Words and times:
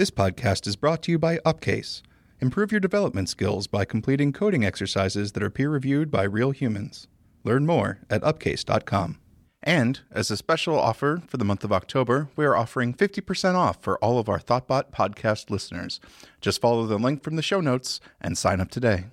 This 0.00 0.10
podcast 0.10 0.66
is 0.66 0.76
brought 0.76 1.02
to 1.02 1.10
you 1.12 1.18
by 1.18 1.40
Upcase. 1.44 2.00
Improve 2.40 2.72
your 2.72 2.80
development 2.80 3.28
skills 3.28 3.66
by 3.66 3.84
completing 3.84 4.32
coding 4.32 4.64
exercises 4.64 5.32
that 5.32 5.42
are 5.42 5.50
peer 5.50 5.68
reviewed 5.68 6.10
by 6.10 6.22
real 6.22 6.52
humans. 6.52 7.06
Learn 7.44 7.66
more 7.66 7.98
at 8.08 8.22
upcase.com. 8.22 9.18
And 9.62 10.00
as 10.10 10.30
a 10.30 10.38
special 10.38 10.80
offer 10.80 11.22
for 11.26 11.36
the 11.36 11.44
month 11.44 11.64
of 11.64 11.72
October, 11.72 12.30
we 12.34 12.46
are 12.46 12.56
offering 12.56 12.94
50% 12.94 13.56
off 13.56 13.82
for 13.82 13.98
all 13.98 14.18
of 14.18 14.30
our 14.30 14.38
Thoughtbot 14.38 14.90
podcast 14.90 15.50
listeners. 15.50 16.00
Just 16.40 16.62
follow 16.62 16.86
the 16.86 16.96
link 16.96 17.22
from 17.22 17.36
the 17.36 17.42
show 17.42 17.60
notes 17.60 18.00
and 18.22 18.38
sign 18.38 18.58
up 18.58 18.70
today. 18.70 19.04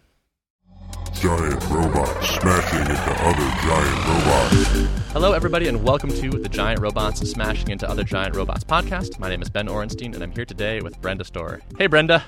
Giant 1.13 1.63
robots 1.69 2.29
smashing 2.29 2.79
into 2.79 3.11
other 3.23 3.67
giant 3.67 4.07
robots. 4.07 5.11
Hello, 5.11 5.33
everybody, 5.33 5.67
and 5.67 5.83
welcome 5.83 6.09
to 6.11 6.29
the 6.29 6.47
Giant 6.47 6.79
Robots 6.79 7.27
Smashing 7.29 7.69
into 7.71 7.89
Other 7.89 8.03
Giant 8.03 8.35
Robots 8.35 8.63
podcast. 8.63 9.19
My 9.19 9.27
name 9.29 9.41
is 9.41 9.49
Ben 9.49 9.67
Orenstein, 9.67 10.13
and 10.13 10.23
I'm 10.23 10.31
here 10.31 10.45
today 10.45 10.81
with 10.81 11.01
Brenda 11.01 11.25
Storer. 11.25 11.61
Hey, 11.77 11.87
Brenda. 11.87 12.23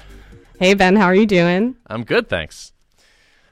Hey, 0.60 0.74
Ben, 0.74 0.96
how 0.96 1.06
are 1.06 1.16
you 1.16 1.25
doing? 1.25 1.75
I'm 1.88 2.04
good, 2.04 2.28
thanks. 2.28 2.74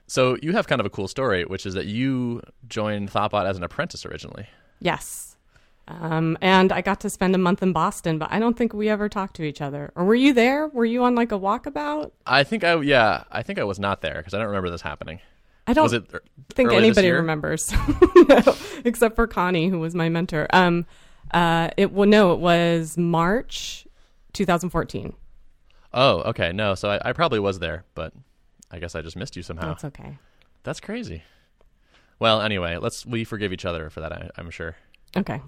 So, 0.07 0.37
you 0.41 0.53
have 0.53 0.67
kind 0.67 0.81
of 0.81 0.85
a 0.85 0.89
cool 0.89 1.07
story, 1.07 1.43
which 1.45 1.65
is 1.65 1.75
that 1.75 1.85
you 1.85 2.41
joined 2.67 3.11
Thoughtbot 3.11 3.45
as 3.45 3.55
an 3.57 3.63
apprentice 3.63 4.05
originally. 4.05 4.47
Yes. 4.81 5.36
Um, 5.87 6.37
and 6.41 6.71
I 6.71 6.81
got 6.81 6.99
to 7.01 7.09
spend 7.09 7.33
a 7.33 7.37
month 7.37 7.63
in 7.63 7.71
Boston, 7.71 8.17
but 8.17 8.29
I 8.31 8.39
don't 8.39 8.57
think 8.57 8.73
we 8.73 8.89
ever 8.89 9.07
talked 9.07 9.35
to 9.37 9.43
each 9.43 9.61
other. 9.61 9.91
Or 9.95 10.03
were 10.03 10.15
you 10.15 10.33
there? 10.33 10.67
Were 10.67 10.85
you 10.85 11.03
on 11.03 11.15
like 11.15 11.31
a 11.31 11.39
walkabout? 11.39 12.11
I 12.25 12.43
think 12.43 12.63
I, 12.63 12.75
yeah, 12.81 13.23
I 13.31 13.41
think 13.41 13.57
I 13.57 13.63
was 13.63 13.79
not 13.79 14.01
there 14.01 14.15
because 14.15 14.33
I 14.33 14.37
don't 14.37 14.47
remember 14.47 14.69
this 14.69 14.81
happening. 14.81 15.19
I 15.65 15.73
don't 15.73 15.93
er- 15.93 16.23
think 16.49 16.71
anybody 16.71 17.11
remembers, 17.11 17.73
No, 18.29 18.55
except 18.85 19.15
for 19.15 19.27
Connie, 19.27 19.67
who 19.67 19.79
was 19.79 19.95
my 19.95 20.07
mentor. 20.07 20.47
Um, 20.51 20.85
uh, 21.31 21.69
it 21.75 21.91
well, 21.91 22.07
no, 22.07 22.33
it 22.33 22.39
was 22.39 22.97
March 22.97 23.85
2014. 24.33 25.13
Oh, 25.93 26.19
okay. 26.21 26.53
No, 26.53 26.75
so 26.75 26.89
I, 26.89 27.09
I 27.09 27.13
probably 27.13 27.39
was 27.39 27.59
there, 27.59 27.83
but 27.95 28.13
I 28.71 28.79
guess 28.79 28.95
I 28.95 29.01
just 29.01 29.17
missed 29.17 29.35
you 29.35 29.43
somehow. 29.43 29.69
That's 29.69 29.85
okay. 29.85 30.17
That's 30.63 30.79
crazy. 30.79 31.23
Well, 32.19 32.41
anyway, 32.41 32.77
let's 32.77 33.05
we 33.05 33.23
forgive 33.23 33.51
each 33.51 33.65
other 33.65 33.89
for 33.89 33.99
that. 34.01 34.13
I, 34.13 34.29
I'm 34.37 34.49
sure. 34.49 34.75
Okay. 35.15 35.41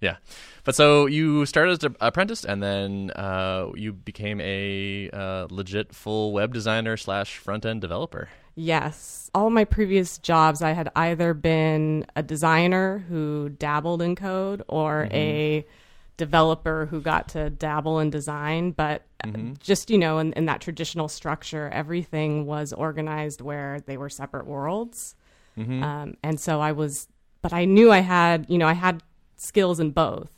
Yeah, 0.00 0.16
but 0.64 0.76
so 0.76 1.06
you 1.06 1.44
started 1.46 1.72
as 1.72 1.84
an 1.84 1.96
apprentice, 2.00 2.44
and 2.44 2.62
then 2.62 3.10
uh, 3.16 3.70
you 3.74 3.92
became 3.92 4.40
a 4.40 5.10
uh, 5.10 5.48
legit 5.50 5.92
full 5.92 6.32
web 6.32 6.54
designer 6.54 6.96
slash 6.96 7.38
front 7.38 7.66
end 7.66 7.80
developer. 7.80 8.28
Yes. 8.54 9.30
All 9.34 9.50
my 9.50 9.64
previous 9.64 10.18
jobs, 10.18 10.62
I 10.62 10.72
had 10.72 10.90
either 10.96 11.32
been 11.32 12.06
a 12.16 12.22
designer 12.24 13.04
who 13.08 13.50
dabbled 13.50 14.02
in 14.02 14.16
code 14.16 14.64
or 14.66 15.08
a 15.12 15.64
developer 16.16 16.86
who 16.86 17.00
got 17.00 17.28
to 17.28 17.50
dabble 17.50 18.00
in 18.00 18.10
design. 18.10 18.72
But 18.72 19.02
uh, 19.22 19.30
just, 19.60 19.90
you 19.90 19.98
know, 19.98 20.18
in, 20.18 20.32
in 20.32 20.46
that 20.46 20.60
traditional 20.60 21.06
structure, 21.08 21.70
everything 21.72 22.46
was 22.46 22.72
organized 22.72 23.40
where 23.40 23.80
they 23.86 23.96
were 23.96 24.10
separate 24.10 24.46
worlds. 24.46 25.14
Um, 25.56 26.16
and 26.22 26.40
so 26.40 26.60
I 26.60 26.72
was, 26.72 27.06
but 27.42 27.52
I 27.52 27.64
knew 27.64 27.92
I 27.92 27.98
had, 27.98 28.46
you 28.48 28.58
know, 28.58 28.66
I 28.66 28.74
had 28.74 29.02
skills 29.38 29.80
in 29.80 29.92
both. 29.92 30.30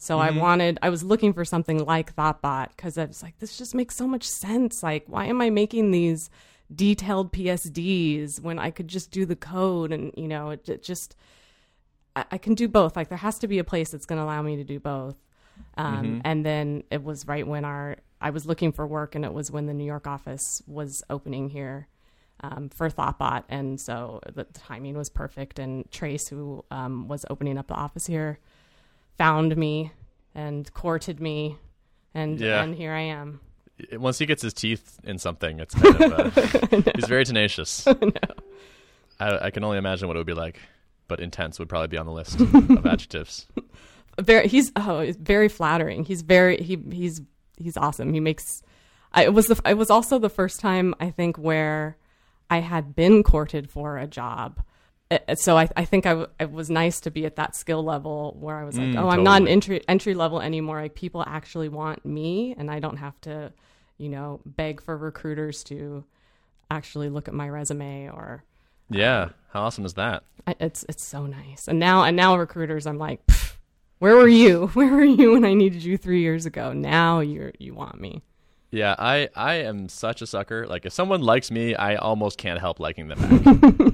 So 0.00 0.18
I 0.18 0.30
wanted, 0.30 0.78
I 0.80 0.90
was 0.90 1.02
looking 1.02 1.32
for 1.32 1.44
something 1.44 1.84
like 1.84 2.14
Thoughtbot 2.14 2.68
because 2.76 2.96
I 2.98 3.04
was 3.04 3.22
like, 3.22 3.38
this 3.40 3.58
just 3.58 3.74
makes 3.74 3.96
so 3.96 4.06
much 4.06 4.24
sense. 4.24 4.82
Like, 4.82 5.04
why 5.06 5.26
am 5.26 5.40
I 5.40 5.50
making 5.50 5.90
these 5.90 6.30
detailed 6.72 7.32
PSDs 7.32 8.40
when 8.40 8.58
I 8.60 8.70
could 8.70 8.86
just 8.86 9.10
do 9.10 9.26
the 9.26 9.34
code 9.34 9.92
and, 9.92 10.12
you 10.16 10.28
know, 10.28 10.50
it, 10.50 10.68
it 10.68 10.82
just, 10.84 11.16
I, 12.14 12.24
I 12.32 12.38
can 12.38 12.54
do 12.54 12.68
both. 12.68 12.94
Like, 12.94 13.08
there 13.08 13.18
has 13.18 13.38
to 13.40 13.48
be 13.48 13.58
a 13.58 13.64
place 13.64 13.90
that's 13.90 14.06
going 14.06 14.18
to 14.18 14.24
allow 14.24 14.40
me 14.40 14.56
to 14.56 14.64
do 14.64 14.78
both. 14.78 15.16
Um, 15.76 16.22
And 16.24 16.46
then 16.46 16.84
it 16.90 17.02
was 17.02 17.26
right 17.26 17.46
when 17.46 17.64
our, 17.64 17.96
I 18.20 18.30
was 18.30 18.46
looking 18.46 18.70
for 18.70 18.86
work 18.86 19.16
and 19.16 19.24
it 19.24 19.32
was 19.32 19.50
when 19.50 19.66
the 19.66 19.74
New 19.74 19.84
York 19.84 20.06
office 20.06 20.62
was 20.66 21.02
opening 21.10 21.50
here 21.50 21.88
um, 22.40 22.68
for 22.68 22.88
Thoughtbot, 22.88 23.44
and 23.48 23.80
so 23.80 24.20
the 24.32 24.44
timing 24.44 24.96
was 24.96 25.08
perfect. 25.08 25.58
And 25.58 25.90
Trace, 25.90 26.28
who 26.28 26.64
um, 26.70 27.08
was 27.08 27.24
opening 27.30 27.58
up 27.58 27.66
the 27.68 27.74
office 27.74 28.06
here, 28.06 28.38
found 29.16 29.56
me 29.56 29.92
and 30.34 30.72
courted 30.74 31.20
me, 31.20 31.56
and 32.14 32.38
Yeah. 32.40 32.62
and 32.62 32.74
here 32.74 32.92
I 32.92 33.00
am. 33.00 33.40
Once 33.92 34.18
he 34.18 34.26
gets 34.26 34.42
his 34.42 34.52
teeth 34.54 34.98
in 35.04 35.18
something, 35.18 35.60
it's 35.60 35.74
kind 35.74 36.00
of 36.12 36.36
uh, 36.38 36.90
he's 36.96 37.06
very 37.06 37.24
tenacious. 37.24 37.86
I, 39.20 39.46
I 39.46 39.50
can 39.50 39.64
only 39.64 39.78
imagine 39.78 40.08
what 40.08 40.16
it 40.16 40.20
would 40.20 40.26
be 40.26 40.34
like, 40.34 40.60
but 41.08 41.20
intense 41.20 41.58
would 41.58 41.68
probably 41.68 41.88
be 41.88 41.98
on 41.98 42.06
the 42.06 42.12
list 42.12 42.40
of 42.40 42.86
adjectives. 42.86 43.46
Very, 44.20 44.48
he's 44.48 44.72
oh, 44.76 45.12
very 45.18 45.48
flattering. 45.48 46.04
He's 46.04 46.22
very 46.22 46.60
he 46.62 46.76
he's 46.90 47.20
he's 47.56 47.76
awesome. 47.76 48.12
He 48.12 48.20
makes. 48.20 48.62
I, 49.12 49.24
it 49.24 49.32
was 49.32 49.46
the 49.46 49.60
it 49.64 49.74
was 49.74 49.90
also 49.90 50.18
the 50.18 50.28
first 50.28 50.60
time 50.60 50.94
I 51.00 51.10
think 51.10 51.36
where 51.38 51.96
I 52.50 52.58
had 52.60 52.94
been 52.96 53.22
courted 53.22 53.70
for 53.70 53.98
a 53.98 54.06
job. 54.06 54.60
Uh, 55.10 55.18
So 55.34 55.56
I, 55.56 55.68
I 55.76 55.84
think 55.84 56.06
I, 56.06 56.10
w- 56.10 56.28
it 56.40 56.50
was 56.50 56.70
nice 56.70 57.00
to 57.00 57.10
be 57.10 57.24
at 57.26 57.36
that 57.36 57.56
skill 57.56 57.82
level 57.82 58.36
where 58.40 58.56
I 58.56 58.64
was 58.64 58.76
like, 58.78 58.88
Mm, 58.90 59.00
oh, 59.02 59.08
I'm 59.08 59.22
not 59.24 59.40
an 59.42 59.48
entry 59.48 59.82
entry 59.88 60.14
level 60.14 60.40
anymore. 60.40 60.80
Like 60.82 60.94
people 60.94 61.22
actually 61.26 61.68
want 61.68 62.04
me, 62.04 62.54
and 62.58 62.70
I 62.70 62.78
don't 62.80 62.96
have 62.98 63.20
to, 63.22 63.52
you 63.98 64.08
know, 64.08 64.40
beg 64.44 64.80
for 64.82 64.96
recruiters 64.96 65.62
to 65.64 66.04
actually 66.70 67.08
look 67.08 67.28
at 67.28 67.34
my 67.34 67.48
resume 67.48 68.08
or 68.10 68.44
Yeah, 68.90 69.30
how 69.52 69.62
awesome 69.62 69.84
is 69.86 69.94
that? 69.94 70.24
I, 70.46 70.54
it's 70.60 70.84
it's 70.88 71.04
so 71.04 71.26
nice. 71.26 71.68
And 71.68 71.78
now 71.78 72.04
and 72.04 72.16
now 72.16 72.36
recruiters, 72.36 72.86
I'm 72.86 72.98
like, 72.98 73.20
where 73.98 74.14
were 74.16 74.28
you? 74.28 74.66
Where 74.74 74.90
were 74.94 75.04
you 75.04 75.32
when 75.32 75.44
I 75.44 75.54
needed 75.54 75.82
you 75.82 75.96
three 75.98 76.20
years 76.22 76.46
ago? 76.46 76.72
Now 76.72 77.20
you're 77.20 77.52
you 77.58 77.74
want 77.74 78.00
me. 78.00 78.22
Yeah, 78.70 78.94
I 78.98 79.28
I 79.34 79.54
am 79.54 79.88
such 79.88 80.20
a 80.22 80.26
sucker. 80.26 80.66
Like 80.66 80.84
if 80.86 80.92
someone 80.92 81.22
likes 81.22 81.50
me, 81.50 81.74
I 81.74 81.96
almost 81.96 82.36
can't 82.38 82.60
help 82.60 82.78
liking 82.80 83.08
them 83.08 83.18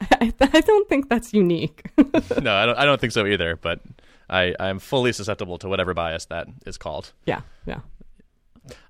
back. 0.00 0.20
I, 0.20 0.32
I 0.40 0.60
don't 0.60 0.88
think 0.88 1.08
that's 1.08 1.34
unique. 1.34 1.82
no, 2.42 2.54
I 2.54 2.66
don't. 2.66 2.78
I 2.78 2.84
don't 2.84 3.00
think 3.00 3.12
so 3.12 3.26
either. 3.26 3.56
But 3.56 3.80
I 4.30 4.54
I'm 4.58 4.78
fully 4.78 5.12
susceptible 5.12 5.58
to 5.58 5.68
whatever 5.68 5.92
bias 5.94 6.24
that 6.26 6.46
is 6.66 6.78
called. 6.78 7.12
yeah, 7.26 7.40
yeah. 7.66 7.80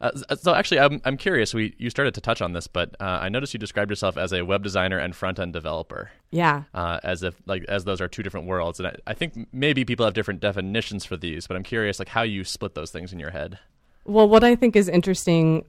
Uh, 0.00 0.10
so 0.36 0.54
actually, 0.54 0.80
I'm 0.80 1.00
I'm 1.04 1.16
curious. 1.16 1.54
We 1.54 1.74
you 1.78 1.88
started 1.90 2.14
to 2.14 2.20
touch 2.20 2.42
on 2.42 2.52
this, 2.52 2.66
but 2.66 2.94
uh, 3.00 3.18
I 3.22 3.28
noticed 3.28 3.54
you 3.54 3.58
described 3.60 3.90
yourself 3.90 4.16
as 4.16 4.32
a 4.32 4.42
web 4.44 4.62
designer 4.64 4.98
and 4.98 5.14
front 5.14 5.38
end 5.38 5.52
developer, 5.52 6.10
Yeah. 6.32 6.64
uh, 6.74 6.98
as 7.04 7.22
if 7.22 7.40
like 7.46 7.64
as 7.68 7.84
those 7.84 8.00
are 8.00 8.08
two 8.08 8.22
different 8.24 8.46
worlds. 8.48 8.80
And 8.80 8.88
I, 8.88 8.96
I 9.06 9.14
think 9.14 9.48
maybe 9.52 9.84
people 9.84 10.04
have 10.04 10.14
different 10.14 10.40
definitions 10.40 11.04
for 11.04 11.16
these, 11.16 11.46
but 11.46 11.56
I'm 11.56 11.62
curious 11.62 11.98
like 12.00 12.08
how 12.08 12.22
you 12.22 12.42
split 12.44 12.74
those 12.74 12.90
things 12.90 13.12
in 13.12 13.20
your 13.20 13.30
head. 13.30 13.58
Well, 14.08 14.28
what 14.28 14.42
I 14.42 14.54
think 14.54 14.74
is 14.74 14.88
interesting 14.88 15.64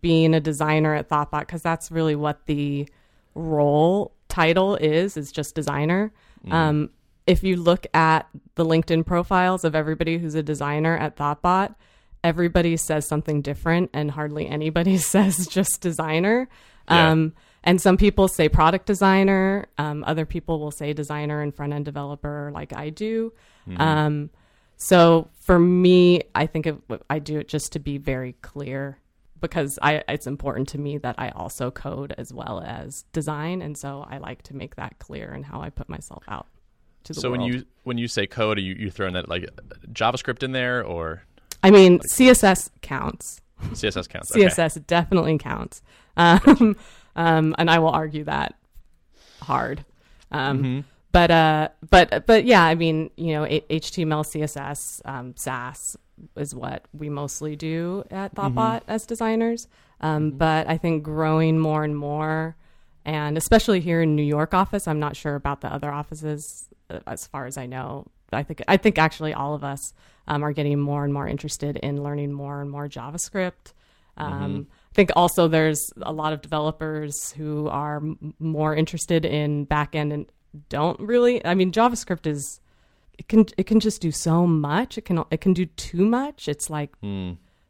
being 0.00 0.34
a 0.34 0.40
designer 0.40 0.94
at 0.94 1.08
Thoughtbot, 1.08 1.40
because 1.40 1.62
that's 1.62 1.90
really 1.90 2.16
what 2.16 2.46
the 2.46 2.88
role 3.34 4.12
title 4.28 4.76
is, 4.76 5.16
is 5.16 5.30
just 5.30 5.54
designer. 5.54 6.12
Um, 6.50 6.90
if 7.26 7.42
you 7.42 7.56
look 7.56 7.86
at 7.94 8.28
the 8.56 8.64
LinkedIn 8.64 9.06
profiles 9.06 9.64
of 9.64 9.74
everybody 9.74 10.18
who's 10.18 10.34
a 10.34 10.42
designer 10.42 10.96
at 10.96 11.16
Thoughtbot, 11.16 11.74
everybody 12.22 12.76
says 12.76 13.06
something 13.06 13.42
different 13.42 13.90
and 13.94 14.10
hardly 14.10 14.46
anybody 14.46 14.98
says 15.12 15.46
just 15.46 15.80
designer. 15.80 16.48
Yeah. 16.90 17.12
Um, 17.12 17.32
and 17.62 17.80
some 17.80 17.96
people 17.96 18.28
say 18.28 18.48
product 18.48 18.86
designer. 18.86 19.66
Um, 19.78 20.04
other 20.06 20.26
people 20.26 20.58
will 20.58 20.70
say 20.70 20.92
designer 20.92 21.40
and 21.40 21.54
front 21.54 21.72
end 21.72 21.84
developer, 21.86 22.50
like 22.52 22.76
I 22.76 22.90
do. 22.90 23.32
Um, 23.78 24.30
so 24.76 25.28
for 25.40 25.58
me, 25.58 26.22
I 26.34 26.46
think 26.46 26.66
it, 26.66 26.76
I 27.10 27.18
do 27.18 27.38
it 27.38 27.48
just 27.48 27.72
to 27.72 27.78
be 27.78 27.98
very 27.98 28.34
clear 28.42 28.98
because 29.40 29.78
I, 29.82 30.02
it's 30.08 30.26
important 30.26 30.68
to 30.70 30.78
me 30.78 30.96
that 30.98 31.16
I 31.18 31.28
also 31.30 31.70
code 31.70 32.14
as 32.16 32.32
well 32.32 32.62
as 32.64 33.04
design, 33.12 33.60
and 33.60 33.76
so 33.76 34.06
I 34.08 34.18
like 34.18 34.42
to 34.44 34.56
make 34.56 34.76
that 34.76 34.98
clear 34.98 35.32
in 35.34 35.42
how 35.42 35.60
I 35.60 35.68
put 35.70 35.88
myself 35.88 36.24
out 36.28 36.46
to 37.04 37.12
the 37.12 37.20
So 37.20 37.30
when 37.30 37.40
world. 37.40 37.52
you 37.54 37.64
when 37.82 37.98
you 37.98 38.08
say 38.08 38.26
code, 38.26 38.56
are 38.56 38.62
you 38.62 38.74
you 38.74 38.90
throwing 38.90 39.12
that 39.14 39.28
like 39.28 39.48
JavaScript 39.92 40.42
in 40.42 40.52
there 40.52 40.82
or 40.82 41.22
I 41.62 41.70
mean, 41.70 41.98
CSS 42.00 42.70
counts. 42.80 43.40
CSS 43.62 44.08
counts? 44.08 44.30
Okay. 44.32 44.46
CSS 44.46 44.86
definitely 44.86 45.36
counts, 45.38 45.82
um, 46.16 46.76
um, 47.16 47.54
and 47.58 47.70
I 47.70 47.78
will 47.78 47.90
argue 47.90 48.24
that 48.24 48.54
hard. 49.42 49.84
Um, 50.32 50.58
Mm-hmm. 50.62 50.80
But 51.14 51.30
uh, 51.30 51.68
but 51.88 52.26
but 52.26 52.44
yeah, 52.44 52.64
I 52.64 52.74
mean, 52.74 53.10
you 53.16 53.34
know, 53.34 53.44
HTML, 53.44 54.24
CSS, 54.34 55.00
um, 55.04 55.34
Sass 55.36 55.96
is 56.36 56.54
what 56.56 56.86
we 56.92 57.08
mostly 57.08 57.54
do 57.54 58.02
at 58.10 58.34
Mm-hmm. 58.34 58.58
Thoughtbot 58.58 58.80
as 58.88 59.06
designers. 59.06 59.68
Um, 60.00 60.32
But 60.32 60.68
I 60.68 60.76
think 60.76 61.04
growing 61.04 61.56
more 61.60 61.84
and 61.84 61.96
more, 61.96 62.56
and 63.04 63.38
especially 63.38 63.78
here 63.80 64.02
in 64.02 64.16
New 64.16 64.24
York 64.24 64.54
office, 64.54 64.88
I'm 64.88 64.98
not 64.98 65.14
sure 65.14 65.36
about 65.36 65.60
the 65.60 65.72
other 65.72 65.90
offices 65.92 66.68
uh, 66.90 66.98
as 67.06 67.28
far 67.28 67.46
as 67.46 67.56
I 67.56 67.66
know. 67.66 68.06
I 68.32 68.42
think 68.42 68.62
I 68.66 68.76
think 68.76 68.98
actually 68.98 69.32
all 69.34 69.54
of 69.54 69.62
us 69.62 69.92
um, 70.26 70.42
are 70.42 70.52
getting 70.52 70.80
more 70.80 71.04
and 71.04 71.14
more 71.14 71.28
interested 71.28 71.76
in 71.76 72.02
learning 72.02 72.32
more 72.32 72.60
and 72.60 72.68
more 72.68 72.88
JavaScript. 72.88 73.72
Um, 74.16 74.66
I 74.90 74.94
think 74.94 75.10
also 75.14 75.46
there's 75.46 75.92
a 76.02 76.12
lot 76.12 76.32
of 76.32 76.40
developers 76.42 77.32
who 77.36 77.68
are 77.68 77.96
m- 77.98 78.34
more 78.40 78.74
interested 78.74 79.24
in 79.24 79.66
backend 79.66 80.12
and 80.12 80.26
don't 80.68 80.98
really. 81.00 81.44
I 81.44 81.54
mean, 81.54 81.72
JavaScript 81.72 82.26
is 82.26 82.60
it 83.18 83.28
can 83.28 83.46
it 83.56 83.66
can 83.66 83.80
just 83.80 84.00
do 84.00 84.10
so 84.12 84.46
much. 84.46 84.98
It 84.98 85.04
can 85.04 85.22
it 85.30 85.40
can 85.40 85.52
do 85.52 85.66
too 85.66 86.04
much. 86.04 86.48
It's 86.48 86.68
like 86.70 86.90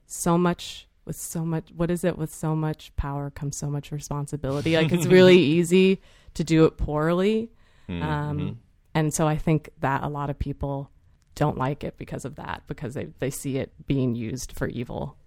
so 0.07 0.39
much 0.39 0.87
with 1.07 1.17
so 1.17 1.45
much 1.45 1.69
what 1.77 1.91
is 1.91 2.03
it 2.05 2.17
with 2.17 2.33
so 2.33 2.55
much 2.57 2.95
power 2.97 3.29
comes 3.31 3.57
so 3.59 3.69
much 3.69 3.93
responsibility 3.93 4.75
like 4.77 4.91
it's 4.91 5.05
really 5.07 5.37
easy 5.57 6.01
to 6.35 6.43
do 6.45 6.65
it 6.65 6.77
poorly 6.79 7.51
Mm-hmm. 7.87 8.03
um, 8.03 8.59
and 8.95 9.13
so 9.13 9.29
i 9.29 9.37
think 9.37 9.69
that 9.81 10.03
a 10.03 10.09
lot 10.09 10.31
of 10.31 10.39
people 10.39 10.91
don't 11.35 11.59
like 11.59 11.85
it 11.85 11.99
because 11.99 12.25
of 12.25 12.37
that 12.37 12.63
because 12.67 12.95
they, 12.95 13.09
they 13.19 13.29
see 13.29 13.59
it 13.59 13.73
being 13.87 14.15
used 14.15 14.53
for 14.53 14.67
evil 14.69 15.19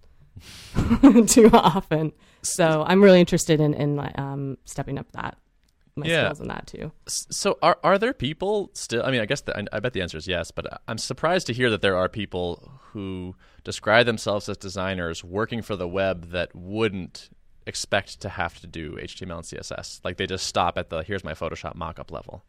too 1.28 1.48
often 1.52 2.12
so 2.42 2.82
i'm 2.88 3.00
really 3.00 3.20
interested 3.20 3.60
in 3.60 3.74
in 3.74 4.00
um, 4.16 4.58
stepping 4.64 4.98
up 4.98 5.06
that 5.12 5.38
my 5.98 6.06
Yeah. 6.06 6.26
skills 6.26 6.40
in 6.40 6.48
that 6.48 6.66
too 6.66 6.92
So 7.06 7.58
are 7.62 7.78
are 7.82 7.98
there 7.98 8.12
people 8.12 8.70
still? 8.74 9.04
I 9.04 9.10
mean, 9.10 9.20
I 9.20 9.26
guess 9.26 9.40
the, 9.42 9.56
I, 9.56 9.64
I 9.72 9.80
bet 9.80 9.92
the 9.92 10.02
answer 10.02 10.18
is 10.18 10.26
yes, 10.26 10.50
but 10.50 10.80
I'm 10.88 10.98
surprised 10.98 11.46
to 11.48 11.52
hear 11.52 11.70
that 11.70 11.82
there 11.82 11.96
are 11.96 12.08
people 12.08 12.80
who 12.92 13.34
describe 13.64 14.06
themselves 14.06 14.48
as 14.48 14.56
designers 14.56 15.22
working 15.22 15.62
for 15.62 15.76
the 15.76 15.88
web 15.88 16.30
that 16.30 16.54
wouldn't 16.54 17.30
expect 17.66 18.20
to 18.20 18.28
have 18.30 18.58
to 18.60 18.66
do 18.66 18.92
HTML 18.92 19.36
and 19.36 19.44
CSS. 19.44 20.00
Like 20.04 20.16
they 20.16 20.26
just 20.26 20.46
stop 20.46 20.78
at 20.78 20.90
the 20.90 21.02
here's 21.02 21.24
my 21.24 21.34
Photoshop 21.34 21.76
mockup 21.76 22.10
level. 22.10 22.44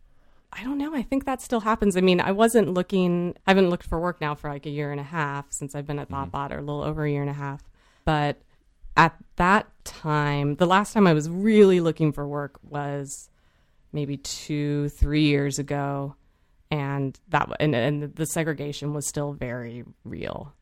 I 0.51 0.63
don't 0.63 0.77
know. 0.77 0.95
I 0.95 1.03
think 1.03 1.25
that 1.25 1.41
still 1.41 1.59
happens. 1.59 1.95
I 1.95 2.01
mean, 2.01 2.19
I 2.19 2.31
wasn't 2.31 2.73
looking, 2.73 3.35
I 3.45 3.51
haven't 3.51 3.69
looked 3.69 3.85
for 3.85 3.99
work 3.99 4.19
now 4.19 4.33
for 4.33 4.49
like 4.49 4.65
a 4.65 4.69
year 4.71 4.91
and 4.91 4.99
a 4.99 5.03
half 5.03 5.51
since 5.51 5.75
I've 5.75 5.85
been 5.85 5.99
at 5.99 6.09
mm-hmm. 6.09 6.35
ThoughtBot, 6.35 6.51
or 6.51 6.57
a 6.57 6.61
little 6.61 6.83
over 6.83 7.05
a 7.05 7.11
year 7.11 7.21
and 7.21 7.29
a 7.29 7.33
half. 7.33 7.61
But 8.03 8.41
at 8.97 9.15
that 9.35 9.67
time, 9.83 10.55
the 10.55 10.65
last 10.65 10.93
time 10.93 11.05
I 11.05 11.13
was 11.13 11.29
really 11.29 11.79
looking 11.79 12.11
for 12.11 12.27
work 12.27 12.59
was 12.63 13.29
maybe 13.91 14.17
two, 14.17 14.89
three 14.89 15.23
years 15.23 15.59
ago. 15.59 16.15
And 16.71 17.19
that, 17.29 17.49
and, 17.59 17.73
and 17.73 18.15
the 18.15 18.25
segregation 18.25 18.93
was 18.93 19.07
still 19.07 19.33
very 19.33 19.83
real. 20.03 20.53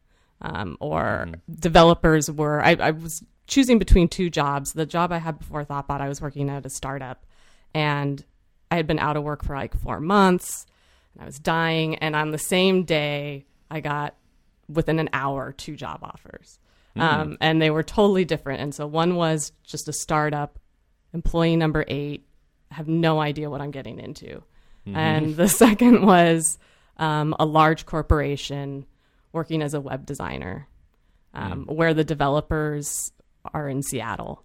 Um, 0.42 0.78
or 0.80 1.28
developers 1.50 2.32
were, 2.32 2.64
I, 2.64 2.78
I 2.80 2.92
was 2.92 3.24
choosing 3.48 3.80
between 3.80 4.08
two 4.08 4.30
jobs. 4.30 4.74
The 4.74 4.86
job 4.86 5.12
I 5.12 5.18
had 5.18 5.40
before 5.40 5.66
ThoughtBot, 5.66 6.00
I 6.00 6.08
was 6.08 6.22
working 6.22 6.50
at 6.50 6.66
a 6.66 6.70
startup. 6.70 7.26
And 7.74 8.24
I 8.72 8.76
had 8.76 8.88
been 8.88 9.00
out 9.00 9.18
of 9.18 9.24
work 9.24 9.44
for 9.44 9.56
like 9.56 9.78
four 9.80 10.00
months 10.00 10.66
and 11.14 11.24
I 11.24 11.26
was 11.26 11.40
dying. 11.40 11.96
And 11.96 12.16
on 12.16 12.32
the 12.32 12.38
same 12.38 12.84
day, 12.84 13.46
I 13.70 13.82
got 13.82 14.16
within 14.70 15.00
an 15.00 15.10
hour 15.14 15.52
two 15.52 15.76
job 15.76 16.00
offers. 16.04 16.60
Um, 17.00 17.38
and 17.42 17.62
they 17.62 17.70
were 17.70 17.84
totally 17.84 18.26
different. 18.26 18.62
And 18.62 18.74
so 18.74 18.88
one 18.88 19.16
was 19.16 19.52
just 19.64 19.88
a 19.88 19.94
startup, 19.94 20.58
employee 21.14 21.56
number 21.56 21.86
eight, 21.88 22.26
have 22.72 22.88
no 22.88 23.20
idea 23.20 23.50
what 23.50 23.62
I'm 23.62 23.72
getting 23.72 24.00
into. 24.00 24.44
And 24.86 25.36
the 25.36 25.48
second 25.64 26.06
was 26.06 26.58
um, 26.98 27.36
a 27.40 27.46
large 27.46 27.86
corporation 27.86 28.86
working 29.34 29.62
as 29.62 29.74
a 29.74 29.82
web 29.82 30.06
designer, 30.06 30.68
um, 31.34 31.66
where 31.66 31.94
the 31.94 32.04
developers 32.04 33.12
are 33.54 33.68
in 33.70 33.84
Seattle. 33.84 34.44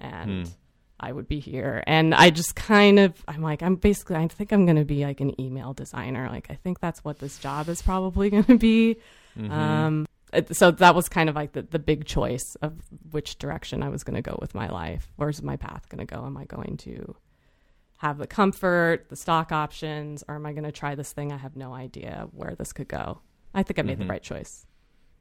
And 0.00 0.52
I 1.00 1.12
would 1.12 1.28
be 1.28 1.38
here. 1.40 1.82
And 1.86 2.14
I 2.14 2.30
just 2.30 2.54
kind 2.56 2.98
of, 2.98 3.12
I'm 3.28 3.42
like, 3.42 3.62
I'm 3.62 3.76
basically, 3.76 4.16
I 4.16 4.26
think 4.28 4.52
I'm 4.52 4.66
going 4.66 4.76
to 4.76 4.84
be 4.84 5.04
like 5.04 5.20
an 5.20 5.40
email 5.40 5.72
designer. 5.72 6.28
Like, 6.28 6.48
I 6.50 6.54
think 6.54 6.80
that's 6.80 7.04
what 7.04 7.18
this 7.18 7.38
job 7.38 7.68
is 7.68 7.80
probably 7.82 8.30
going 8.34 8.44
to 8.44 8.58
be. 8.58 8.96
Um, 9.50 10.06
so 10.52 10.70
that 10.72 10.94
was 10.94 11.08
kind 11.08 11.28
of 11.28 11.36
like 11.36 11.52
the, 11.52 11.62
the 11.62 11.78
big 11.78 12.04
choice 12.06 12.56
of 12.62 12.74
which 13.12 13.38
direction 13.38 13.82
I 13.82 13.88
was 13.88 14.02
going 14.02 14.16
to 14.16 14.22
go 14.22 14.36
with 14.40 14.54
my 14.54 14.68
life. 14.68 15.08
Where's 15.16 15.42
my 15.42 15.56
path 15.56 15.88
going 15.88 16.04
to 16.04 16.12
go? 16.12 16.24
Am 16.24 16.36
I 16.36 16.44
going 16.44 16.76
to 16.78 17.14
have 18.04 18.18
the 18.18 18.26
comfort, 18.26 19.06
the 19.08 19.16
stock 19.16 19.50
options, 19.50 20.22
or 20.28 20.34
am 20.34 20.44
I 20.44 20.52
going 20.52 20.64
to 20.64 20.72
try 20.72 20.94
this 20.94 21.10
thing? 21.12 21.32
I 21.32 21.38
have 21.38 21.56
no 21.56 21.72
idea 21.72 22.28
where 22.32 22.54
this 22.54 22.70
could 22.70 22.86
go. 22.86 23.22
I 23.54 23.62
think 23.62 23.78
I 23.78 23.82
made 23.82 23.98
the 23.98 24.04
right 24.04 24.22
choice. 24.22 24.66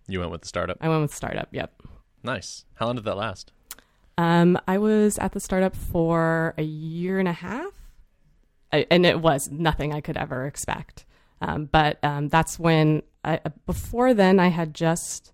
You 0.05 0.19
went 0.19 0.31
with 0.31 0.41
the 0.41 0.49
startup. 0.49 0.79
I 0.81 0.89
went 0.89 1.01
with 1.01 1.15
startup. 1.15 1.47
Yep. 1.51 1.81
Nice. 2.23 2.65
How 2.73 2.87
long 2.87 2.95
did 2.95 3.05
that 3.05 3.15
last? 3.15 3.53
Um, 4.17 4.59
I 4.67 4.79
was 4.79 5.17
at 5.17 5.31
the 5.31 5.39
startup 5.39 5.77
for 5.77 6.53
a 6.57 6.63
year 6.63 7.19
and 7.19 7.27
a 7.29 7.33
half, 7.33 7.71
I, 8.73 8.85
and 8.91 9.05
it 9.05 9.21
was 9.21 9.49
nothing 9.49 9.93
I 9.93 10.01
could 10.01 10.17
ever 10.17 10.45
expect. 10.45 11.05
Um, 11.41 11.69
but 11.71 12.03
um, 12.03 12.27
that's 12.27 12.59
when, 12.59 13.03
I, 13.23 13.39
before 13.65 14.13
then, 14.13 14.41
I 14.41 14.49
had 14.49 14.73
just 14.73 15.31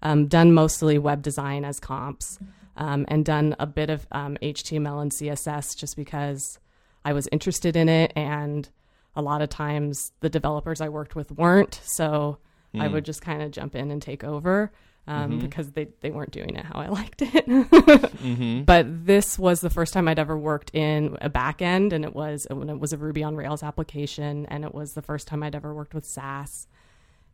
um, 0.00 0.28
done 0.28 0.52
mostly 0.52 0.98
web 0.98 1.22
design 1.22 1.64
as 1.64 1.80
comps 1.80 2.38
um, 2.76 3.04
and 3.08 3.24
done 3.24 3.56
a 3.58 3.66
bit 3.66 3.90
of 3.90 4.06
um, 4.12 4.38
HTML 4.40 5.02
and 5.02 5.10
CSS 5.10 5.76
just 5.76 5.96
because 5.96 6.60
I 7.04 7.12
was 7.12 7.28
interested 7.30 7.76
in 7.76 7.88
it. 7.88 8.12
And 8.16 8.68
a 9.16 9.22
lot 9.22 9.42
of 9.42 9.48
times 9.48 10.12
the 10.20 10.30
developers 10.30 10.80
I 10.80 10.88
worked 10.88 11.14
with 11.14 11.30
weren't. 11.32 11.80
So 11.84 12.38
I 12.74 12.88
hmm. 12.88 12.94
would 12.94 13.04
just 13.04 13.22
kind 13.22 13.42
of 13.42 13.50
jump 13.50 13.74
in 13.76 13.90
and 13.90 14.02
take 14.02 14.24
over 14.24 14.72
um, 15.06 15.32
mm-hmm. 15.32 15.38
because 15.40 15.70
they, 15.72 15.88
they 16.00 16.10
weren't 16.10 16.30
doing 16.30 16.56
it 16.56 16.64
how 16.64 16.80
I 16.80 16.88
liked 16.88 17.22
it. 17.22 17.46
Mm-hmm. 17.46 18.62
But 18.62 19.06
this 19.06 19.38
was 19.38 19.60
the 19.60 19.70
first 19.70 19.92
time 19.92 20.08
I'd 20.08 20.18
ever 20.18 20.36
worked 20.36 20.74
in 20.74 21.16
a 21.20 21.28
back 21.28 21.62
end, 21.62 21.92
and 21.92 22.04
it 22.04 22.14
was 22.14 22.46
when 22.50 22.70
it 22.70 22.80
was 22.80 22.92
a 22.92 22.96
Ruby 22.96 23.22
on 23.22 23.36
Rails 23.36 23.62
application, 23.62 24.46
and 24.46 24.64
it 24.64 24.74
was 24.74 24.92
the 24.92 25.02
first 25.02 25.28
time 25.28 25.42
I'd 25.42 25.54
ever 25.54 25.74
worked 25.74 25.94
with 25.94 26.06
Sass. 26.06 26.66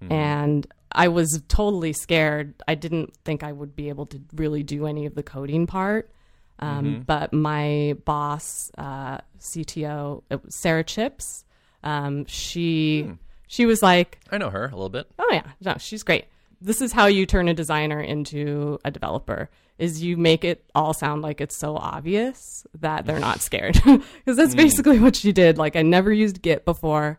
Hmm. 0.00 0.12
And 0.12 0.66
I 0.92 1.08
was 1.08 1.42
totally 1.48 1.92
scared. 1.92 2.54
I 2.66 2.74
didn't 2.74 3.14
think 3.24 3.42
I 3.42 3.52
would 3.52 3.76
be 3.76 3.88
able 3.88 4.06
to 4.06 4.20
really 4.34 4.62
do 4.62 4.86
any 4.86 5.06
of 5.06 5.14
the 5.14 5.22
coding 5.22 5.66
part. 5.66 6.10
Um, 6.60 7.02
But 7.06 7.32
my 7.32 7.96
boss, 8.04 8.70
uh, 8.78 9.18
CTO, 9.40 10.22
Sara 10.48 10.84
Chipps, 10.84 11.44
um, 11.82 12.24
she 12.26 13.10
she 13.46 13.66
was 13.66 13.82
like, 13.82 14.18
I 14.30 14.38
know 14.38 14.50
her 14.50 14.64
a 14.66 14.70
little 14.70 14.88
bit. 14.90 15.10
Oh 15.18 15.28
yeah, 15.32 15.46
no, 15.62 15.74
she's 15.78 16.02
great. 16.02 16.26
This 16.60 16.80
is 16.82 16.92
how 16.92 17.06
you 17.06 17.24
turn 17.26 17.48
a 17.48 17.54
designer 17.54 18.00
into 18.00 18.78
a 18.84 18.90
developer 18.90 19.48
is 19.78 20.02
you 20.02 20.18
make 20.18 20.44
it 20.44 20.62
all 20.74 20.92
sound 20.92 21.22
like 21.22 21.40
it's 21.40 21.56
so 21.56 21.74
obvious 21.74 22.66
that 22.78 23.06
they're 23.06 23.18
not 23.18 23.40
scared. 23.40 23.80
Cuz 24.26 24.36
that's 24.36 24.54
basically 24.54 24.98
what 24.98 25.16
she 25.16 25.32
did. 25.32 25.56
Like 25.56 25.74
I 25.74 25.80
never 25.82 26.12
used 26.12 26.42
Git 26.42 26.66
before. 26.66 27.18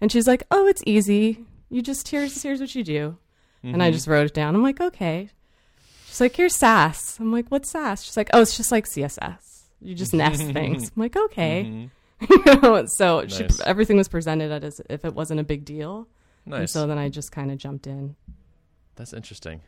And 0.00 0.10
she's 0.10 0.26
like, 0.26 0.44
"Oh, 0.50 0.66
it's 0.66 0.82
easy. 0.86 1.44
You 1.68 1.82
just 1.82 2.08
here's 2.08 2.42
here's 2.42 2.60
what 2.60 2.74
you 2.74 2.82
do." 2.82 3.18
And 3.62 3.82
I 3.82 3.90
just 3.90 4.06
wrote 4.06 4.26
it 4.26 4.32
down. 4.34 4.54
I'm 4.54 4.62
like, 4.62 4.80
"Okay." 4.80 5.28
She's 6.08 6.20
like, 6.20 6.34
"Here's 6.36 6.56
Sass." 6.56 7.18
I'm 7.20 7.30
like, 7.32 7.48
"What's 7.48 7.70
Sass?" 7.70 8.02
She's 8.02 8.16
like, 8.16 8.30
"Oh, 8.32 8.40
it's 8.42 8.56
just 8.56 8.72
like 8.72 8.86
CSS. 8.86 9.62
You 9.80 9.94
just 9.94 10.12
nest 10.14 10.42
things." 10.52 10.90
I'm 10.96 11.00
like, 11.02 11.16
"Okay." 11.16 11.88
you 12.28 12.42
know, 12.62 12.86
so 12.86 13.26
she, 13.28 13.46
everything 13.64 13.96
was 13.96 14.08
presented 14.08 14.64
as 14.64 14.80
if 14.90 15.04
it 15.04 15.14
wasn't 15.14 15.38
a 15.40 15.44
big 15.44 15.64
deal. 15.64 16.08
And 16.44 16.54
Nice. 16.54 16.72
so 16.72 16.86
then 16.86 16.98
I 16.98 17.08
just 17.08 17.30
kind 17.30 17.52
of 17.52 17.58
jumped 17.58 17.86
in. 17.86 18.16
That's 18.96 19.12
interesting. 19.12 19.60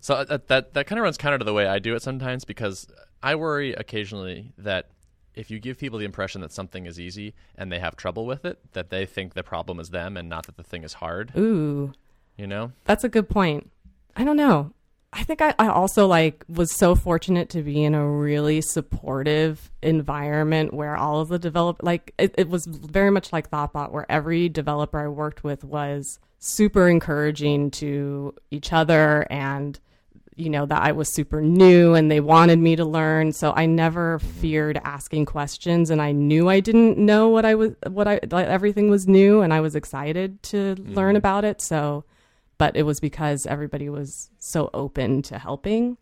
So 0.00 0.14
uh, 0.14 0.24
that 0.24 0.48
that, 0.48 0.74
that 0.74 0.86
kind 0.86 0.98
of 0.98 1.04
runs 1.04 1.16
counter 1.16 1.38
to 1.38 1.44
the 1.44 1.52
way 1.52 1.66
I 1.66 1.78
do 1.78 1.94
it 1.94 2.02
sometimes 2.02 2.44
because 2.44 2.88
I 3.22 3.36
worry 3.36 3.72
occasionally 3.74 4.52
that 4.58 4.88
if 5.34 5.50
you 5.50 5.60
give 5.60 5.78
people 5.78 5.98
the 5.98 6.04
impression 6.04 6.40
that 6.40 6.52
something 6.52 6.86
is 6.86 6.98
easy 6.98 7.34
and 7.56 7.70
they 7.70 7.78
have 7.78 7.96
trouble 7.96 8.26
with 8.26 8.44
it, 8.44 8.58
that 8.72 8.90
they 8.90 9.06
think 9.06 9.34
the 9.34 9.42
problem 9.44 9.78
is 9.78 9.90
them 9.90 10.16
and 10.16 10.28
not 10.28 10.46
that 10.46 10.56
the 10.56 10.62
thing 10.64 10.82
is 10.84 10.94
hard. 10.94 11.32
Ooh, 11.36 11.92
You 12.36 12.46
know? 12.48 12.72
that's 12.84 13.04
a 13.04 13.08
good 13.08 13.28
point. 13.30 13.70
I 14.16 14.24
don't 14.24 14.36
know. 14.36 14.72
I 15.12 15.24
think 15.24 15.42
I, 15.42 15.54
I 15.58 15.68
also 15.68 16.06
like 16.06 16.44
was 16.48 16.74
so 16.74 16.94
fortunate 16.94 17.50
to 17.50 17.62
be 17.62 17.84
in 17.84 17.94
a 17.94 18.08
really 18.08 18.62
supportive 18.62 19.70
environment 19.82 20.72
where 20.72 20.96
all 20.96 21.20
of 21.20 21.28
the 21.28 21.38
develop 21.38 21.82
like 21.82 22.14
it, 22.16 22.34
it 22.38 22.48
was 22.48 22.64
very 22.66 23.10
much 23.10 23.32
like 23.32 23.50
Thoughtbot 23.50 23.90
where 23.90 24.10
every 24.10 24.48
developer 24.48 24.98
I 24.98 25.08
worked 25.08 25.44
with 25.44 25.64
was 25.64 26.18
super 26.38 26.88
encouraging 26.88 27.70
to 27.72 28.34
each 28.50 28.72
other 28.72 29.26
and 29.30 29.78
you 30.34 30.48
know 30.48 30.64
that 30.64 30.82
I 30.82 30.92
was 30.92 31.14
super 31.14 31.42
new 31.42 31.94
and 31.94 32.10
they 32.10 32.20
wanted 32.20 32.58
me 32.58 32.76
to 32.76 32.84
learn. 32.86 33.32
So 33.32 33.52
I 33.54 33.66
never 33.66 34.18
mm-hmm. 34.18 34.40
feared 34.40 34.80
asking 34.82 35.26
questions 35.26 35.90
and 35.90 36.00
I 36.00 36.12
knew 36.12 36.48
I 36.48 36.60
didn't 36.60 36.96
know 36.96 37.28
what 37.28 37.44
I 37.44 37.54
was 37.54 37.72
what 37.86 38.08
I 38.08 38.18
like, 38.30 38.46
everything 38.46 38.88
was 38.88 39.06
new 39.06 39.42
and 39.42 39.52
I 39.52 39.60
was 39.60 39.76
excited 39.76 40.42
to 40.44 40.74
learn 40.78 41.10
mm-hmm. 41.10 41.16
about 41.16 41.44
it. 41.44 41.60
So 41.60 42.04
but 42.58 42.76
it 42.76 42.82
was 42.84 43.00
because 43.00 43.46
everybody 43.46 43.88
was 43.88 44.30
so 44.38 44.70
open 44.74 45.22
to 45.22 45.38
helping 45.38 45.96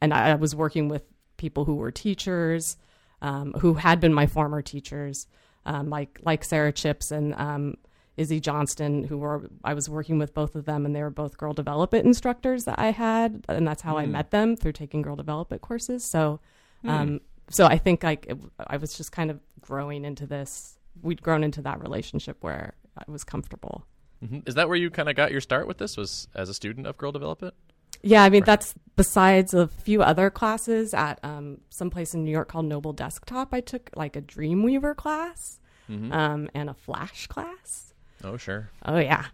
and 0.00 0.14
I, 0.14 0.30
I 0.30 0.34
was 0.34 0.54
working 0.54 0.88
with 0.88 1.02
people 1.36 1.64
who 1.64 1.74
were 1.76 1.90
teachers 1.90 2.76
um, 3.20 3.52
who 3.60 3.74
had 3.74 4.00
been 4.00 4.14
my 4.14 4.26
former 4.26 4.62
teachers 4.62 5.26
um, 5.66 5.90
like 5.90 6.20
like 6.24 6.44
Sara 6.44 6.72
Chipps 6.72 7.10
and 7.10 7.34
um, 7.34 7.76
Izzy 8.16 8.40
Johnston, 8.40 9.04
who 9.04 9.18
were 9.18 9.48
I 9.62 9.74
was 9.74 9.88
working 9.88 10.18
with 10.18 10.34
both 10.34 10.56
of 10.56 10.64
them, 10.64 10.86
and 10.86 10.94
they 10.94 11.02
were 11.02 11.10
both 11.10 11.36
Girl 11.36 11.52
Develop 11.52 11.94
It 11.94 12.04
instructors 12.04 12.64
that 12.64 12.78
I 12.78 12.90
had, 12.90 13.44
and 13.48 13.66
that's 13.66 13.82
how 13.82 13.98
I 13.98 14.06
met 14.06 14.30
them 14.30 14.56
through 14.56 14.72
taking 14.72 15.02
Girl 15.02 15.14
Develop 15.14 15.52
It 15.52 15.60
courses. 15.60 16.04
So, 16.04 16.40
um, 16.84 17.20
so 17.50 17.66
I 17.66 17.76
think 17.78 18.02
like 18.02 18.26
it, 18.28 18.38
I 18.66 18.78
was 18.78 18.96
just 18.96 19.12
kind 19.12 19.30
of 19.30 19.40
growing 19.60 20.04
into 20.04 20.26
this. 20.26 20.78
We'd 21.02 21.22
grown 21.22 21.44
into 21.44 21.62
that 21.62 21.80
relationship 21.80 22.38
where 22.40 22.74
I 22.96 23.10
was 23.10 23.22
comfortable. 23.24 23.84
Hmm 24.26 24.38
Is 24.46 24.54
that 24.56 24.68
where 24.68 24.76
you 24.76 24.90
kind 24.90 25.08
of 25.08 25.16
got 25.16 25.30
your 25.32 25.40
start 25.40 25.66
with 25.66 25.78
this? 25.78 25.96
Was 25.96 26.28
as 26.34 26.48
a 26.48 26.54
student 26.54 26.86
of 26.86 26.96
Girl 26.96 27.12
Develop 27.12 27.42
It? 27.42 27.54
Yeah, 28.02 28.22
I 28.22 28.30
mean 28.30 28.44
that's 28.44 28.74
besides 28.96 29.54
a 29.54 29.66
few 29.66 30.02
other 30.02 30.30
classes 30.30 30.94
at 30.94 31.18
um, 31.24 31.60
some 31.70 31.90
place 31.90 32.14
in 32.14 32.24
New 32.24 32.30
York 32.30 32.48
called 32.48 32.66
Noble 32.66 32.92
Desktop. 32.92 33.48
I 33.52 33.60
took 33.60 33.90
like 33.96 34.14
a 34.16 34.22
Dreamweaver 34.22 34.94
class 34.96 35.60
um, 35.88 36.48
and 36.54 36.68
a 36.70 36.74
Flash 36.74 37.26
class. 37.28 37.94
Oh, 38.22 38.36
sure. 38.36 38.70
Oh 38.84 38.98
yeah. 38.98 39.26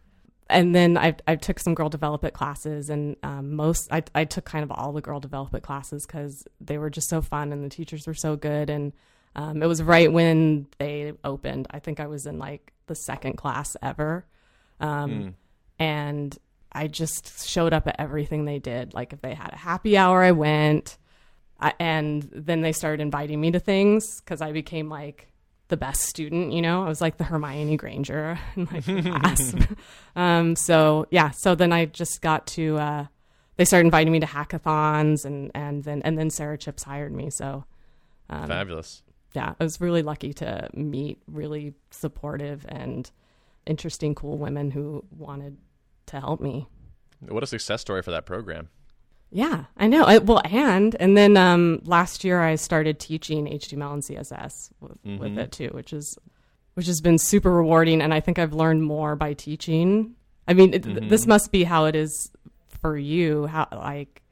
and 0.49 0.75
then 0.75 0.97
I 0.97 1.17
I 1.27 1.37
took 1.37 1.59
some 1.59 1.75
Girl 1.75 1.89
Develop 1.89 2.25
It 2.25 2.33
classes, 2.35 2.91
and 2.91 3.17
um, 3.23 3.55
most 3.57 3.93
I 3.93 4.03
I 4.15 4.25
took 4.25 4.45
kind 4.45 4.63
of 4.65 4.71
all 4.71 4.93
the 4.93 5.01
Girl 5.03 5.21
Develop 5.21 5.55
It 5.55 5.63
classes 5.63 6.07
because 6.07 6.47
they 6.61 6.79
were 6.79 6.91
just 6.91 7.09
so 7.09 7.21
fun 7.23 7.53
and 7.53 7.65
the 7.65 7.69
teachers 7.71 8.07
were 8.07 8.15
so 8.15 8.37
good, 8.37 8.71
and 8.71 8.93
um, 9.37 9.63
it 9.63 9.67
was 9.67 9.83
right 9.83 10.11
when 10.13 10.69
they 10.79 11.13
opened. 11.25 11.67
I 11.71 11.81
think 11.81 11.99
I 12.01 12.07
was 12.07 12.25
in 12.27 12.39
like 12.39 12.73
the 12.87 12.95
second 12.95 13.37
class 13.37 13.77
ever, 13.83 14.27
um, 14.85 15.35
and 15.79 16.39
I 16.73 16.89
just 16.89 17.49
showed 17.49 17.73
up 17.73 17.87
at 17.87 17.97
everything 17.99 18.45
they 18.45 18.59
did. 18.59 18.95
Like 18.95 19.13
if 19.13 19.21
they 19.23 19.35
had 19.35 19.53
a 19.53 19.57
happy 19.57 19.97
hour, 19.97 20.23
I 20.23 20.33
went, 20.33 20.99
I, 21.61 21.73
and 21.79 22.29
then 22.33 22.61
they 22.63 22.73
started 22.73 23.01
inviting 23.01 23.41
me 23.41 23.53
to 23.53 23.61
things 23.61 24.21
because 24.21 24.41
I 24.41 24.53
became 24.53 24.89
like 24.89 25.29
the 25.69 25.77
best 25.77 26.03
student. 26.03 26.53
You 26.53 26.63
know, 26.63 26.85
I 26.85 26.89
was 26.89 27.01
like 27.01 27.17
the 27.17 27.25
Hermione 27.25 27.77
Granger 27.77 28.39
in 28.57 28.69
my 28.71 28.81
class. 29.21 29.55
um, 30.17 30.57
so 30.57 31.07
yeah, 31.11 31.31
so 31.31 31.55
then 31.55 31.73
I 31.73 31.87
just 31.87 32.21
got 32.21 32.47
to. 32.49 32.79
Uh, 32.79 33.07
they 33.57 33.65
started 33.65 33.87
inviting 33.87 34.13
me 34.13 34.21
to 34.21 34.27
hackathons, 34.27 35.25
and 35.25 35.51
and 35.55 35.85
then 35.85 36.03
and 36.03 36.19
then 36.19 36.31
Sara 36.31 36.59
Chipps 36.59 36.83
hired 36.83 37.13
me. 37.13 37.31
So 37.31 37.65
Fabulous. 38.29 39.03
yeah, 39.33 39.55
I 39.59 39.63
was 39.63 39.81
really 39.81 40.03
lucky 40.03 40.33
to 40.35 40.69
meet 40.75 41.23
really 41.29 41.75
supportive 41.91 42.67
and 42.69 43.09
interesting, 43.67 44.15
cool 44.15 44.39
women 44.39 44.71
who 44.71 45.05
wanted 45.11 45.59
to 46.07 46.21
help 46.21 46.41
me. 46.41 46.69
What 47.21 47.43
a 47.43 47.47
success 47.47 47.81
story 47.81 48.03
for 48.03 48.11
that 48.11 48.27
program. 48.27 48.69
Yeah, 49.31 49.65
I 49.77 49.89
know. 49.89 50.05
I, 50.05 50.19
well, 50.19 50.41
and 50.45 50.95
and 51.01 51.17
then 51.17 51.37
um, 51.37 51.81
last 51.85 52.23
year 52.23 52.41
I 52.41 52.55
started 52.55 53.01
teaching 53.01 53.47
HTML 53.47 53.95
and 53.95 54.03
CSS 54.03 54.71
with, 54.81 55.19
with 55.19 55.39
it 55.39 55.51
too, 55.51 55.71
which 55.73 55.93
is 55.93 56.17
which 56.75 56.87
has 56.87 57.01
been 57.01 57.19
super 57.19 57.53
rewarding. 57.53 58.01
And 58.01 58.15
I 58.15 58.21
think 58.21 58.39
I've 58.39 58.53
learned 58.53 58.85
more 58.85 59.17
by 59.17 59.33
teaching. 59.33 60.15
I 60.47 60.55
mean, 60.55 60.75
it, 60.75 61.09
this 61.09 61.27
must 61.27 61.51
be 61.51 61.65
how 61.65 61.87
it 61.87 61.97
is 61.97 62.31
for 62.81 62.97
you. 62.97 63.47
How 63.47 63.67
like 63.73 64.23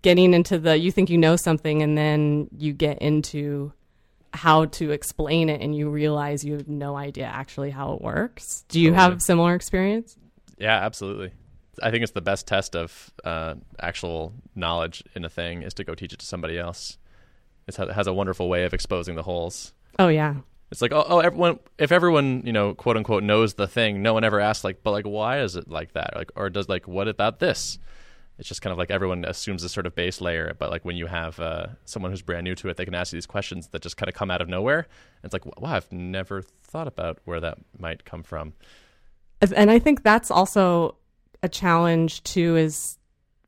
getting 0.00 0.32
into 0.32 0.58
the 0.58 0.78
you 0.78 0.90
think 0.90 1.10
you 1.10 1.18
know 1.18 1.36
something, 1.36 1.82
and 1.82 1.98
then 1.98 2.48
you 2.56 2.72
get 2.72 2.98
into 3.00 3.72
how 4.36 4.66
to 4.66 4.92
explain 4.92 5.48
it, 5.48 5.60
and 5.60 5.74
you 5.74 5.90
realize 5.90 6.44
you 6.44 6.52
have 6.52 6.68
no 6.68 6.96
idea 6.96 7.24
actually 7.24 7.70
how 7.70 7.94
it 7.94 8.02
works. 8.02 8.64
Do 8.68 8.80
you 8.80 8.92
have 8.92 9.20
similar 9.20 9.54
experience? 9.54 10.16
Yeah, 10.58 10.76
absolutely. 10.76 11.32
I 11.82 11.90
think 11.90 12.02
it's 12.04 12.12
the 12.12 12.22
best 12.22 12.46
test 12.46 12.76
of 12.76 13.10
uh, 13.24 13.54
actual 13.80 14.32
knowledge 14.54 15.02
in 15.14 15.24
a 15.24 15.28
thing 15.28 15.62
is 15.62 15.74
to 15.74 15.84
go 15.84 15.94
teach 15.94 16.12
it 16.12 16.20
to 16.20 16.26
somebody 16.26 16.58
else. 16.58 16.96
It's, 17.66 17.78
it 17.78 17.90
has 17.92 18.06
a 18.06 18.12
wonderful 18.14 18.48
way 18.48 18.64
of 18.64 18.72
exposing 18.72 19.16
the 19.16 19.22
holes. 19.22 19.74
Oh 19.98 20.08
yeah, 20.08 20.36
It's 20.70 20.82
like, 20.82 20.92
oh, 20.92 21.04
oh, 21.08 21.20
everyone, 21.20 21.58
if 21.78 21.92
everyone, 21.92 22.42
you 22.44 22.52
know, 22.52 22.74
quote 22.74 22.96
unquote, 22.96 23.22
knows 23.22 23.54
the 23.54 23.68
thing, 23.68 24.02
no 24.02 24.14
one 24.14 24.24
ever 24.24 24.40
asks, 24.40 24.64
like, 24.64 24.82
but 24.82 24.90
like, 24.90 25.04
why 25.04 25.40
is 25.40 25.56
it 25.56 25.68
like 25.68 25.92
that? 25.92 26.14
Like, 26.16 26.32
or 26.34 26.50
does 26.50 26.68
like, 26.68 26.88
what 26.88 27.08
about 27.08 27.38
this? 27.38 27.78
It's 28.38 28.48
just 28.48 28.60
kind 28.60 28.72
of 28.72 28.78
like 28.78 28.90
everyone 28.90 29.24
assumes 29.24 29.62
this 29.62 29.72
sort 29.72 29.86
of 29.86 29.94
base 29.94 30.20
layer, 30.20 30.54
but 30.58 30.70
like 30.70 30.84
when 30.84 30.96
you 30.96 31.06
have 31.06 31.40
uh, 31.40 31.68
someone 31.84 32.10
who's 32.10 32.22
brand 32.22 32.44
new 32.44 32.54
to 32.56 32.68
it, 32.68 32.76
they 32.76 32.84
can 32.84 32.94
ask 32.94 33.12
you 33.12 33.16
these 33.16 33.26
questions 33.26 33.68
that 33.68 33.82
just 33.82 33.96
kind 33.96 34.08
of 34.08 34.14
come 34.14 34.30
out 34.30 34.42
of 34.42 34.48
nowhere. 34.48 34.80
And 34.80 35.24
it's 35.24 35.32
like, 35.32 35.46
wow, 35.60 35.74
I've 35.74 35.90
never 35.90 36.42
thought 36.42 36.86
about 36.86 37.18
where 37.24 37.40
that 37.40 37.58
might 37.78 38.04
come 38.04 38.22
from. 38.22 38.52
and 39.54 39.70
I 39.70 39.78
think 39.78 40.02
that's 40.02 40.30
also 40.30 40.96
a 41.42 41.48
challenge 41.48 42.22
too 42.22 42.56
is 42.56 42.98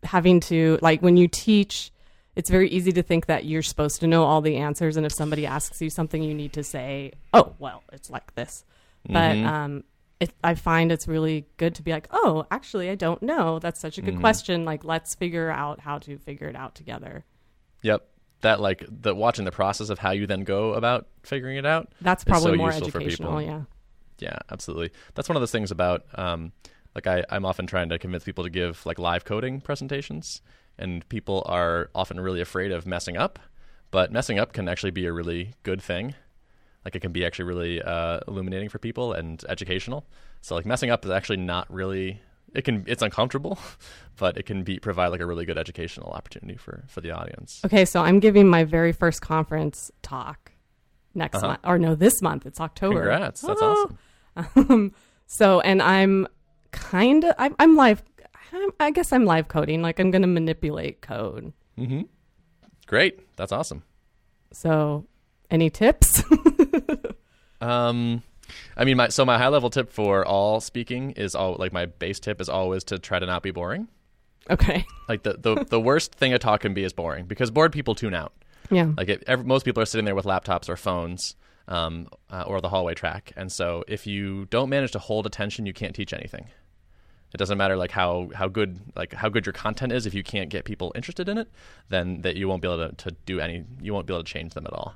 having 0.02 0.40
to 0.40 0.78
like 0.82 1.00
when 1.02 1.16
you 1.16 1.28
teach 1.28 1.90
it's 2.36 2.50
very 2.50 2.68
easy 2.68 2.92
to 2.92 3.02
think 3.02 3.26
that 3.26 3.44
you're 3.44 3.62
supposed 3.62 3.98
to 4.00 4.06
know 4.06 4.22
all 4.22 4.40
the 4.40 4.56
answers 4.56 4.96
and 4.96 5.04
if 5.04 5.12
somebody 5.12 5.46
asks 5.46 5.80
you 5.82 5.90
something 5.90 6.22
you 6.22 6.34
need 6.34 6.52
to 6.52 6.62
say 6.62 7.12
oh 7.34 7.54
well 7.58 7.82
it's 7.92 8.10
like 8.10 8.32
this 8.34 8.64
but 9.08 9.36
um 9.38 9.82
it, 10.20 10.32
I 10.42 10.54
find 10.54 10.90
it's 10.90 11.06
really 11.06 11.46
good 11.56 11.74
to 11.76 11.82
be 11.82 11.92
like, 11.92 12.08
oh, 12.10 12.46
actually, 12.50 12.90
I 12.90 12.96
don't 12.96 13.22
know. 13.22 13.58
That's 13.58 13.80
such 13.80 13.98
a 13.98 14.02
good 14.02 14.18
question. 14.20 14.64
Like, 14.64 14.84
let's 14.84 15.14
figure 15.14 15.50
out 15.50 15.80
how 15.80 15.98
to 15.98 16.18
figure 16.18 16.48
it 16.48 16.56
out 16.56 16.74
together. 16.74 17.24
Yep. 17.82 18.08
That 18.40 18.60
like 18.60 18.84
the 18.88 19.14
watching 19.14 19.44
the 19.44 19.50
process 19.50 19.90
of 19.90 19.98
how 19.98 20.12
you 20.12 20.26
then 20.26 20.44
go 20.44 20.74
about 20.74 21.08
figuring 21.24 21.56
it 21.56 21.66
out. 21.66 21.92
That's 22.00 22.24
probably 22.24 22.52
so 22.52 22.56
more 22.56 22.68
useful 22.68 22.90
for 22.90 22.98
educational. 22.98 23.38
people. 23.38 23.42
Yeah. 23.42 23.62
Yeah, 24.20 24.38
absolutely. 24.50 24.90
That's 25.14 25.28
one 25.28 25.36
of 25.36 25.42
those 25.42 25.52
things 25.52 25.70
about 25.70 26.04
um, 26.14 26.52
like 26.94 27.06
I, 27.06 27.24
I'm 27.30 27.44
often 27.44 27.66
trying 27.66 27.88
to 27.90 27.98
convince 27.98 28.24
people 28.24 28.44
to 28.44 28.50
give 28.50 28.84
like 28.86 28.98
live 28.98 29.24
coding 29.24 29.60
presentations, 29.60 30.40
and 30.78 31.08
people 31.08 31.44
are 31.46 31.90
often 31.94 32.20
really 32.20 32.40
afraid 32.40 32.72
of 32.72 32.86
messing 32.86 33.16
up. 33.16 33.38
But 33.90 34.12
messing 34.12 34.38
up 34.38 34.52
can 34.52 34.68
actually 34.68 34.90
be 34.90 35.06
a 35.06 35.12
really 35.12 35.54
good 35.62 35.80
thing. 35.80 36.14
Like 36.88 36.96
it 36.96 37.00
can 37.00 37.12
be 37.12 37.26
actually 37.26 37.44
really 37.44 37.82
uh, 37.82 38.20
illuminating 38.26 38.70
for 38.70 38.78
people 38.78 39.12
and 39.12 39.44
educational. 39.46 40.06
So 40.40 40.54
like 40.54 40.64
messing 40.64 40.88
up 40.88 41.04
is 41.04 41.10
actually 41.10 41.36
not 41.36 41.70
really. 41.70 42.22
It 42.54 42.62
can 42.64 42.84
it's 42.86 43.02
uncomfortable, 43.02 43.58
but 44.16 44.38
it 44.38 44.46
can 44.46 44.62
be 44.62 44.78
provide 44.78 45.08
like 45.08 45.20
a 45.20 45.26
really 45.26 45.44
good 45.44 45.58
educational 45.58 46.08
opportunity 46.12 46.56
for 46.56 46.84
for 46.88 47.02
the 47.02 47.10
audience. 47.10 47.60
Okay, 47.66 47.84
so 47.84 48.00
I'm 48.00 48.20
giving 48.20 48.48
my 48.48 48.64
very 48.64 48.92
first 48.92 49.20
conference 49.20 49.90
talk 50.00 50.52
next 51.14 51.42
month, 51.42 51.60
or 51.62 51.78
no, 51.78 51.94
this 51.94 52.22
month. 52.22 52.46
It's 52.46 52.58
October. 52.58 53.00
Congrats, 53.00 53.42
that's 53.42 53.60
Oh. 53.60 53.90
awesome. 54.36 54.62
Um, 54.72 54.92
so, 55.26 55.60
and 55.60 55.82
I'm 55.82 56.26
kind 56.70 57.24
of, 57.24 57.34
I'm, 57.38 57.54
I'm 57.58 57.76
live, 57.76 58.02
I'm, 58.52 58.70
I 58.80 58.92
guess 58.92 59.12
I'm 59.12 59.26
live 59.26 59.48
coding. 59.48 59.82
Like, 59.82 59.98
I'm 60.00 60.10
going 60.10 60.22
to 60.22 60.28
manipulate 60.28 61.02
code. 61.02 61.52
Mm-hmm. 61.76 62.02
Great, 62.86 63.36
that's 63.36 63.52
awesome. 63.52 63.82
So, 64.52 65.06
any 65.50 65.70
tips? 65.70 66.22
Um, 67.60 68.22
I 68.76 68.84
mean, 68.84 68.96
my 68.96 69.08
so 69.08 69.24
my 69.24 69.38
high 69.38 69.48
level 69.48 69.70
tip 69.70 69.90
for 69.90 70.24
all 70.24 70.60
speaking 70.60 71.12
is 71.12 71.34
all 71.34 71.56
like 71.58 71.72
my 71.72 71.86
base 71.86 72.20
tip 72.20 72.40
is 72.40 72.48
always 72.48 72.84
to 72.84 72.98
try 72.98 73.18
to 73.18 73.26
not 73.26 73.42
be 73.42 73.50
boring. 73.50 73.88
okay. 74.50 74.86
Like 75.08 75.22
the 75.22 75.34
the, 75.34 75.64
the 75.64 75.80
worst 75.80 76.14
thing 76.14 76.32
a 76.32 76.38
talk 76.38 76.60
can 76.60 76.74
be 76.74 76.84
is 76.84 76.92
boring 76.92 77.26
because 77.26 77.50
bored 77.50 77.72
people 77.72 77.94
tune 77.94 78.14
out. 78.14 78.32
Yeah. 78.70 78.92
Like 78.96 79.08
it, 79.08 79.24
ev 79.26 79.44
most 79.44 79.64
people 79.64 79.82
are 79.82 79.86
sitting 79.86 80.04
there 80.04 80.14
with 80.14 80.24
laptops 80.24 80.68
or 80.68 80.76
phones, 80.76 81.34
um, 81.66 82.08
uh, 82.30 82.44
or 82.46 82.60
the 82.60 82.68
hallway 82.68 82.94
track, 82.94 83.32
and 83.36 83.50
so 83.50 83.84
if 83.88 84.06
you 84.06 84.46
don't 84.46 84.68
manage 84.68 84.92
to 84.92 84.98
hold 84.98 85.26
attention, 85.26 85.66
you 85.66 85.72
can't 85.72 85.94
teach 85.94 86.12
anything. 86.12 86.46
It 87.34 87.36
doesn't 87.36 87.58
matter 87.58 87.76
like 87.76 87.90
how, 87.90 88.30
how 88.34 88.48
good 88.48 88.80
like 88.96 89.12
how 89.12 89.28
good 89.28 89.44
your 89.44 89.52
content 89.52 89.92
is 89.92 90.06
if 90.06 90.14
you 90.14 90.22
can't 90.22 90.48
get 90.48 90.64
people 90.64 90.92
interested 90.94 91.28
in 91.28 91.36
it, 91.38 91.50
then 91.88 92.22
that 92.22 92.36
you 92.36 92.48
won't 92.48 92.62
be 92.62 92.68
able 92.68 92.88
to, 92.88 92.94
to 92.96 93.10
do 93.26 93.40
any 93.40 93.64
you 93.82 93.92
won't 93.92 94.06
be 94.06 94.14
able 94.14 94.22
to 94.22 94.32
change 94.32 94.54
them 94.54 94.66
at 94.66 94.72
all. 94.72 94.94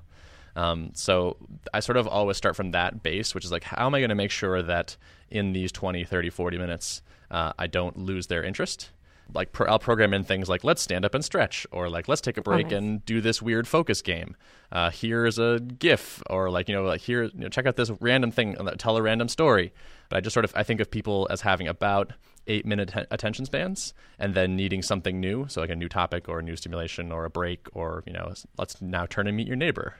Um, 0.54 0.90
so 0.94 1.36
I 1.72 1.80
sort 1.80 1.96
of 1.96 2.06
always 2.06 2.36
start 2.36 2.56
from 2.56 2.72
that 2.72 3.02
base, 3.02 3.34
which 3.34 3.44
is 3.44 3.52
like 3.52 3.64
how 3.64 3.86
am 3.86 3.94
I 3.94 4.00
going 4.00 4.10
to 4.10 4.14
make 4.14 4.30
sure 4.30 4.62
that 4.62 4.96
in 5.30 5.52
these 5.52 5.72
20, 5.72 6.04
30, 6.04 6.30
40 6.30 6.58
minutes 6.58 7.02
uh, 7.30 7.52
I 7.58 7.66
don't 7.66 7.96
lose 7.96 8.26
their 8.26 8.44
interest. 8.44 8.90
Like 9.34 9.52
pro- 9.52 9.66
I'll 9.66 9.78
program 9.78 10.12
in 10.12 10.24
things 10.24 10.48
like 10.48 10.62
let's 10.62 10.82
stand 10.82 11.06
up 11.06 11.14
and 11.14 11.24
stretch, 11.24 11.66
or 11.72 11.88
like 11.88 12.06
let's 12.06 12.20
take 12.20 12.36
a 12.36 12.42
break 12.42 12.66
nice. 12.66 12.74
and 12.74 13.04
do 13.06 13.22
this 13.22 13.40
weird 13.40 13.66
focus 13.66 14.02
game. 14.02 14.36
Uh, 14.70 14.90
here's 14.90 15.38
a 15.38 15.58
GIF, 15.60 16.22
or 16.28 16.50
like 16.50 16.68
you 16.68 16.74
know, 16.74 16.82
like 16.82 17.00
here, 17.00 17.24
you 17.24 17.30
know, 17.34 17.48
check 17.48 17.64
out 17.64 17.76
this 17.76 17.90
random 18.00 18.30
thing, 18.30 18.58
uh, 18.58 18.72
tell 18.72 18.96
a 18.96 19.02
random 19.02 19.28
story. 19.28 19.72
But 20.10 20.18
I 20.18 20.20
just 20.20 20.34
sort 20.34 20.44
of 20.44 20.52
I 20.54 20.62
think 20.62 20.80
of 20.80 20.90
people 20.90 21.26
as 21.30 21.40
having 21.40 21.66
about 21.66 22.12
eight 22.46 22.66
minute 22.66 22.94
att- 22.94 23.06
attention 23.10 23.46
spans, 23.46 23.94
and 24.18 24.34
then 24.34 24.54
needing 24.54 24.82
something 24.82 25.18
new, 25.18 25.46
so 25.48 25.62
like 25.62 25.70
a 25.70 25.76
new 25.76 25.88
topic 25.88 26.28
or 26.28 26.40
a 26.40 26.42
new 26.42 26.56
stimulation 26.56 27.10
or 27.10 27.24
a 27.24 27.30
break, 27.30 27.68
or 27.72 28.02
you 28.06 28.12
know, 28.12 28.34
let's 28.58 28.82
now 28.82 29.06
turn 29.06 29.26
and 29.26 29.36
meet 29.36 29.46
your 29.46 29.56
neighbor. 29.56 29.94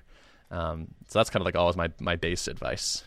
Um, 0.52 0.88
so 1.09 1.18
that's 1.18 1.30
kind 1.30 1.40
of 1.40 1.47
like 1.47 1.56
always 1.56 1.76
my 1.76 1.90
my 1.99 2.14
base 2.16 2.47
advice. 2.47 3.02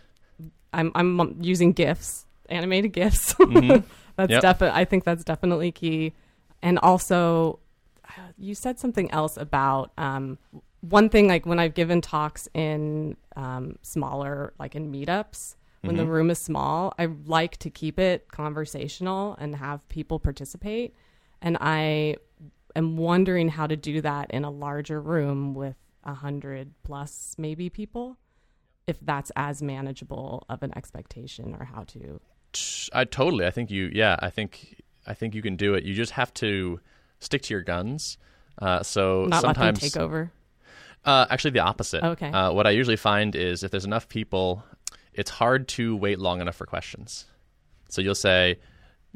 I'm, 0.74 0.92
I'm 0.94 1.38
using 1.42 1.72
GIFs, 1.72 2.26
animated 2.50 2.92
GIFs. 2.92 3.34
Mm-hmm. 3.40 3.88
that's 4.18 4.32
Yep. 4.32 4.42
definitely, 4.42 4.82
I 4.82 4.86
think 4.86 5.06
that's 5.06 5.24
definitely 5.24 5.72
key. 5.72 6.14
And 6.62 6.80
also, 6.80 7.60
you 8.38 8.56
said 8.56 8.78
something 8.80 9.10
else 9.12 9.38
about 9.38 9.92
um, 9.98 10.38
one 10.82 11.08
thing, 11.10 11.28
like 11.28 11.46
when 11.46 11.60
I've 11.60 11.76
given 11.76 12.02
talks 12.02 12.50
in 12.54 13.16
um, 13.36 13.78
smaller, 13.84 14.54
like 14.60 14.76
in 14.76 14.92
meetups, 14.92 15.56
when 15.82 15.98
the 15.98 16.06
room 16.06 16.32
is 16.32 16.40
small, 16.40 16.96
I 16.98 17.06
like 17.28 17.58
to 17.58 17.70
keep 17.70 18.00
it 18.00 18.32
conversational 18.32 19.36
and 19.40 19.56
have 19.56 19.88
people 19.88 20.18
participate. 20.20 20.96
And 21.44 21.58
I 21.62 22.16
am 22.76 22.98
wondering 22.98 23.50
how 23.50 23.68
to 23.68 23.76
do 23.76 24.02
that 24.02 24.32
in 24.32 24.44
a 24.44 24.50
larger 24.50 25.00
room 25.00 25.54
with 25.54 25.76
a 26.06 26.14
hundred 26.14 26.74
plus 26.84 27.36
maybe 27.38 27.70
people, 27.70 28.18
if 28.88 29.00
that's 29.02 29.32
as 29.36 29.62
manageable 29.62 30.46
of 30.50 30.64
an 30.64 30.76
expectation 30.78 31.56
or 31.60 31.66
how 31.66 31.84
to. 31.84 32.20
I 32.94 33.04
totally. 33.06 33.46
I 33.46 33.52
think 33.52 33.72
you. 33.72 33.92
Yeah, 33.94 34.16
I 34.20 34.30
think 34.30 34.82
I 35.06 35.14
think 35.14 35.36
you 35.36 35.42
can 35.42 35.56
do 35.56 35.74
it. 35.74 35.84
You 35.84 35.94
just 35.94 36.14
have 36.14 36.34
to 36.36 36.80
stick 37.20 37.42
to 37.44 37.54
your 37.54 37.62
guns. 37.62 38.18
Uh, 38.62 38.84
so 38.84 39.26
Not 39.26 39.42
sometimes 39.42 39.80
take 39.80 39.98
over. 39.98 40.32
Uh, 41.04 41.26
actually, 41.30 41.52
the 41.52 41.60
opposite. 41.60 42.04
Okay. 42.04 42.30
Uh, 42.30 42.52
what 42.52 42.66
I 42.66 42.72
usually 42.72 42.96
find 42.96 43.36
is 43.36 43.64
if 43.64 43.72
there's 43.72 43.86
enough 43.86 44.08
people, 44.10 44.64
it's 45.14 45.30
hard 45.30 45.68
to 45.70 45.96
wait 45.96 46.20
long 46.20 46.42
enough 46.42 46.56
for 46.56 46.66
questions. 46.66 47.26
So 47.90 48.02
you'll 48.02 48.16
say, 48.16 48.60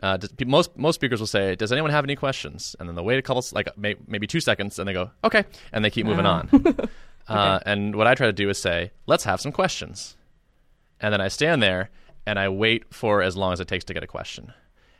uh, 0.01 0.17
does- 0.17 0.33
most 0.45 0.77
most 0.77 0.95
speakers 0.95 1.19
will 1.19 1.27
say, 1.27 1.55
"Does 1.55 1.71
anyone 1.71 1.91
have 1.91 2.03
any 2.03 2.15
questions?" 2.15 2.75
And 2.79 2.87
then 2.87 2.95
they'll 2.95 3.05
wait 3.05 3.19
a 3.19 3.21
couple, 3.21 3.43
like 3.51 3.75
may, 3.77 3.95
maybe 4.07 4.27
two 4.27 4.39
seconds, 4.39 4.79
and 4.79 4.87
they 4.87 4.93
go, 4.93 5.11
"Okay," 5.23 5.45
and 5.71 5.83
they 5.83 5.89
keep 5.89 6.05
moving 6.05 6.25
on. 6.25 6.49
uh, 7.27 7.59
and 7.65 7.95
what 7.95 8.07
I 8.07 8.15
try 8.15 8.27
to 8.27 8.33
do 8.33 8.49
is 8.49 8.57
say, 8.57 8.91
"Let's 9.07 9.23
have 9.23 9.41
some 9.41 9.51
questions," 9.51 10.15
and 10.99 11.13
then 11.13 11.21
I 11.21 11.27
stand 11.27 11.61
there 11.61 11.89
and 12.25 12.37
I 12.37 12.49
wait 12.49 12.93
for 12.93 13.21
as 13.21 13.35
long 13.35 13.53
as 13.53 13.59
it 13.59 13.67
takes 13.67 13.85
to 13.85 13.93
get 13.93 14.03
a 14.03 14.07
question. 14.07 14.53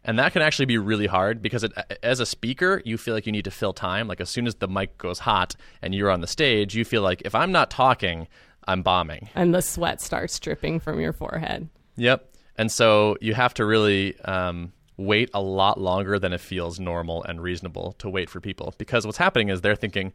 And 0.04 0.18
that 0.18 0.34
can 0.34 0.42
actually 0.42 0.66
be 0.66 0.78
really 0.78 1.06
hard 1.06 1.42
because 1.42 1.64
it, 1.64 1.74
as 2.02 2.20
a 2.20 2.26
speaker, 2.26 2.82
you 2.86 2.98
feel 2.98 3.14
like 3.14 3.26
you 3.26 3.32
need 3.32 3.44
to 3.44 3.52
fill 3.52 3.74
time. 3.74 4.08
Like 4.08 4.22
as 4.22 4.30
soon 4.30 4.48
as 4.48 4.56
the 4.56 4.68
mic 4.68 4.98
goes 4.98 5.20
hot 5.20 5.56
and 5.82 5.94
you're 5.94 6.10
on 6.10 6.22
the 6.22 6.28
stage, 6.28 6.76
you 6.76 6.86
feel 6.86 7.02
like 7.02 7.22
if 7.26 7.36
I'm 7.36 7.52
not 7.52 7.70
talking, 7.70 8.28
I'm 8.68 8.82
bombing. 8.82 9.30
And 9.36 9.54
the 9.54 9.62
sweat 9.62 10.02
starts 10.02 10.40
dripping 10.40 10.80
from 10.80 11.00
your 11.00 11.14
forehead. 11.14 11.70
Yep. 11.98 12.34
And 12.56 12.72
so 12.72 13.18
you 13.22 13.34
have 13.34 13.54
to 13.56 13.66
really 13.66 14.20
um, 14.22 14.72
wait 15.00 15.30
a 15.34 15.42
lot 15.42 15.80
longer 15.80 16.20
than 16.20 16.34
it 16.34 16.42
feels 16.42 16.80
normal 16.80 17.24
and 17.24 17.42
reasonable 17.42 17.94
to 17.94 18.10
wait 18.10 18.30
for 18.30 18.42
people 18.42 18.74
because 18.78 19.06
what's 19.06 19.18
happening 19.18 19.50
is 19.50 19.62
they're 19.62 19.76
thinking, 19.76 20.12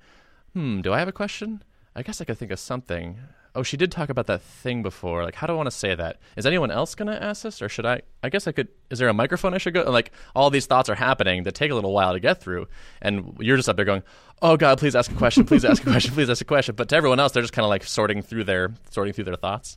hmm, 0.52 0.82
do 0.82 0.92
I 0.92 0.98
have 0.98 1.08
a 1.08 1.12
question? 1.12 1.62
I 1.96 2.02
guess 2.02 2.20
I 2.20 2.24
could 2.24 2.38
think 2.38 2.50
of 2.50 2.58
something. 2.58 3.18
Oh, 3.56 3.62
she 3.62 3.76
did 3.76 3.92
talk 3.92 4.08
about 4.08 4.26
that 4.26 4.42
thing 4.42 4.82
before. 4.82 5.22
Like, 5.22 5.36
how 5.36 5.46
do 5.46 5.52
I 5.52 5.56
want 5.56 5.68
to 5.68 5.76
say 5.76 5.94
that? 5.94 6.18
Is 6.36 6.44
anyone 6.44 6.72
else 6.72 6.96
going 6.96 7.06
to 7.06 7.22
ask 7.22 7.44
this, 7.44 7.62
or 7.62 7.68
should 7.68 7.86
I? 7.86 8.02
I 8.22 8.28
guess 8.28 8.48
I 8.48 8.52
could. 8.52 8.66
Is 8.90 8.98
there 8.98 9.08
a 9.08 9.14
microphone 9.14 9.54
I 9.54 9.58
should 9.58 9.74
go? 9.74 9.88
Like, 9.88 10.10
all 10.34 10.50
these 10.50 10.66
thoughts 10.66 10.88
are 10.88 10.96
happening 10.96 11.44
that 11.44 11.54
take 11.54 11.70
a 11.70 11.74
little 11.74 11.92
while 11.92 12.12
to 12.14 12.20
get 12.20 12.40
through, 12.40 12.66
and 13.00 13.36
you're 13.38 13.56
just 13.56 13.68
up 13.68 13.76
there 13.76 13.84
going, 13.84 14.02
"Oh 14.42 14.56
God, 14.56 14.78
please 14.78 14.96
ask 14.96 15.10
a 15.10 15.14
question. 15.14 15.44
Please 15.44 15.64
ask 15.64 15.86
a 15.86 15.90
question. 15.90 16.14
Please 16.14 16.28
ask 16.28 16.40
a 16.40 16.44
question." 16.44 16.74
But 16.74 16.88
to 16.88 16.96
everyone 16.96 17.20
else, 17.20 17.30
they're 17.30 17.44
just 17.44 17.52
kind 17.52 17.64
of 17.64 17.70
like 17.70 17.84
sorting 17.84 18.22
through 18.22 18.42
their 18.42 18.74
sorting 18.90 19.12
through 19.12 19.24
their 19.24 19.36
thoughts. 19.36 19.76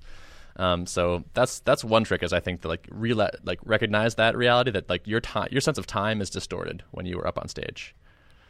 Um, 0.58 0.86
so 0.88 1.24
that's 1.34 1.60
that's 1.62 1.84
one 1.84 2.04
trick 2.04 2.24
is 2.24 2.34
I 2.34 2.40
think 2.40 2.62
to 2.62 2.68
like 2.68 2.88
real 2.90 3.18
like 3.44 3.60
recognize 3.64 4.16
that 4.16 4.36
reality 4.36 4.72
that 4.72 4.90
like 4.90 5.06
your 5.08 5.22
time 5.22 5.48
your 5.52 5.62
sense 5.62 5.78
of 5.78 5.86
time 5.86 6.20
is 6.20 6.30
distorted 6.30 6.84
when 6.92 7.06
you 7.06 7.18
were 7.18 7.28
up 7.28 7.38
on 7.38 7.48
stage. 7.48 7.96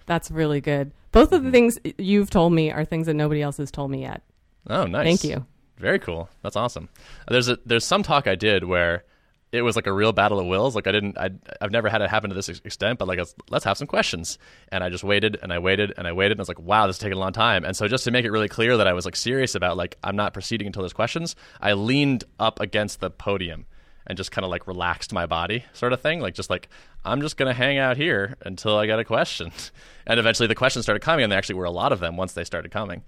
That's 0.06 0.32
really 0.32 0.62
good. 0.62 0.94
Both 1.12 1.34
of 1.34 1.44
the 1.44 1.52
things 1.52 1.78
you've 1.98 2.30
told 2.30 2.54
me 2.54 2.72
are 2.72 2.86
things 2.86 3.08
that 3.08 3.14
nobody 3.14 3.42
else 3.42 3.58
has 3.58 3.72
told 3.72 3.92
me 3.92 4.02
yet. 4.02 4.24
Oh, 4.70 4.86
nice. 4.86 5.06
Thank 5.06 5.24
you. 5.26 5.46
Very 5.78 6.00
cool. 6.00 6.30
That's 6.42 6.56
awesome. 6.56 6.90
There's 7.28 7.50
a 7.50 7.60
there's 7.66 7.86
some 7.86 8.04
talk 8.04 8.26
I 8.26 8.36
did 8.36 8.64
where 8.64 9.04
it 9.52 9.62
was 9.62 9.76
like 9.76 9.88
a 9.88 9.94
real 9.94 10.12
battle 10.12 10.40
of 10.40 10.48
wills. 10.48 10.76
Like 10.76 10.88
I 10.88 10.92
didn't, 10.92 11.18
I, 11.18 11.30
I've 11.62 11.72
never 11.72 11.88
had 11.88 12.02
it 12.02 12.10
happen 12.10 12.30
to 12.30 12.36
this 12.36 12.50
extent, 12.50 13.00
but 13.00 13.08
like, 13.08 13.18
let's, 13.18 13.36
let's 13.50 13.66
have 13.66 13.78
some 13.78 13.88
questions. 13.88 14.38
And 14.72 14.84
I 14.84 14.90
just 14.90 15.04
waited 15.04 15.38
and 15.42 15.54
I 15.54 15.60
waited 15.60 15.94
and 15.98 16.06
I 16.06 16.12
waited. 16.12 16.34
And 16.34 16.42
I 16.42 16.42
was 16.42 16.50
like, 16.50 16.60
wow, 16.60 16.86
this 16.88 16.98
is 16.98 17.00
taking 17.00 17.18
a 17.18 17.20
long 17.20 17.32
time. 17.32 17.64
And 17.64 17.76
so 17.76 17.88
just 17.88 18.04
to 18.04 18.12
make 18.12 18.26
it 18.26 18.32
really 18.32 18.50
clear 18.50 18.76
that 18.78 18.88
I 18.88 18.94
was 18.94 19.06
like 19.06 19.16
serious 19.16 19.56
about 19.56 19.78
like, 19.78 19.98
I'm 20.04 20.18
not 20.18 20.34
proceeding 20.34 20.68
until 20.68 20.82
there's 20.82 20.94
questions, 20.94 21.36
I 21.62 21.74
leaned 21.74 22.26
up 22.40 22.60
against 22.60 23.00
the 23.00 23.10
podium 23.10 23.66
and 24.06 24.18
just 24.18 24.32
kind 24.32 24.44
of 24.44 24.52
like 24.52 24.68
relaxed 24.68 25.14
my 25.14 25.26
body 25.26 25.64
sort 25.74 25.94
of 25.94 26.02
thing. 26.02 26.20
Like 26.20 26.34
just 26.34 26.50
like, 26.50 26.68
I'm 27.06 27.22
just 27.22 27.38
going 27.38 27.48
to 27.48 27.54
hang 27.54 27.78
out 27.78 27.96
here 27.96 28.36
until 28.42 28.78
I 28.78 28.86
get 28.86 29.00
a 29.00 29.06
question. 29.06 29.52
And 30.10 30.22
eventually 30.22 30.48
the 30.48 30.56
questions 30.56 30.86
started 30.86 31.02
coming 31.02 31.24
and 31.24 31.30
there 31.30 31.38
actually 31.38 31.56
were 31.56 31.66
a 31.66 31.70
lot 31.70 31.92
of 31.92 32.00
them 32.00 32.16
once 32.16 32.32
they 32.32 32.46
started 32.46 32.72
coming. 32.72 33.04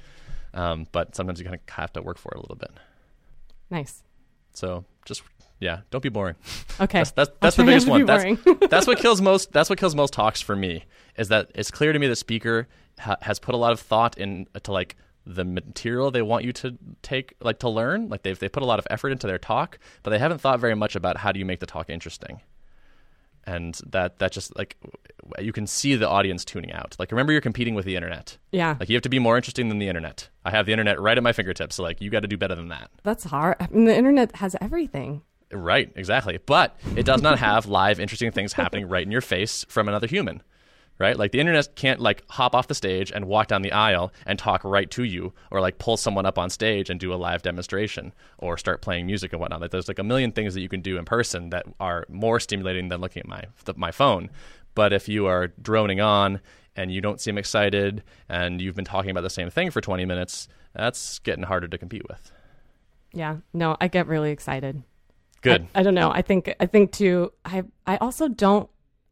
Um, 0.54 0.86
but 0.92 1.16
sometimes 1.16 1.40
you 1.40 1.46
kind 1.46 1.56
of 1.56 1.74
have 1.74 1.94
to 1.94 2.02
work 2.02 2.18
for 2.18 2.34
it 2.34 2.38
a 2.38 2.42
little 2.42 2.58
bit. 2.58 2.72
Nice. 3.70 4.04
So 4.54 4.84
just 5.06 5.24
yeah, 5.60 5.82
don't 5.92 6.02
be 6.02 6.10
boring. 6.10 6.36
Okay. 6.82 7.00
That's 7.00 7.12
that's, 7.12 7.32
that's 7.42 7.56
the 7.58 7.66
biggest 7.66 7.90
one. 7.90 8.06
That's 8.06 8.42
that's 8.70 8.88
what 8.88 9.00
kills 9.00 9.20
most. 9.20 9.52
That's 9.52 9.70
what 9.70 9.78
kills 9.78 9.96
most 9.96 10.14
talks 10.14 10.40
for 10.40 10.56
me. 10.56 10.86
Is 11.18 11.28
that 11.28 11.52
it's 11.54 11.72
clear 11.72 11.92
to 11.92 12.00
me 12.00 12.08
the 12.08 12.16
speaker 12.16 12.70
ha- 12.98 13.18
has 13.22 13.38
put 13.38 13.54
a 13.54 13.58
lot 13.58 13.74
of 13.74 13.82
thought 13.82 14.18
into 14.18 14.50
uh, 14.56 14.72
like 14.72 14.96
the 15.26 15.44
material 15.44 16.10
they 16.10 16.22
want 16.22 16.46
you 16.46 16.54
to 16.54 16.78
take 17.02 17.34
like 17.42 17.60
to 17.60 17.70
learn. 17.70 18.08
Like 18.08 18.24
they've 18.24 18.40
they 18.40 18.48
put 18.48 18.64
a 18.64 18.66
lot 18.66 18.80
of 18.80 18.88
effort 18.90 19.10
into 19.10 19.28
their 19.28 19.38
talk, 19.38 19.78
but 20.04 20.12
they 20.12 20.20
haven't 20.20 20.40
thought 20.40 20.62
very 20.62 20.74
much 20.74 20.96
about 20.96 21.18
how 21.18 21.34
do 21.34 21.40
you 21.40 21.46
make 21.46 21.60
the 21.60 21.66
talk 21.66 21.90
interesting. 21.90 22.40
And 23.46 23.78
that 23.88 24.20
that 24.20 24.32
just 24.32 24.56
like 24.58 24.78
you 25.40 25.52
can 25.52 25.68
see 25.68 25.96
the 25.96 26.08
audience 26.08 26.46
tuning 26.46 26.72
out. 26.72 26.96
Like 26.98 27.12
remember 27.12 27.34
you're 27.34 27.42
competing 27.42 27.76
with 27.76 27.84
the 27.84 27.98
internet. 27.98 28.38
Yeah. 28.54 28.78
Like 28.80 28.88
you 28.88 28.96
have 28.96 29.04
to 29.04 29.10
be 29.10 29.20
more 29.20 29.36
interesting 29.36 29.68
than 29.68 29.80
the 29.80 29.90
internet. 29.90 30.30
I 30.46 30.52
have 30.52 30.66
the 30.66 30.72
internet 30.72 30.98
right 31.00 31.18
at 31.18 31.24
my 31.24 31.34
fingertips. 31.34 31.76
So 31.76 31.84
like 31.84 32.00
you 32.00 32.10
got 32.10 32.22
to 32.22 32.28
do 32.30 32.38
better 32.38 32.56
than 32.56 32.70
that. 32.70 32.90
That's 33.04 33.26
hard. 33.26 33.58
I 33.60 33.68
mean, 33.68 33.84
the 33.86 33.96
internet 33.98 34.38
has 34.38 34.56
everything. 34.62 35.24
Right, 35.52 35.92
exactly. 35.96 36.40
But 36.46 36.78
it 36.96 37.06
does 37.06 37.22
not 37.22 37.40
have 37.40 37.66
live, 37.66 38.00
interesting 38.00 38.32
things 38.32 38.54
happening 38.54 38.88
right 38.88 39.06
in 39.06 39.12
your 39.12 39.22
face 39.22 39.66
from 39.68 39.88
another 39.88 40.08
human. 40.08 40.44
Right? 41.00 41.18
Like 41.18 41.32
the 41.32 41.40
internet 41.40 41.78
can't 41.78 42.02
like 42.02 42.24
hop 42.30 42.54
off 42.54 42.68
the 42.68 42.76
stage 42.76 43.10
and 43.10 43.24
walk 43.24 43.48
down 43.48 43.62
the 43.62 43.72
aisle 43.72 44.12
and 44.26 44.38
talk 44.38 44.66
right 44.66 44.92
to 44.92 45.04
you, 45.06 45.34
or 45.50 45.62
like 45.62 45.78
pull 45.78 45.96
someone 45.96 46.26
up 46.26 46.38
on 46.38 46.50
stage 46.50 46.90
and 46.90 47.00
do 47.00 47.14
a 47.14 47.16
live 47.16 47.42
demonstration, 47.42 48.14
or 48.38 48.58
start 48.58 48.82
playing 48.82 49.06
music 49.06 49.32
and 49.32 49.40
whatnot. 49.40 49.62
Like 49.62 49.72
there's 49.72 49.88
like 49.88 49.98
a 49.98 50.04
million 50.04 50.34
things 50.34 50.54
that 50.56 50.62
you 50.62 50.68
can 50.68 50.82
do 50.82 50.98
in 50.98 51.06
person 51.06 51.52
that 51.52 51.66
are 51.80 52.06
more 52.10 52.38
stimulating 52.42 52.90
than 52.90 53.00
looking 53.00 53.22
at 53.22 53.30
my 53.30 53.44
my 53.78 53.92
phone. 53.92 54.30
But 54.76 54.92
if 54.92 55.08
you 55.08 55.26
are 55.26 55.48
droning 55.62 56.02
on 56.02 56.42
and 56.76 56.92
you 56.92 57.00
don't 57.00 57.22
seem 57.22 57.38
excited 57.38 58.04
and 58.28 58.62
you've 58.62 58.76
been 58.76 58.86
talking 58.86 59.12
about 59.12 59.22
the 59.22 59.30
same 59.30 59.50
thing 59.50 59.72
for 59.72 59.80
20 59.80 60.04
minutes, 60.06 60.50
that's 60.74 61.20
getting 61.20 61.44
harder 61.44 61.70
to 61.70 61.78
compete 61.78 62.04
with. 62.10 62.32
Yeah. 63.14 63.38
No, 63.54 63.78
I 63.80 63.88
get 63.88 64.08
really 64.08 64.32
excited. 64.32 64.84
Good. 65.42 65.68
I, 65.74 65.80
I 65.80 65.84
don't 65.84 65.96
know. 65.96 66.12
I 66.12 66.22
think 66.22 66.54
I 66.60 66.66
think 66.66 66.92
too. 66.92 67.32
I 67.46 67.64
I 67.86 67.98
also 67.98 68.28
don't. 68.28 68.70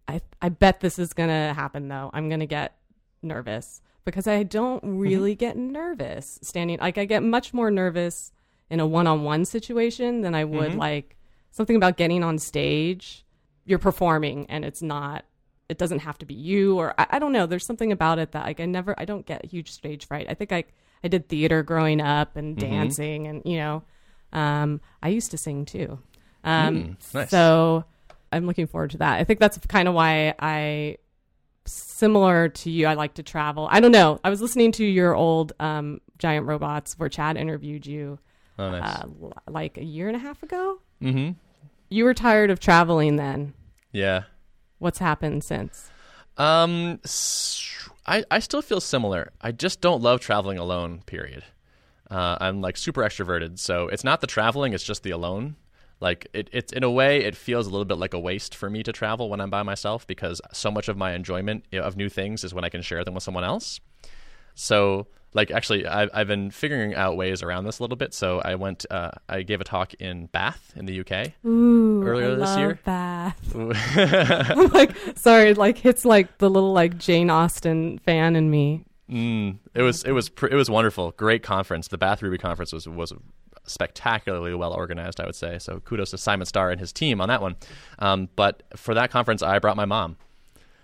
I 0.08 0.22
I 0.42 0.50
bet 0.50 0.80
this 0.80 1.00
is 1.00 1.14
gonna 1.14 1.54
happen 1.54 1.88
though. 1.88 2.10
I'm 2.14 2.30
gonna 2.30 2.46
get 2.46 2.76
nervous 3.22 3.82
because 4.06 4.28
I 4.28 4.44
don't 4.44 4.84
mm-hmm. 4.84 5.00
really 5.00 5.36
get 5.36 5.58
nervous 5.58 6.40
standing. 6.42 6.80
Like 6.80 6.98
I 6.98 7.06
get 7.06 7.24
much 7.24 7.54
more 7.54 7.72
nervous 7.72 8.32
in 8.70 8.80
a 8.80 8.88
one-on-one 8.88 9.46
situation 9.46 10.22
than 10.22 10.36
I 10.36 10.44
would 10.44 10.72
mm-hmm. 10.72 10.80
like 10.80 11.18
something 11.52 11.76
about 11.76 11.98
getting 11.98 12.24
on 12.24 12.38
stage. 12.38 13.26
You're 13.66 13.80
performing 13.80 14.46
and 14.50 14.64
it's 14.64 14.82
not. 14.82 15.26
It 15.70 15.78
doesn't 15.78 16.00
have 16.00 16.18
to 16.20 16.26
be 16.26 16.34
you 16.34 16.78
or 16.78 16.94
I, 16.98 17.08
I 17.12 17.20
don't 17.20 17.34
know. 17.34 17.46
There's 17.46 17.66
something 17.66 17.92
about 17.92 18.20
it 18.20 18.32
that 18.32 18.46
like 18.46 18.60
I 18.60 18.66
never. 18.66 18.96
I 18.98 19.06
don't 19.06 19.26
get 19.26 19.46
huge 19.46 19.72
stage 19.72 20.08
fright. 20.08 20.28
I 20.30 20.34
think 20.34 20.52
I 20.52 20.64
I 21.04 21.08
did 21.08 21.28
theater 21.30 21.64
growing 21.64 22.02
up 22.02 22.36
and 22.36 22.58
mm-hmm. 22.58 22.70
dancing 22.70 23.28
and 23.28 23.42
you 23.46 23.58
know. 23.58 23.84
Um, 24.34 24.82
I 25.02 25.10
used 25.10 25.32
to 25.32 25.38
sing 25.38 25.66
too. 25.66 26.00
Um, 26.44 26.98
nice. 27.14 27.30
So 27.30 27.84
I'm 28.32 28.46
looking 28.46 28.68
forward 28.68 28.92
to 28.92 28.98
that. 29.00 29.20
I 29.20 29.24
think 29.24 29.40
that's 29.40 29.58
kind 29.68 29.88
of 29.88 29.94
why 29.94 30.34
I, 30.40 30.98
similar 31.66 32.50
to 32.50 32.70
you, 32.70 32.88
I 32.88 32.94
like 32.94 33.16
to 33.16 33.24
travel. 33.24 33.68
I 33.72 33.80
don't 33.80 33.92
know. 33.92 34.20
I 34.24 34.30
was 34.30 34.42
listening 34.42 34.72
to 34.74 34.86
your 34.86 35.16
old 35.16 35.54
um, 35.60 36.00
Giant 36.18 36.46
Robots 36.46 36.98
where 36.98 37.10
Chad 37.10 37.38
interviewed 37.38 37.86
you 37.86 38.20
Oh, 38.60 38.72
nice. 38.72 39.02
uh, 39.04 39.08
like 39.50 39.78
a 39.78 39.84
year 39.84 40.08
and 40.08 40.16
a 40.16 40.20
half 40.20 40.42
ago. 40.44 40.80
mm-hmm. 41.02 41.32
You 41.90 42.04
were 42.04 42.14
tired 42.14 42.50
of 42.52 42.60
traveling 42.60 43.16
then. 43.16 43.54
Yeah. 43.94 44.24
What's 44.80 45.00
happened 45.00 45.44
since? 45.44 45.90
Um, 46.38 47.00
I, 48.06 48.24
I 48.30 48.40
still 48.40 48.62
feel 48.62 48.82
similar. 48.82 49.32
I 49.42 49.52
just 49.52 49.80
don't 49.82 50.02
love 50.02 50.20
traveling 50.20 50.58
alone. 50.58 51.02
Period. 51.06 51.44
Uh, 52.12 52.38
I'm 52.40 52.62
like 52.62 52.78
super 52.78 53.02
extroverted, 53.02 53.58
so 53.60 53.88
it's 53.88 54.04
not 54.04 54.22
the 54.22 54.28
traveling; 54.28 54.74
it's 54.74 54.84
just 54.84 55.04
the 55.04 55.12
alone. 55.12 55.56
Like 56.00 56.28
it, 56.34 56.50
it's 56.52 56.72
in 56.72 56.84
a 56.84 56.92
way, 56.92 57.24
it 57.24 57.36
feels 57.36 57.68
a 57.68 57.70
little 57.70 57.86
bit 57.86 57.98
like 57.98 58.14
a 58.14 58.20
waste 58.20 58.54
for 58.56 58.70
me 58.70 58.84
to 58.84 58.92
travel 58.92 59.30
when 59.30 59.42
I'm 59.42 59.50
by 59.50 59.64
myself 59.64 60.06
because 60.06 60.42
so 60.54 60.70
much 60.70 60.88
of 60.88 60.98
my 60.98 61.14
enjoyment 61.14 61.66
of 61.74 61.98
new 61.98 62.10
things 62.10 62.44
is 62.44 62.54
when 62.54 62.64
I 62.64 62.70
can 62.70 62.82
share 62.82 63.04
them 63.04 63.16
with 63.16 63.24
someone 63.24 63.44
else. 63.44 63.80
So, 64.54 65.08
like, 65.34 65.52
actually, 65.52 65.86
I've, 65.86 66.10
I've 66.14 66.28
been 66.28 66.50
figuring 66.50 66.96
out 66.96 67.16
ways 67.16 67.44
around 67.44 67.66
this 67.66 67.78
a 67.78 67.84
little 67.84 67.96
bit. 67.96 68.14
So, 68.14 68.42
I 68.42 68.56
went, 68.56 68.86
uh, 68.90 69.12
I 69.30 69.44
gave 69.44 69.62
a 69.62 69.64
talk 69.64 69.94
in 69.96 70.28
Bath 70.28 70.74
in 70.76 70.86
the 70.86 71.00
UK. 71.02 71.34
Ooh, 71.46 72.02
Earlier 72.04 72.32
I 72.32 72.36
this 72.36 72.50
love 72.50 72.60
year? 72.60 72.80
Bath. 72.84 73.56
I'm 73.56 74.68
like, 74.70 74.92
sorry, 75.16 75.54
like 75.54 75.86
it's 75.86 76.06
like 76.06 76.40
the 76.40 76.50
little 76.50 76.74
like 76.74 76.98
Jane 76.98 77.30
Austen 77.30 78.00
fan 78.00 78.36
in 78.36 78.50
me. 78.50 78.84
Mm, 79.10 79.60
it 79.74 79.84
was 79.84 80.04
it 80.04 80.12
was 80.12 80.28
pr- 80.28 80.48
it 80.48 80.56
was 80.56 80.70
wonderful. 80.70 81.12
Great 81.12 81.42
conference. 81.42 81.88
The 81.88 81.98
Bath 81.98 82.22
Ruby 82.22 82.38
conference 82.38 82.74
was 82.74 82.88
was 82.90 83.14
spectacularly 83.68 84.54
well 84.56 84.74
organized. 84.74 85.20
I 85.20 85.26
would 85.26 85.36
say 85.36 85.60
so. 85.60 85.80
Kudos 85.82 86.12
to 86.12 86.18
Simon 86.18 86.46
Starr 86.46 86.72
and 86.72 86.80
his 86.80 86.92
team 86.92 87.22
on 87.22 87.30
that 87.30 87.42
one. 87.42 87.56
Um, 88.00 88.30
but 88.36 88.64
for 88.76 88.94
that 88.94 89.12
conference, 89.12 89.42
I 89.42 89.60
brought 89.60 89.76
my 89.78 89.86
mom. 89.86 90.18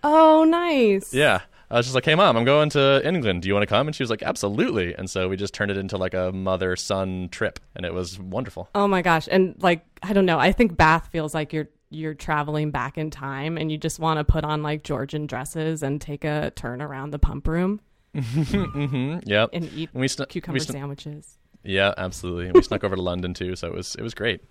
Oh, 0.04 0.44
nice. 0.44 1.14
Yeah, 1.14 1.42
I 1.72 1.78
was 1.78 1.86
just 1.86 1.96
like, 1.96 2.04
"Hey, 2.06 2.14
mom, 2.16 2.36
I'm 2.36 2.44
going 2.46 2.70
to 2.72 3.02
England. 3.08 3.42
Do 3.42 3.48
you 3.48 3.54
want 3.54 3.64
to 3.64 3.68
come?" 3.68 3.88
And 3.88 3.96
she 3.96 4.04
was 4.04 4.10
like, 4.10 4.22
"Absolutely." 4.22 4.94
And 4.94 5.10
so 5.10 5.30
we 5.30 5.38
just 5.38 5.54
turned 5.54 5.72
it 5.72 5.78
into 5.78 5.98
like 5.98 6.14
a 6.14 6.32
mother 6.32 6.76
son 6.76 7.30
trip, 7.32 7.60
and 7.76 7.86
it 7.86 7.94
was 7.94 8.20
wonderful. 8.20 8.70
Oh 8.76 8.88
my 8.88 9.02
gosh. 9.02 9.28
And 9.32 9.56
like 9.64 9.86
I 10.04 10.12
don't 10.14 10.26
know, 10.26 10.40
I 10.40 10.52
think 10.52 10.76
Bath 10.78 11.08
feels 11.12 11.34
like 11.34 11.54
you're 11.54 11.70
you're 11.90 12.16
traveling 12.16 12.72
back 12.72 12.98
in 12.98 13.12
time 13.12 13.56
and 13.56 13.72
you 13.72 13.78
just 13.78 14.00
want 14.00 14.18
to 14.18 14.24
put 14.24 14.44
on 14.44 14.64
like 14.64 14.84
Georgian 14.84 15.28
dresses 15.28 15.84
and 15.84 16.02
take 16.02 16.26
a 16.26 16.52
turn 16.56 16.82
around 16.82 17.12
the 17.12 17.20
pump 17.20 17.48
room 17.48 17.80
hmm 18.20 19.20
Yep. 19.26 19.50
and 19.54 19.66
eat 19.76 19.90
And 19.94 20.02
we 20.02 20.08
sn- 20.08 20.26
cucumber 20.28 20.56
we 20.56 20.60
sn- 20.60 20.72
sandwiches. 20.74 21.38
Yeah, 21.64 21.94
absolutely. 21.98 22.52
We 22.52 22.62
snuck 22.62 22.84
over 22.84 22.96
to 22.96 23.02
London 23.02 23.34
too, 23.34 23.56
so 23.56 23.68
it 23.68 23.74
was 23.74 23.96
it 23.96 24.02
was 24.02 24.14
great. 24.14 24.44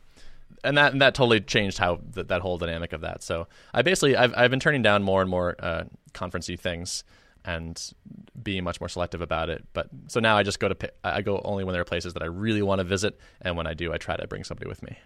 And 0.65 0.77
that 0.79 0.93
and 0.93 1.03
that 1.03 1.15
totally 1.15 1.41
changed 1.41 1.79
how 1.79 2.01
th- 2.15 2.29
that 2.29 2.41
whole 2.41 2.59
dynamic 2.59 2.93
of 2.93 3.03
that. 3.03 3.23
So 3.23 3.49
I 3.75 3.83
basically 3.83 4.17
I've 4.17 4.35
I've 4.37 4.51
been 4.51 4.61
turning 4.61 4.83
down 4.83 5.03
more 5.03 5.21
and 5.21 5.31
more 5.31 5.57
uh, 5.59 5.85
conferencey 6.15 6.59
things 6.59 7.05
and 7.45 7.93
being 8.41 8.63
much 8.63 8.81
more 8.81 8.89
selective 8.89 9.21
about 9.21 9.51
it. 9.51 9.65
But 9.73 9.89
so 10.09 10.21
now 10.21 10.37
I 10.37 10.43
just 10.43 10.61
go 10.61 10.69
to 10.69 10.93
I 11.05 11.23
go 11.23 11.41
only 11.45 11.65
when 11.65 11.73
there 11.73 11.83
are 11.83 11.87
places 11.87 12.15
that 12.15 12.23
I 12.23 12.27
really 12.27 12.63
want 12.63 12.79
to 12.79 12.85
visit, 12.85 13.19
and 13.41 13.57
when 13.57 13.67
I 13.67 13.75
do, 13.75 13.93
I 13.93 13.99
try 13.99 14.17
to 14.17 14.27
bring 14.27 14.45
somebody 14.45 14.69
with 14.69 14.83
me. 14.83 14.99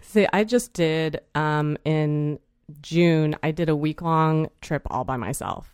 See, 0.00 0.26
I 0.32 0.44
just 0.44 0.72
did 0.72 1.20
um 1.34 1.76
in 1.84 2.38
June, 2.80 3.36
I 3.42 3.50
did 3.50 3.68
a 3.68 3.76
week 3.76 4.02
long 4.02 4.48
trip 4.60 4.82
all 4.90 5.04
by 5.04 5.16
myself. 5.16 5.68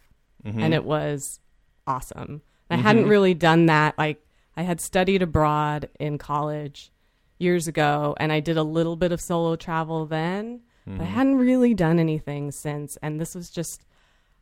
Mm-hmm. 0.44 0.60
And 0.60 0.74
it 0.74 0.84
was 0.84 1.40
awesome. 1.86 2.42
I 2.70 2.76
hadn't 2.76 3.08
really 3.08 3.32
done 3.32 3.66
that 3.66 3.96
like 3.96 4.22
I 4.58 4.62
had 4.62 4.80
studied 4.80 5.22
abroad 5.22 5.88
in 6.00 6.18
college 6.18 6.90
years 7.38 7.68
ago 7.68 8.16
and 8.18 8.32
I 8.32 8.40
did 8.40 8.56
a 8.56 8.64
little 8.64 8.96
bit 8.96 9.12
of 9.12 9.20
solo 9.20 9.54
travel 9.54 10.04
then, 10.04 10.62
but 10.84 10.94
I 10.94 10.96
mm-hmm. 10.96 11.04
hadn't 11.04 11.36
really 11.36 11.74
done 11.74 12.00
anything 12.00 12.50
since. 12.50 12.98
And 13.00 13.20
this 13.20 13.36
was 13.36 13.50
just, 13.50 13.86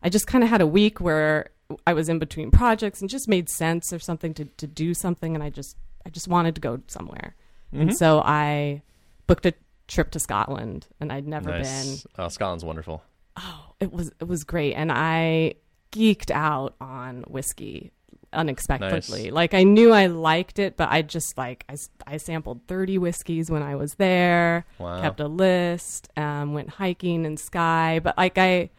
I 0.02 0.08
just 0.08 0.26
kind 0.26 0.42
of 0.42 0.48
had 0.48 0.62
a 0.62 0.66
week 0.66 1.02
where 1.02 1.50
I 1.86 1.92
was 1.92 2.08
in 2.08 2.18
between 2.18 2.50
projects 2.50 3.02
and 3.02 3.10
just 3.10 3.28
made 3.28 3.50
sense 3.50 3.92
or 3.92 3.98
something 3.98 4.32
to, 4.34 4.46
to 4.46 4.66
do 4.66 4.94
something. 4.94 5.34
And 5.34 5.44
I 5.44 5.50
just, 5.50 5.76
I 6.06 6.08
just 6.08 6.28
wanted 6.28 6.54
to 6.54 6.62
go 6.62 6.80
somewhere. 6.86 7.36
And 7.70 7.90
mm-hmm. 7.90 7.96
so 7.96 8.22
I 8.24 8.80
booked 9.26 9.44
a 9.44 9.52
trip 9.86 10.12
to 10.12 10.18
Scotland 10.18 10.86
and 10.98 11.12
I'd 11.12 11.28
never 11.28 11.50
been 11.50 11.96
Oh, 12.18 12.28
Scotland's 12.28 12.64
wonderful. 12.64 13.02
Oh, 13.36 13.74
it 13.80 13.92
was 13.92 14.12
it 14.18 14.26
was 14.26 14.44
great 14.44 14.72
and 14.72 14.90
i 14.90 15.54
geeked 15.92 16.30
out 16.30 16.74
on 16.80 17.22
whiskey 17.28 17.92
unexpectedly 18.36 19.24
Nice. 19.24 19.32
like 19.32 19.54
i 19.54 19.62
knew 19.64 19.92
i 19.92 20.06
liked 20.06 20.58
it 20.58 20.76
but 20.76 20.88
i 20.90 21.02
just 21.02 21.36
like 21.38 21.64
I, 21.68 21.76
I 22.06 22.16
sampled 22.18 22.60
30 22.68 22.98
whiskeys 22.98 23.50
when 23.50 23.62
i 23.62 23.74
was 23.74 23.94
there 23.94 24.64
Wow. 24.78 25.00
kept 25.00 25.20
a 25.20 25.26
list 25.28 26.08
um, 26.16 26.52
went 26.54 26.68
hiking 26.70 27.24
in 27.24 27.36
Skye 27.36 28.00
but 28.02 28.16
like 28.16 28.38
i 28.38 28.70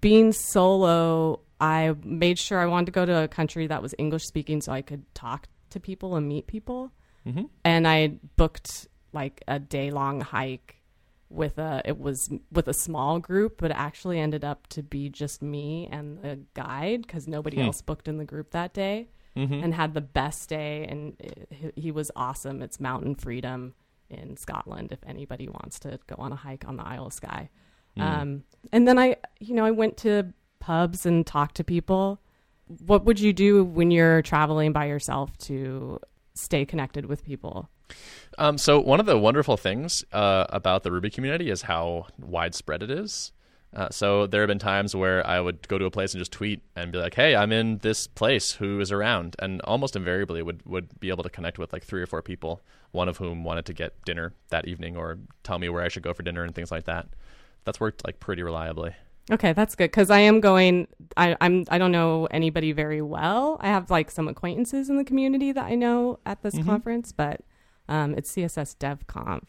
being 0.00 0.32
solo 0.32 1.40
i 1.60 1.94
made 2.04 2.38
sure 2.38 2.58
i 2.58 2.66
wanted 2.66 2.86
to 2.86 2.92
go 2.92 3.04
to 3.06 3.22
a 3.22 3.28
country 3.28 3.66
that 3.66 3.82
was 3.82 3.94
english 3.98 4.24
speaking 4.24 4.60
so 4.60 4.72
i 4.72 4.82
could 4.82 5.02
talk 5.14 5.46
to 5.70 5.80
people 5.80 6.16
and 6.16 6.26
meet 6.28 6.46
people 6.46 6.90
and 7.64 7.88
i 7.88 8.08
booked 8.36 8.86
like 9.12 9.42
a 9.48 9.58
day 9.58 9.90
long 9.90 10.20
hike 10.20 10.75
with 11.28 11.58
a 11.58 11.82
it 11.84 11.98
was 11.98 12.30
with 12.52 12.68
a 12.68 12.72
small 12.72 13.18
group 13.18 13.56
but 13.58 13.72
it 13.72 13.76
actually 13.76 14.20
ended 14.20 14.44
up 14.44 14.66
to 14.68 14.80
be 14.80 15.08
just 15.08 15.42
me 15.42 15.88
and 15.90 16.22
the 16.22 16.38
guide 16.54 17.02
because 17.02 17.26
nobody 17.26 17.56
hmm. 17.56 17.64
else 17.64 17.82
booked 17.82 18.06
in 18.06 18.18
the 18.18 18.24
group 18.24 18.52
that 18.52 18.72
day 18.72 19.08
mm-hmm. 19.36 19.62
and 19.62 19.74
had 19.74 19.94
the 19.94 20.00
best 20.00 20.48
day. 20.48 20.86
And 20.88 21.16
it, 21.20 21.74
he- 21.76 21.90
was 21.90 22.10
awesome. 22.16 22.62
It's 22.62 22.80
mountain 22.80 23.14
freedom 23.14 23.74
in 24.08 24.36
scotland 24.36 24.92
if 24.92 25.00
anybody 25.06 25.48
wants 25.48 25.80
to 25.80 25.98
go 26.06 26.14
on 26.18 26.30
a 26.30 26.36
hike 26.36 26.64
on 26.68 26.76
the 26.76 26.86
isle 26.86 27.06
of 27.06 27.12
skye. 27.12 27.48
Hmm. 27.96 28.02
Um, 28.02 28.44
and 28.72 28.86
then 28.86 28.98
i 28.98 29.16
you 29.40 29.54
know 29.54 29.64
i 29.64 29.70
went 29.70 29.96
to 29.98 30.32
pubs 30.60 31.06
and 31.06 31.26
talked 31.26 31.56
to 31.56 31.64
people. 31.64 32.20
What 32.84 33.04
would 33.04 33.18
you 33.18 33.32
do 33.32 33.64
when 33.64 33.90
you're 33.90 34.22
traveling 34.22 34.72
by 34.72 34.86
yourself 34.86 35.36
to 35.38 35.98
stay 36.34 36.64
connected 36.64 37.06
with 37.06 37.24
people 37.24 37.68
Um, 38.38 38.58
so 38.58 38.80
one 38.80 39.00
of 39.00 39.06
the 39.06 39.16
wonderful 39.16 39.56
things 39.56 40.04
uh, 40.12 40.46
about 40.50 40.82
the 40.82 40.92
Ruby 40.92 41.10
community 41.10 41.50
is 41.50 41.62
how 41.62 42.06
widespread 42.18 42.82
it 42.82 42.90
is. 42.90 43.32
Uh, 43.74 43.90
so 43.90 44.26
there 44.26 44.40
have 44.40 44.48
been 44.48 44.58
times 44.58 44.94
where 44.94 45.26
I 45.26 45.40
would 45.40 45.66
go 45.68 45.76
to 45.76 45.84
a 45.84 45.90
place 45.90 46.14
and 46.14 46.20
just 46.20 46.32
tweet 46.32 46.62
and 46.76 46.92
be 46.92 46.98
like, 46.98 47.14
"Hey, 47.14 47.36
I'm 47.36 47.52
in 47.52 47.78
this 47.78 48.06
place. 48.06 48.52
Who 48.52 48.80
is 48.80 48.90
around?" 48.90 49.36
And 49.38 49.60
almost 49.62 49.96
invariably 49.96 50.40
would 50.40 50.64
would 50.64 50.98
be 50.98 51.10
able 51.10 51.24
to 51.24 51.28
connect 51.28 51.58
with 51.58 51.72
like 51.72 51.84
three 51.84 52.00
or 52.00 52.06
four 52.06 52.22
people, 52.22 52.62
one 52.92 53.08
of 53.08 53.18
whom 53.18 53.44
wanted 53.44 53.66
to 53.66 53.74
get 53.74 54.02
dinner 54.04 54.32
that 54.48 54.66
evening 54.66 54.96
or 54.96 55.18
tell 55.42 55.58
me 55.58 55.68
where 55.68 55.82
I 55.82 55.88
should 55.88 56.02
go 56.02 56.14
for 56.14 56.22
dinner 56.22 56.42
and 56.42 56.54
things 56.54 56.70
like 56.70 56.84
that. 56.84 57.08
That's 57.64 57.80
worked 57.80 58.06
like 58.06 58.18
pretty 58.18 58.42
reliably. 58.42 58.94
Okay, 59.30 59.52
that's 59.52 59.74
good 59.74 59.90
because 59.90 60.08
I 60.08 60.20
am 60.20 60.40
going. 60.40 60.86
I, 61.16 61.36
I'm. 61.40 61.64
I 61.68 61.76
don't 61.78 61.92
know 61.92 62.26
anybody 62.30 62.72
very 62.72 63.02
well. 63.02 63.58
I 63.60 63.66
have 63.66 63.90
like 63.90 64.10
some 64.10 64.28
acquaintances 64.28 64.88
in 64.88 64.96
the 64.96 65.04
community 65.04 65.52
that 65.52 65.64
I 65.64 65.74
know 65.74 66.20
at 66.24 66.42
this 66.42 66.56
conference, 66.64 67.12
but 67.12 67.40
um, 67.88 68.14
it's 68.14 68.32
CSS 68.34 68.76
DevConf, 68.76 69.42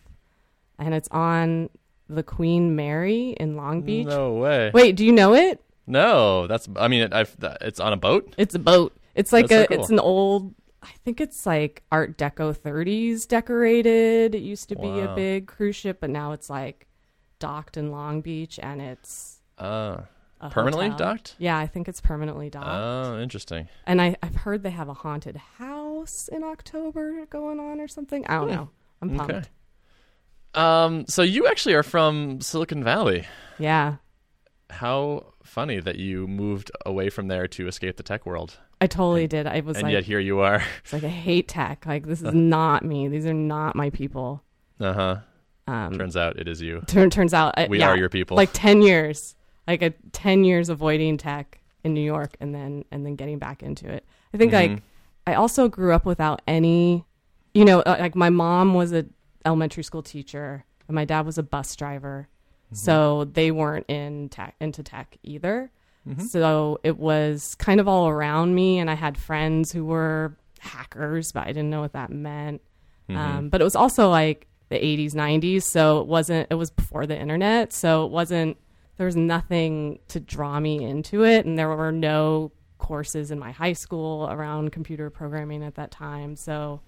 and 0.80 0.94
it's 0.94 1.08
on 1.10 1.70
the 2.10 2.24
Queen 2.24 2.76
Mary 2.76 3.32
in 3.40 3.56
Long 3.56 3.82
Beach. 3.82 4.08
No 4.08 4.34
way. 4.34 4.72
Wait, 4.74 4.96
do 4.96 5.06
you 5.06 5.12
know 5.12 5.34
it? 5.34 5.62
No, 5.86 6.48
that's. 6.48 6.68
I 6.76 6.88
mean, 6.88 7.12
I've, 7.14 7.36
it's 7.62 7.80
on 7.80 7.94
a 7.94 7.98
boat. 7.98 8.34
It's 8.38 8.56
a 8.56 8.60
boat. 8.60 8.96
It's 9.16 9.32
like 9.34 9.48
That's 9.48 9.62
a. 9.62 9.64
so 9.64 9.68
cool. 9.76 9.80
It's 9.82 9.90
an 9.92 10.00
old. 10.00 10.54
I 10.84 10.90
think 11.04 11.20
it's 11.20 11.46
like 11.46 11.84
Art 11.92 12.18
Deco 12.18 12.56
30s 12.56 13.28
decorated. 13.28 14.36
It 14.36 14.42
used 14.44 14.70
to 14.70 14.76
be 14.76 14.88
a 15.00 15.14
big 15.16 15.48
cruise 15.48 15.76
ship, 15.76 15.98
but 16.00 16.10
now 16.10 16.32
it's 16.34 16.50
like 16.50 16.88
docked 17.40 17.78
in 17.78 17.92
Long 17.92 18.22
Beach, 18.22 18.60
and 18.62 18.82
it's 18.82 19.40
Uh, 19.58 19.98
permanently 20.52 20.90
hotel. 20.90 21.14
docked. 21.14 21.36
Yeah, 21.40 21.58
I 21.58 21.66
think 21.68 21.88
it's 21.90 22.00
permanently 22.00 22.50
docked. 22.50 22.68
Oh, 22.68 23.20
interesting. 23.20 23.68
And 23.86 24.02
I, 24.02 24.16
I've 24.22 24.36
heard 24.36 24.62
they 24.64 24.70
have 24.70 24.88
a 24.88 24.94
haunted 24.94 25.36
house 25.36 25.77
in 26.32 26.44
October 26.44 27.26
going 27.30 27.60
on 27.60 27.80
or 27.80 27.88
something. 27.88 28.26
I 28.28 28.36
don't 28.36 28.52
know. 28.52 28.70
I'm 29.02 29.16
pumped. 29.16 29.32
Hmm. 29.32 29.38
Okay. 29.38 29.48
Um, 30.54 31.06
so 31.08 31.22
you 31.22 31.48
actually 31.48 31.76
are 31.76 31.84
from 31.84 32.42
Silicon 32.42 32.84
Valley. 32.84 33.26
Yeah. 33.60 33.96
How 34.70 35.34
funny 35.44 35.80
that 35.80 35.98
you 35.98 36.28
moved 36.28 36.72
away 36.86 37.10
from 37.10 37.28
there 37.28 37.48
to 37.50 37.68
escape 37.68 37.98
the 37.98 38.04
tech 38.04 38.26
world, 38.26 38.58
I 38.82 38.88
totally 38.88 39.28
did. 39.28 39.48
I 39.48 39.62
was 39.62 39.78
and 39.78 39.86
like, 39.86 39.94
yet 39.94 40.04
here 40.04 40.20
you 40.20 40.40
are. 40.40 40.62
it's 40.84 40.94
like 40.94 41.04
I 41.04 41.08
hate 41.10 41.48
tech. 41.48 41.86
Like 41.86 42.06
this 42.06 42.22
is 42.22 42.34
not 42.34 42.84
me. 42.84 43.08
These 43.08 43.26
are 43.26 43.34
not 43.34 43.76
my 43.76 43.90
people. 43.90 44.44
Uh 44.80 44.94
huh. 44.94 45.16
Um, 45.68 45.98
Turns 45.98 46.16
out 46.16 46.38
it 46.40 46.48
is 46.48 46.62
you. 46.62 46.82
turn, 46.88 47.10
turns 47.10 47.34
out 47.34 47.54
I, 47.58 47.68
We 47.68 47.80
yeah, 47.80 47.90
are 47.90 47.98
your 47.98 48.10
people. 48.10 48.38
Like 48.38 48.50
ten 48.54 48.82
years, 48.82 49.36
like 49.68 49.82
a 49.82 49.92
ten 50.12 50.44
years 50.44 50.70
avoiding 50.70 51.18
tech 51.18 51.60
in 51.84 51.94
New 51.94 52.02
York, 52.04 52.36
and 52.40 52.54
then 52.54 52.84
and 52.92 53.06
then 53.06 53.16
getting 53.16 53.38
back 53.40 53.64
into 53.64 53.88
it. 53.90 54.06
I 54.34 54.38
think 54.38 54.52
Mm-hmm. 54.54 54.74
like 54.74 54.84
I 55.28 55.34
also 55.36 55.68
grew 55.68 55.94
up 55.94 56.06
without 56.06 56.42
any, 56.48 57.06
you 57.54 57.66
know, 57.66 57.82
uh, 57.82 57.98
like 58.00 58.16
my 58.16 58.30
mom 58.30 58.74
was 58.74 58.94
a 58.94 59.06
elementary 59.46 59.84
school 59.84 60.02
teacher, 60.02 60.66
and 60.88 60.96
my 60.96 61.06
dad 61.06 61.26
was 61.26 61.38
a 61.38 61.44
bus 61.44 61.76
driver, 61.76 62.28
Mm-hmm. 62.68 62.76
so 62.76 63.24
they 63.24 63.50
weren't 63.50 63.86
in 63.90 64.28
tech 64.28 64.56
into 64.60 64.84
tech 64.84 65.18
either. 65.24 65.72
Mm-hmm. 66.06 66.24
So 66.26 66.80
it 66.84 66.98
was 66.98 67.56
kind 67.56 67.80
of 67.80 67.88
all 67.88 68.10
around 68.10 68.56
me, 68.56 68.78
and 68.80 68.90
I 68.90 68.94
had 68.94 69.18
friends 69.18 69.72
who 69.72 69.86
were 69.86 70.36
hackers, 70.60 71.32
but 71.32 71.44
I 71.44 71.48
didn't 71.48 71.70
know 71.70 71.80
what 71.80 71.94
that 71.94 72.10
meant. 72.12 72.62
Mm-hmm. 73.10 73.18
Um, 73.18 73.50
but 73.50 73.62
it 73.62 73.64
was 73.64 73.78
also 73.78 74.10
like 74.10 74.48
the 74.68 74.76
80s, 74.76 75.14
90s, 75.14 75.64
so 75.64 76.02
it 76.02 76.08
wasn't. 76.08 76.48
It 76.52 76.56
was 76.56 76.70
before 76.70 77.06
the 77.06 77.18
internet, 77.18 77.72
so 77.72 78.06
it 78.06 78.12
wasn't. 78.12 78.58
There 78.98 79.06
was 79.06 79.16
nothing 79.16 80.00
to 80.10 80.20
draw 80.20 80.60
me 80.60 80.84
into 80.84 81.24
it, 81.24 81.46
and 81.46 81.58
there 81.58 81.70
were 81.70 81.94
no 81.94 82.52
courses 82.78 83.32
in 83.32 83.40
my 83.40 83.52
high 83.52 83.74
school 83.74 84.28
around 84.30 84.72
computer 84.72 85.10
programming 85.10 85.64
at 85.64 85.76
that 85.76 85.92
time. 85.92 86.36
So 86.36 86.82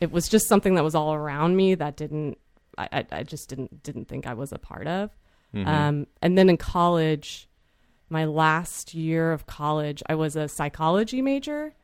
it 0.00 0.10
was 0.10 0.28
just 0.28 0.48
something 0.48 0.74
that 0.74 0.84
was 0.84 0.94
all 0.94 1.14
around 1.14 1.56
me 1.56 1.74
that 1.76 1.96
didn't. 1.96 2.38
I, 2.78 2.88
I, 2.92 3.06
I 3.12 3.22
just 3.22 3.48
didn't 3.48 3.82
didn't 3.82 4.08
think 4.08 4.26
I 4.26 4.34
was 4.34 4.52
a 4.52 4.58
part 4.58 4.86
of. 4.86 5.10
Mm-hmm. 5.54 5.68
Um, 5.68 6.06
and 6.22 6.36
then 6.36 6.48
in 6.48 6.56
college, 6.56 7.48
my 8.08 8.24
last 8.24 8.94
year 8.94 9.32
of 9.32 9.46
college, 9.46 10.02
I 10.08 10.14
was 10.14 10.34
a 10.36 10.48
psychology 10.48 11.22
major, 11.22 11.74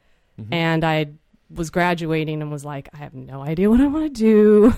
mm-hmm. 0.41 0.53
and 0.53 0.85
I 0.85 1.07
was 1.51 1.71
graduating 1.71 2.43
and 2.43 2.51
was 2.51 2.65
like, 2.65 2.89
I 2.93 2.99
have 2.99 3.15
no 3.15 3.43
idea 3.43 3.71
what 3.71 3.81
I 3.81 3.87
want 3.87 4.05
to 4.05 4.21
do. 4.21 4.75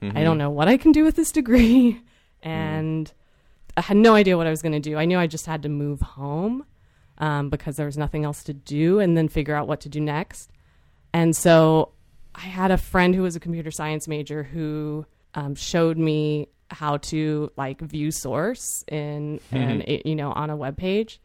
Mm-hmm. 0.00 0.16
I 0.16 0.24
don't 0.24 0.38
know 0.38 0.50
what 0.50 0.66
I 0.66 0.76
can 0.76 0.92
do 0.92 1.04
with 1.04 1.16
this 1.16 1.30
degree, 1.30 2.00
and 2.42 3.12
I 3.76 3.82
had 3.82 3.96
no 3.96 4.14
idea 4.14 4.36
what 4.36 4.46
I 4.46 4.50
was 4.50 4.62
going 4.62 4.72
to 4.72 4.80
do. 4.80 4.96
I 4.96 5.04
knew 5.04 5.18
I 5.18 5.26
just 5.26 5.46
had 5.46 5.62
to 5.62 5.68
move 5.68 6.00
home 6.00 6.64
um, 7.22 7.48
because 7.48 7.76
there 7.76 7.86
was 7.86 7.96
nothing 7.96 8.24
else 8.24 8.42
to 8.44 8.52
do, 8.52 8.98
and 8.98 9.16
then 9.16 9.28
figure 9.28 9.54
out 9.54 9.68
what 9.68 9.80
to 9.82 9.88
do 9.88 10.00
next. 10.00 10.50
And 11.14 11.34
so 11.34 11.92
I 12.34 12.40
had 12.40 12.72
a 12.72 12.76
friend 12.76 13.14
who 13.14 13.22
was 13.22 13.36
a 13.36 13.40
computer 13.40 13.70
science 13.70 14.08
major 14.08 14.42
who 14.42 15.06
um, 15.34 15.54
showed 15.54 15.96
me 15.96 16.48
how 16.68 16.96
to 16.96 17.50
like 17.56 17.80
view 17.80 18.10
source 18.10 18.82
in 18.88 19.38
and 19.50 19.82
it, 19.82 20.06
you 20.06 20.16
know 20.16 20.32
on 20.32 20.48
a 20.48 20.56
web 20.56 20.74
page 20.74 21.20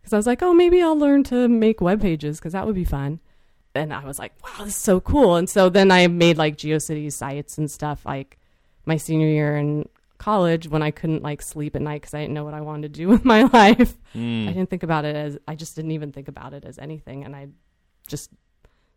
because 0.00 0.12
I 0.12 0.16
was 0.16 0.26
like, 0.26 0.42
oh, 0.42 0.54
maybe 0.54 0.80
I'll 0.80 0.98
learn 0.98 1.22
to 1.24 1.48
make 1.48 1.80
web 1.80 2.00
pages 2.00 2.38
because 2.38 2.52
that 2.52 2.66
would 2.66 2.74
be 2.74 2.84
fun. 2.84 3.20
And 3.74 3.92
I 3.92 4.04
was 4.04 4.18
like, 4.18 4.32
wow, 4.42 4.64
this 4.64 4.74
is 4.74 4.76
so 4.76 5.00
cool. 5.00 5.36
And 5.36 5.50
so 5.50 5.68
then 5.68 5.90
I 5.90 6.06
made 6.06 6.38
like 6.38 6.56
GeoCities 6.56 7.12
sites 7.12 7.58
and 7.58 7.70
stuff 7.70 8.06
like 8.06 8.38
my 8.86 8.96
senior 8.96 9.28
year 9.28 9.56
in 9.56 9.88
college 10.18 10.68
when 10.68 10.82
I 10.82 10.90
couldn't 10.90 11.22
like 11.22 11.42
sleep 11.42 11.76
at 11.76 11.82
night 11.82 12.00
because 12.02 12.14
I 12.14 12.20
didn't 12.20 12.34
know 12.34 12.44
what 12.44 12.54
I 12.54 12.60
wanted 12.60 12.94
to 12.94 13.00
do 13.00 13.08
with 13.14 13.24
my 13.24 13.42
life. 13.44 13.96
I 14.14 14.18
didn't 14.18 14.70
think 14.70 14.82
about 14.82 15.04
it 15.04 15.14
as 15.16 15.38
I 15.46 15.54
just 15.54 15.76
didn't 15.76 15.92
even 15.92 16.12
think 16.12 16.28
about 16.28 16.54
it 16.54 16.64
as 16.64 16.78
anything, 16.78 17.24
and 17.24 17.34
I 17.36 17.48
just 18.06 18.30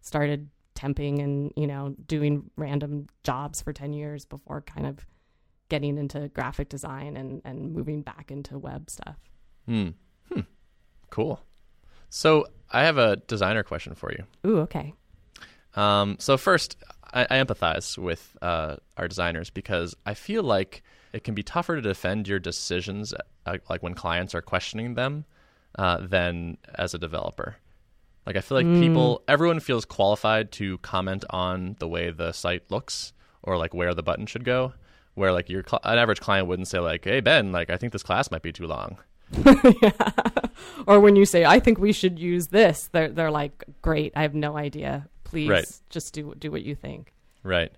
started 0.02 0.50
temping 0.76 1.22
and 1.22 1.52
you 1.58 1.68
know 1.68 1.94
doing 2.08 2.50
random 2.56 3.08
jobs 3.24 3.62
for 3.62 3.74
10 3.74 3.92
years 3.92 4.24
before 4.24 4.62
kind 4.62 4.88
of 4.88 5.06
getting 5.68 5.98
into 5.98 6.30
graphic 6.30 6.70
design 6.70 7.18
and 7.18 7.42
and 7.44 7.74
moving 7.74 8.02
back 8.02 8.32
into 8.32 8.58
web 8.58 8.90
stuff 8.90 9.18
Hmm. 9.66 9.90
Hmm. 10.32 10.42
Cool. 11.10 11.42
So 12.10 12.46
I 12.72 12.84
have 12.86 12.98
a 12.98 13.18
designer 13.18 13.62
question 13.64 13.94
for 13.94 14.12
you. 14.12 14.24
ooh 14.50 14.60
okay 14.60 14.94
Um, 15.76 16.16
so 16.20 16.38
first, 16.38 16.78
I, 17.14 17.24
I 17.30 17.44
empathize 17.44 17.98
with 17.98 18.38
uh, 18.42 18.78
our 18.98 19.08
designers 19.08 19.50
because 19.50 19.96
I 20.06 20.14
feel 20.14 20.44
like 20.44 20.82
it 21.14 21.24
can 21.24 21.34
be 21.36 21.44
tougher 21.44 21.76
to 21.76 21.82
defend 21.82 22.28
your 22.28 22.40
decisions, 22.40 23.14
uh, 23.46 23.58
like 23.70 23.82
when 23.84 23.94
clients 23.94 24.34
are 24.36 24.42
questioning 24.42 24.94
them, 24.96 25.26
uh, 25.78 25.98
than 26.02 26.58
as 26.76 26.94
a 26.94 26.98
developer. 26.98 27.56
Like 28.26 28.36
I 28.36 28.42
feel 28.42 28.58
like 28.58 28.66
people, 28.82 29.24
everyone 29.28 29.60
feels 29.60 29.86
qualified 29.86 30.52
to 30.54 30.78
comment 30.80 31.26
on 31.32 31.76
the 31.80 31.88
way 31.88 32.12
the 32.12 32.32
site 32.32 32.70
looks 32.70 33.14
or 33.42 33.58
like 33.58 33.74
where 33.74 33.94
the 33.96 34.04
button 34.04 34.26
should 34.28 34.44
go. 34.44 34.74
Where 35.16 35.34
like 35.34 35.50
your 35.50 35.64
cl- 35.68 35.82
an 35.84 35.98
average 35.98 36.20
client 36.22 36.48
wouldn't 36.48 36.68
say 36.68 36.80
like, 36.80 37.04
"Hey 37.04 37.20
Ben, 37.22 37.52
like 37.52 37.70
I 37.70 37.78
think 37.78 37.92
this 37.92 38.04
class 38.04 38.30
might 38.32 38.42
be 38.44 38.52
too 38.52 38.68
long." 38.68 38.98
yeah. 39.82 39.92
or 40.88 41.00
when 41.00 41.16
you 41.16 41.24
say 41.24 41.46
i 41.46 41.60
think 41.60 41.78
we 41.78 41.94
should 41.94 42.18
use 42.18 42.48
this 42.48 42.90
they're, 42.92 43.10
they're 43.10 43.30
like 43.30 43.64
great 43.84 44.12
i 44.16 44.24
have 44.24 44.34
no 44.34 44.58
idea 44.58 45.08
please 45.24 45.48
Right. 45.48 45.68
just 45.92 46.16
do 46.16 46.34
do 46.40 46.50
what 46.50 46.64
you 46.64 46.74
think 46.74 47.14
Right. 47.44 47.72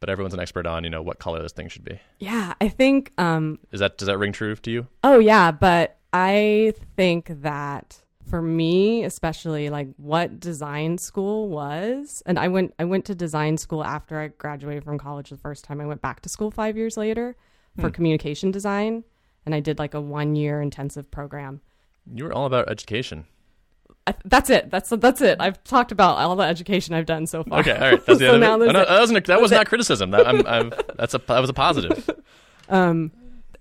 But 0.00 0.08
everyone's 0.08 0.34
an 0.34 0.40
expert 0.40 0.66
on 0.66 0.84
you 0.84 0.90
know 0.90 1.02
what 1.02 1.18
color 1.18 1.42
this 1.42 1.52
thing 1.52 1.68
should 1.68 1.84
be. 1.84 2.00
Yeah, 2.18 2.54
I 2.60 2.68
think 2.68 3.12
um, 3.18 3.58
Is 3.72 3.80
that 3.80 3.98
does 3.98 4.06
that 4.06 4.18
ring 4.18 4.32
true 4.32 4.54
to 4.54 4.70
you? 4.70 4.86
Oh 5.02 5.18
yeah, 5.18 5.50
but 5.50 5.96
I 6.12 6.74
think 6.96 7.42
that 7.42 8.02
for 8.28 8.42
me, 8.42 9.04
especially 9.04 9.70
like 9.70 9.88
what 9.96 10.40
design 10.40 10.98
school 10.98 11.48
was, 11.48 12.22
and 12.26 12.38
I 12.38 12.48
went 12.48 12.74
I 12.78 12.84
went 12.84 13.04
to 13.06 13.14
design 13.14 13.56
school 13.56 13.84
after 13.84 14.18
I 14.18 14.28
graduated 14.28 14.84
from 14.84 14.98
college 14.98 15.30
the 15.30 15.36
first 15.36 15.64
time. 15.64 15.80
I 15.80 15.86
went 15.86 16.02
back 16.02 16.20
to 16.22 16.28
school 16.28 16.50
5 16.50 16.76
years 16.76 16.96
later 16.96 17.36
for 17.78 17.90
communication 17.90 18.50
design 18.50 19.04
and 19.44 19.54
I 19.54 19.60
did 19.60 19.78
like 19.78 19.94
a 19.94 20.00
1 20.00 20.34
year 20.34 20.60
intensive 20.60 21.10
program. 21.10 21.60
You 22.12 22.24
were 22.24 22.32
all 22.32 22.46
about 22.46 22.68
education. 22.68 23.26
That's 24.24 24.50
it. 24.50 24.70
That's 24.70 24.90
that's 24.90 25.20
it. 25.20 25.38
I've 25.40 25.62
talked 25.64 25.90
about 25.92 26.18
all 26.18 26.36
the 26.36 26.44
education 26.44 26.94
I've 26.94 27.06
done 27.06 27.26
so 27.26 27.42
far. 27.44 27.60
Okay, 27.60 27.72
all 27.72 27.80
right. 27.92 28.06
That's 28.06 28.06
the 28.20 28.26
So 28.26 28.32
end 28.34 28.40
now 28.40 28.54
of 28.56 28.62
it. 28.62 28.68
Oh, 28.68 28.72
no, 28.72 28.84
that 28.84 29.00
wasn't 29.00 29.26
that 29.26 29.40
was 29.40 29.50
not 29.50 29.66
criticism. 29.66 30.10
That, 30.12 30.26
I'm, 30.28 30.46
I'm, 30.46 30.72
that's 30.96 31.14
a 31.14 31.18
that 31.26 31.40
was 31.40 31.50
a 31.50 31.54
positive. 31.54 32.08
um, 32.68 33.10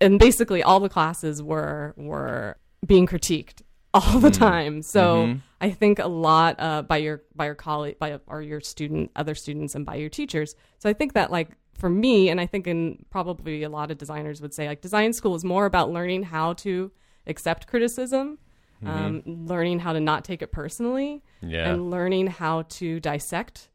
and 0.01 0.19
basically 0.19 0.61
all 0.63 0.79
the 0.79 0.89
classes 0.89 1.41
were 1.41 1.93
were 1.97 2.57
being 2.85 3.07
critiqued 3.07 3.61
all 3.93 4.19
the 4.19 4.29
time. 4.31 4.81
So 4.81 5.27
Mhm. 5.27 5.41
I 5.61 5.71
think 5.71 5.99
a 5.99 6.07
lot 6.07 6.57
uh, 6.59 6.81
by 6.83 6.97
your 6.97 7.23
by 7.35 7.45
your 7.45 7.55
colleague 7.55 7.97
by 7.97 8.19
or 8.27 8.41
your 8.41 8.61
student 8.61 9.11
other 9.15 9.33
students 9.35 9.73
and 9.73 9.85
by 9.85 9.95
your 9.95 10.09
teachers. 10.09 10.53
So 10.79 10.89
I 10.89 10.93
think 10.93 11.13
that 11.13 11.31
like 11.31 11.49
for 11.77 11.89
me 11.89 12.29
and 12.29 12.39
I 12.39 12.45
think 12.45 12.67
in 12.67 13.03
probably 13.09 13.63
a 13.63 13.69
lot 13.69 13.89
of 13.89 13.97
designers 13.97 14.41
would 14.41 14.53
say 14.53 14.67
like 14.67 14.81
design 14.81 15.13
school 15.13 15.33
is 15.35 15.43
more 15.43 15.65
about 15.65 15.91
learning 15.91 16.23
how 16.23 16.53
to 16.53 16.91
accept 17.25 17.67
criticism, 17.67 18.37
Mm-hmm. 18.83 18.87
um, 18.87 19.23
learning 19.47 19.79
how 19.79 19.93
to 19.93 19.99
not 19.99 20.25
take 20.25 20.41
it 20.41 20.51
personally, 20.51 21.23
Yeah. 21.41 21.69
and 21.69 21.89
learning 21.89 22.27
how 22.27 22.63
to 22.63 22.99
dissect 22.99 23.69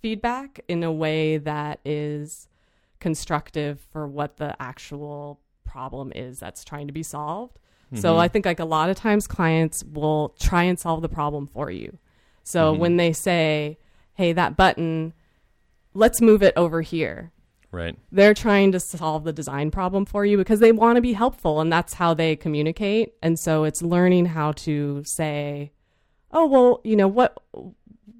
feedback 0.00 0.60
in 0.66 0.82
a 0.82 0.92
way 0.92 1.36
that 1.36 1.80
is 1.84 2.48
constructive 2.98 3.80
for 3.92 4.06
what 4.06 4.38
the 4.38 4.60
actual 4.60 5.40
problem 5.64 6.12
is 6.14 6.38
that's 6.38 6.64
trying 6.64 6.86
to 6.86 6.92
be 6.92 7.02
solved. 7.02 7.58
So 7.94 8.12
mm-hmm. 8.12 8.20
I 8.20 8.28
think 8.28 8.46
like 8.46 8.58
a 8.58 8.64
lot 8.64 8.90
of 8.90 8.96
times 8.96 9.26
clients 9.26 9.84
will 9.84 10.30
try 10.40 10.64
and 10.64 10.78
solve 10.78 11.02
the 11.02 11.08
problem 11.08 11.46
for 11.46 11.70
you. 11.70 11.98
So 12.42 12.72
mm-hmm. 12.72 12.80
when 12.80 12.96
they 12.96 13.12
say, 13.12 13.78
"Hey, 14.14 14.32
that 14.32 14.56
button, 14.56 15.12
let's 15.94 16.20
move 16.20 16.42
it 16.42 16.54
over 16.56 16.82
here." 16.82 17.30
Right. 17.72 17.96
They're 18.12 18.34
trying 18.34 18.72
to 18.72 18.80
solve 18.80 19.24
the 19.24 19.32
design 19.32 19.70
problem 19.70 20.06
for 20.06 20.24
you 20.24 20.36
because 20.38 20.60
they 20.60 20.72
want 20.72 20.96
to 20.96 21.02
be 21.02 21.12
helpful 21.12 21.60
and 21.60 21.70
that's 21.70 21.94
how 21.94 22.14
they 22.14 22.36
communicate. 22.36 23.14
And 23.22 23.38
so 23.38 23.64
it's 23.64 23.82
learning 23.82 24.26
how 24.26 24.52
to 24.52 25.02
say, 25.04 25.72
"Oh, 26.30 26.46
well, 26.46 26.80
you 26.84 26.96
know, 26.96 27.08
what 27.08 27.36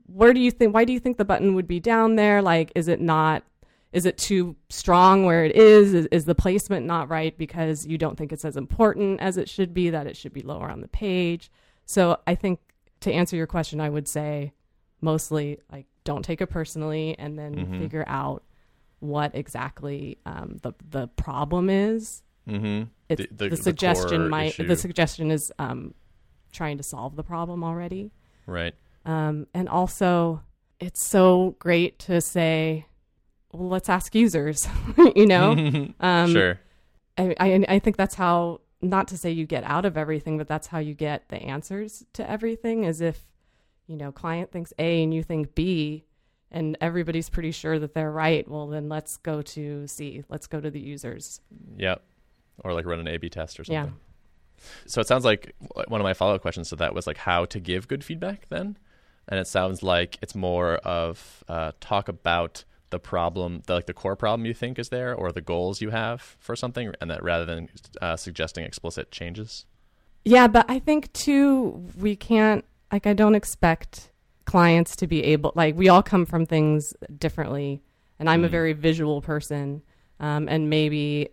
where 0.07 0.33
do 0.33 0.41
you 0.41 0.51
think 0.51 0.75
why 0.75 0.85
do 0.85 0.93
you 0.93 1.01
think 1.01 1.17
the 1.17 1.25
button 1.25 1.55
would 1.55 1.67
be 1.69 1.81
down 1.81 2.17
there? 2.17 2.43
Like 2.43 2.73
is 2.75 2.89
it 2.89 3.01
not 3.01 3.45
is 3.93 4.05
it 4.05 4.19
too 4.19 4.57
strong 4.69 5.25
where 5.25 5.45
it 5.45 5.55
is? 5.57 5.95
is? 5.95 6.07
Is 6.11 6.25
the 6.27 6.35
placement 6.35 6.85
not 6.85 7.09
right 7.09 7.37
because 7.39 7.87
you 7.87 7.97
don't 7.97 8.19
think 8.19 8.33
it's 8.33 8.45
as 8.45 8.57
important 8.57 9.21
as 9.21 9.37
it 9.39 9.49
should 9.49 9.73
be 9.73 9.91
that 9.91 10.07
it 10.07 10.17
should 10.17 10.33
be 10.33 10.43
lower 10.43 10.69
on 10.71 10.81
the 10.81 10.89
page?" 10.89 11.51
So 11.87 12.19
I 12.27 12.35
think 12.35 12.59
to 13.01 13.13
answer 13.13 13.37
your 13.37 13.47
question, 13.47 13.81
I 13.81 13.89
would 13.89 14.09
say 14.09 14.53
mostly 15.01 15.61
like 15.71 15.87
don't 16.05 16.25
take 16.25 16.41
it 16.41 16.49
personally 16.49 17.17
and 17.19 17.39
then 17.39 17.55
Mhm. 17.55 17.79
figure 17.79 18.05
out 18.07 18.43
what 19.09 19.35
exactly 19.35 20.19
um, 20.27 20.59
the 20.63 20.73
the 20.89 21.09
problem 21.09 21.69
is. 21.71 22.23
Mm-hmm. 22.49 22.85
It's, 23.09 23.23
The- 23.23 23.29
the, 23.31 23.35
the- 23.45 23.49
the 23.51 23.63
suggestion 23.63 24.21
core 24.23 24.29
might 24.29 24.47
issue. 24.51 24.67
the 24.67 24.77
suggestion 24.77 25.31
is 25.31 25.53
um, 25.59 25.95
trying 26.53 26.77
to 26.79 26.83
solve 26.85 27.17
the 27.17 27.25
problem 27.25 27.65
already. 27.65 28.13
Right. 28.47 28.75
Um, 29.05 29.47
and 29.55 29.69
also, 29.69 30.43
it's 30.81 31.05
so 31.05 31.57
great 31.59 31.99
to 32.01 32.21
say, 32.21 32.87
well, 33.53 33.69
let's 33.69 33.89
ask 33.89 34.15
users. 34.15 34.67
you 35.17 35.27
know, 35.27 35.53
um, 36.01 36.33
sure. 36.33 36.61
I, 37.19 37.35
I 37.41 37.65
I 37.69 37.79
think 37.79 37.97
that's 37.97 38.15
how 38.15 38.61
not 38.83 39.09
to 39.09 39.17
say 39.17 39.31
you 39.31 39.47
get 39.47 39.65
out 39.65 39.85
of 39.85 39.97
everything, 39.97 40.37
but 40.39 40.47
that's 40.49 40.67
how 40.69 40.79
you 40.79 40.95
get 40.95 41.29
the 41.29 41.37
answers 41.39 42.05
to 42.13 42.29
everything. 42.31 42.85
Is 42.85 43.01
if 43.01 43.21
you 43.87 43.97
know 43.97 44.13
client 44.13 44.53
thinks 44.53 44.73
A 44.79 45.03
and 45.03 45.13
you 45.15 45.23
think 45.23 45.55
B, 45.55 46.05
and 46.51 46.77
everybody's 46.81 47.29
pretty 47.29 47.51
sure 47.51 47.79
that 47.79 47.95
they're 47.95 48.13
right. 48.13 48.49
Well, 48.49 48.69
then 48.69 48.89
let's 48.89 49.17
go 49.19 49.43
to 49.43 49.87
C. 49.87 50.25
Let's 50.29 50.47
go 50.47 50.61
to 50.61 50.71
the 50.71 50.81
users. 50.81 51.41
Yep. 51.77 52.03
Or 52.65 52.73
like 52.73 52.87
run 52.87 53.01
an 53.01 53.09
A/B 53.09 53.29
test 53.29 53.61
or 53.61 53.65
something. 53.65 53.95
Yeah. 53.95 54.63
So 54.87 55.01
it 55.01 55.07
sounds 55.07 55.25
like 55.25 55.55
one 55.89 56.01
of 56.01 56.05
my 56.05 56.15
follow-up 56.15 56.41
questions 56.41 56.71
to 56.71 56.77
that 56.77 56.95
was 56.95 57.07
like 57.07 57.19
how 57.19 57.45
to 57.47 57.61
give 57.61 57.89
good 57.89 58.03
feedback 58.03 58.49
then, 58.49 58.79
and 59.29 59.39
it 59.39 59.47
sounds 59.47 59.83
like 59.83 60.19
it's 60.23 60.35
more 60.35 60.77
of 60.77 61.45
uh, 61.49 61.73
talk 61.81 62.09
about 62.09 62.65
the 62.89 62.99
problem, 62.99 63.63
the, 63.67 63.75
like 63.75 63.87
the 63.87 63.93
core 63.93 64.17
problem 64.17 64.47
you 64.47 64.55
think 64.55 64.79
is 64.79 64.89
there, 64.89 65.15
or 65.15 65.33
the 65.33 65.43
goals 65.43 65.83
you 65.83 65.91
have 65.91 66.37
for 66.39 66.57
something, 66.57 66.95
and 67.01 67.11
that 67.11 67.23
rather 67.23 67.45
than 67.45 67.69
uh, 68.01 68.17
suggesting 68.17 68.65
explicit 68.65 69.11
changes. 69.11 69.67
Yeah, 70.25 70.49
but 70.49 70.65
I 70.69 70.79
think 70.79 71.13
too 71.13 71.85
we 71.99 72.17
can't 72.17 72.65
like 72.91 73.07
I 73.07 73.13
don't 73.13 73.35
expect 73.35 74.11
clients 74.47 74.97
to 74.97 75.07
be 75.07 75.23
able 75.25 75.53
like 75.55 75.77
we 75.77 75.89
all 75.89 76.03
come 76.03 76.25
from 76.25 76.47
things 76.47 76.95
differently 77.19 77.83
and 78.19 78.31
I'm 78.31 78.45
a 78.45 78.49
Mm. 78.49 78.51
very 78.53 78.73
visual 78.73 79.21
person 79.21 79.83
um, 80.21 80.49
and 80.49 80.71
maybe 80.71 81.29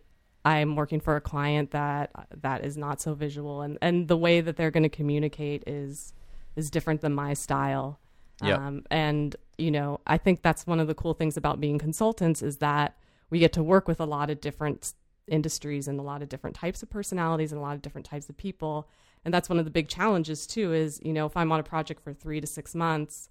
I'm 0.46 0.76
working 0.76 1.00
for 1.00 1.16
a 1.16 1.22
client 1.22 1.72
that 1.72 2.12
that 2.42 2.66
is 2.66 2.76
not 2.76 3.00
so 3.00 3.14
visual 3.14 3.62
and 3.62 3.78
and 3.82 4.08
the 4.08 4.18
way 4.18 4.42
that 4.42 4.58
they're 4.58 4.72
going 4.72 4.84
to 4.84 4.90
communicate 4.90 5.64
is 5.68 6.14
is 6.56 6.70
different 6.70 7.02
than 7.02 7.14
my 7.14 7.34
style. 7.34 8.00
Yep. 8.44 8.60
Um, 8.60 8.84
and 8.92 9.36
you 9.58 9.72
know, 9.72 10.02
I 10.06 10.18
think 10.18 10.42
that's 10.42 10.68
one 10.68 10.80
of 10.80 10.88
the 10.88 10.96
cool 10.96 11.14
things 11.14 11.38
about 11.38 11.62
being 11.62 11.78
consultants 11.80 12.42
is 12.42 12.58
that 12.58 12.98
we 13.30 13.40
get 13.40 13.54
to 13.54 13.64
work 13.64 13.88
with 13.88 14.00
a 14.02 14.06
lot 14.06 14.30
of 14.30 14.42
different 14.42 14.94
industries 15.28 15.88
and 15.88 16.00
a 16.00 16.04
lot 16.04 16.22
of 16.22 16.30
different 16.30 16.56
types 16.56 16.84
of 16.84 16.90
personalities 16.90 17.52
and 17.52 17.60
a 17.60 17.62
lot 17.62 17.76
of 17.76 17.82
different 17.82 18.06
types 18.06 18.28
of 18.30 18.36
people. 18.36 18.90
And 19.26 19.34
that's 19.34 19.50
one 19.50 19.60
of 19.60 19.66
the 19.66 19.72
big 19.72 19.88
challenges 19.88 20.46
too 20.46 20.74
is, 20.74 21.00
you 21.04 21.14
know, 21.14 21.26
if 21.26 21.38
I'm 21.38 21.52
on 21.52 21.60
a 21.60 21.64
project 21.64 22.02
for 22.02 22.14
3 22.14 22.42
to 22.42 22.48
6 22.48 22.76
months, 22.76 23.30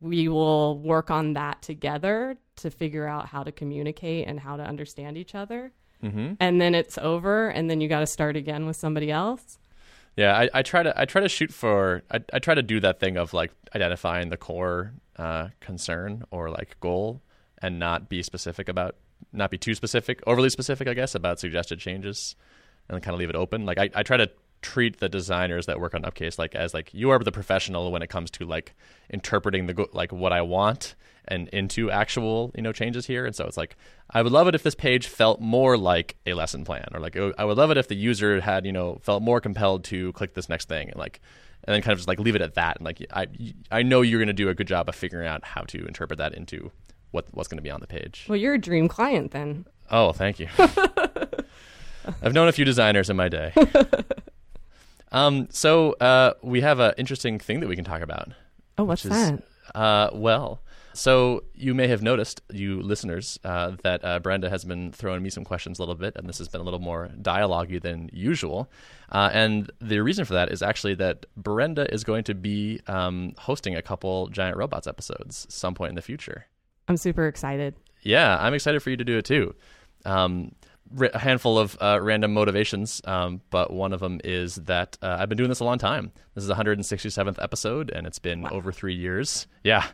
we 0.00 0.28
will 0.28 0.78
work 0.78 1.10
on 1.10 1.32
that 1.34 1.62
together 1.62 2.36
to 2.56 2.70
figure 2.70 3.06
out 3.06 3.26
how 3.26 3.42
to 3.42 3.52
communicate 3.52 4.28
and 4.28 4.40
how 4.40 4.56
to 4.56 4.62
understand 4.62 5.16
each 5.16 5.34
other. 5.34 5.72
Mm-hmm. 6.02 6.34
And 6.40 6.60
then 6.60 6.74
it's 6.74 6.98
over 6.98 7.48
and 7.48 7.70
then 7.70 7.80
you 7.80 7.88
got 7.88 8.00
to 8.00 8.06
start 8.06 8.36
again 8.36 8.66
with 8.66 8.76
somebody 8.76 9.10
else. 9.10 9.58
Yeah, 10.16 10.36
I, 10.36 10.48
I 10.54 10.62
try 10.62 10.82
to 10.82 10.98
I 11.00 11.06
try 11.06 11.22
to 11.22 11.28
shoot 11.28 11.52
for 11.52 12.02
I, 12.10 12.20
I 12.32 12.38
try 12.38 12.54
to 12.54 12.62
do 12.62 12.78
that 12.80 13.00
thing 13.00 13.16
of 13.16 13.32
like 13.32 13.50
identifying 13.74 14.28
the 14.28 14.36
core 14.36 14.92
uh, 15.16 15.48
concern 15.60 16.24
or 16.30 16.50
like 16.50 16.78
goal 16.80 17.22
and 17.60 17.78
not 17.78 18.08
be 18.08 18.22
specific 18.22 18.68
about 18.68 18.96
not 19.32 19.50
be 19.50 19.58
too 19.58 19.74
specific 19.74 20.22
overly 20.26 20.50
specific 20.50 20.86
I 20.86 20.94
guess 20.94 21.14
about 21.14 21.40
suggested 21.40 21.80
changes 21.80 22.36
and 22.88 23.02
kind 23.02 23.14
of 23.14 23.18
leave 23.18 23.30
it 23.30 23.36
open. 23.36 23.64
Like 23.64 23.78
I, 23.78 23.90
I 23.94 24.02
try 24.02 24.18
to 24.18 24.30
treat 24.64 24.98
the 24.98 25.08
designers 25.08 25.66
that 25.66 25.78
work 25.78 25.94
on 25.94 26.02
Upcase 26.02 26.38
like 26.38 26.54
as 26.54 26.72
like 26.72 26.92
you 26.94 27.10
are 27.10 27.18
the 27.18 27.30
professional 27.30 27.92
when 27.92 28.02
it 28.02 28.08
comes 28.08 28.30
to 28.32 28.46
like 28.46 28.74
interpreting 29.10 29.66
the 29.66 29.86
like 29.92 30.10
what 30.10 30.32
I 30.32 30.40
want 30.42 30.94
and 31.26 31.48
into 31.48 31.90
actual 31.90 32.50
you 32.54 32.62
know 32.62 32.72
changes 32.72 33.06
here. 33.06 33.26
And 33.26 33.36
so 33.36 33.44
it's 33.44 33.56
like 33.56 33.76
I 34.10 34.22
would 34.22 34.32
love 34.32 34.48
it 34.48 34.54
if 34.54 34.62
this 34.62 34.74
page 34.74 35.06
felt 35.06 35.40
more 35.40 35.76
like 35.76 36.16
a 36.26 36.34
lesson 36.34 36.64
plan, 36.64 36.88
or 36.92 37.00
like 37.00 37.16
I 37.16 37.44
would 37.44 37.58
love 37.58 37.70
it 37.70 37.76
if 37.76 37.88
the 37.88 37.96
user 37.96 38.40
had 38.40 38.66
you 38.66 38.72
know 38.72 38.98
felt 39.02 39.22
more 39.22 39.40
compelled 39.40 39.84
to 39.84 40.12
click 40.12 40.34
this 40.34 40.48
next 40.48 40.68
thing, 40.68 40.88
and 40.88 40.98
like 40.98 41.20
and 41.64 41.74
then 41.74 41.82
kind 41.82 41.92
of 41.92 41.98
just 41.98 42.08
like 42.08 42.18
leave 42.18 42.34
it 42.34 42.42
at 42.42 42.54
that. 42.54 42.76
And 42.76 42.84
like 42.84 43.04
I 43.12 43.26
I 43.70 43.82
know 43.82 44.00
you're 44.00 44.20
going 44.20 44.26
to 44.28 44.32
do 44.32 44.48
a 44.48 44.54
good 44.54 44.68
job 44.68 44.88
of 44.88 44.94
figuring 44.94 45.28
out 45.28 45.44
how 45.44 45.62
to 45.62 45.84
interpret 45.86 46.18
that 46.18 46.34
into 46.34 46.72
what 47.10 47.26
what's 47.32 47.48
going 47.48 47.58
to 47.58 47.62
be 47.62 47.70
on 47.70 47.80
the 47.80 47.86
page. 47.86 48.26
Well, 48.28 48.36
you're 48.36 48.54
a 48.54 48.60
dream 48.60 48.88
client 48.88 49.32
then. 49.32 49.66
Oh, 49.90 50.12
thank 50.12 50.40
you. 50.40 50.48
I've 52.22 52.34
known 52.34 52.48
a 52.48 52.52
few 52.52 52.64
designers 52.64 53.08
in 53.08 53.16
my 53.16 53.28
day. 53.28 53.52
Um, 55.14 55.46
so 55.50 55.92
uh, 55.92 56.34
we 56.42 56.60
have 56.60 56.80
an 56.80 56.92
interesting 56.98 57.38
thing 57.38 57.60
that 57.60 57.68
we 57.68 57.76
can 57.76 57.84
talk 57.84 58.02
about. 58.02 58.32
Oh, 58.76 58.84
what's 58.84 59.04
is, 59.04 59.10
that? 59.10 59.42
Uh, 59.72 60.10
well, 60.12 60.60
so 60.92 61.44
you 61.54 61.72
may 61.72 61.86
have 61.86 62.02
noticed, 62.02 62.42
you 62.52 62.82
listeners, 62.82 63.38
uh, 63.44 63.76
that 63.84 64.04
uh, 64.04 64.18
Brenda 64.18 64.50
has 64.50 64.64
been 64.64 64.90
throwing 64.90 65.22
me 65.22 65.30
some 65.30 65.44
questions 65.44 65.78
a 65.78 65.82
little 65.82 65.94
bit, 65.94 66.16
and 66.16 66.28
this 66.28 66.38
has 66.38 66.48
been 66.48 66.60
a 66.60 66.64
little 66.64 66.80
more 66.80 67.10
dialogue 67.22 67.70
than 67.82 68.10
usual. 68.12 68.68
Uh, 69.10 69.30
and 69.32 69.70
the 69.80 70.00
reason 70.00 70.24
for 70.24 70.34
that 70.34 70.50
is 70.50 70.62
actually 70.62 70.96
that 70.96 71.26
Brenda 71.36 71.92
is 71.94 72.02
going 72.02 72.24
to 72.24 72.34
be 72.34 72.80
um, 72.88 73.34
hosting 73.38 73.76
a 73.76 73.82
couple 73.82 74.26
Giant 74.28 74.56
Robots 74.56 74.88
episodes 74.88 75.46
some 75.48 75.74
point 75.74 75.90
in 75.90 75.94
the 75.94 76.02
future. 76.02 76.46
I'm 76.88 76.96
super 76.96 77.28
excited. 77.28 77.76
Yeah, 78.02 78.36
I'm 78.40 78.52
excited 78.52 78.82
for 78.82 78.90
you 78.90 78.96
to 78.96 79.04
do 79.04 79.16
it 79.18 79.24
too. 79.24 79.54
Um, 80.04 80.52
a 81.00 81.18
handful 81.18 81.58
of 81.58 81.76
uh, 81.80 81.98
random 82.00 82.32
motivations, 82.34 83.00
um, 83.04 83.40
but 83.50 83.72
one 83.72 83.92
of 83.92 84.00
them 84.00 84.20
is 84.24 84.56
that 84.56 84.96
uh, 85.02 85.16
I've 85.18 85.28
been 85.28 85.38
doing 85.38 85.48
this 85.48 85.60
a 85.60 85.64
long 85.64 85.78
time. 85.78 86.12
This 86.34 86.42
is 86.42 86.48
the 86.48 86.54
167th 86.54 87.42
episode, 87.42 87.90
and 87.90 88.06
it's 88.06 88.18
been 88.18 88.46
over 88.48 88.72
three 88.72 88.94
years. 88.94 89.46
Yeah. 89.62 89.86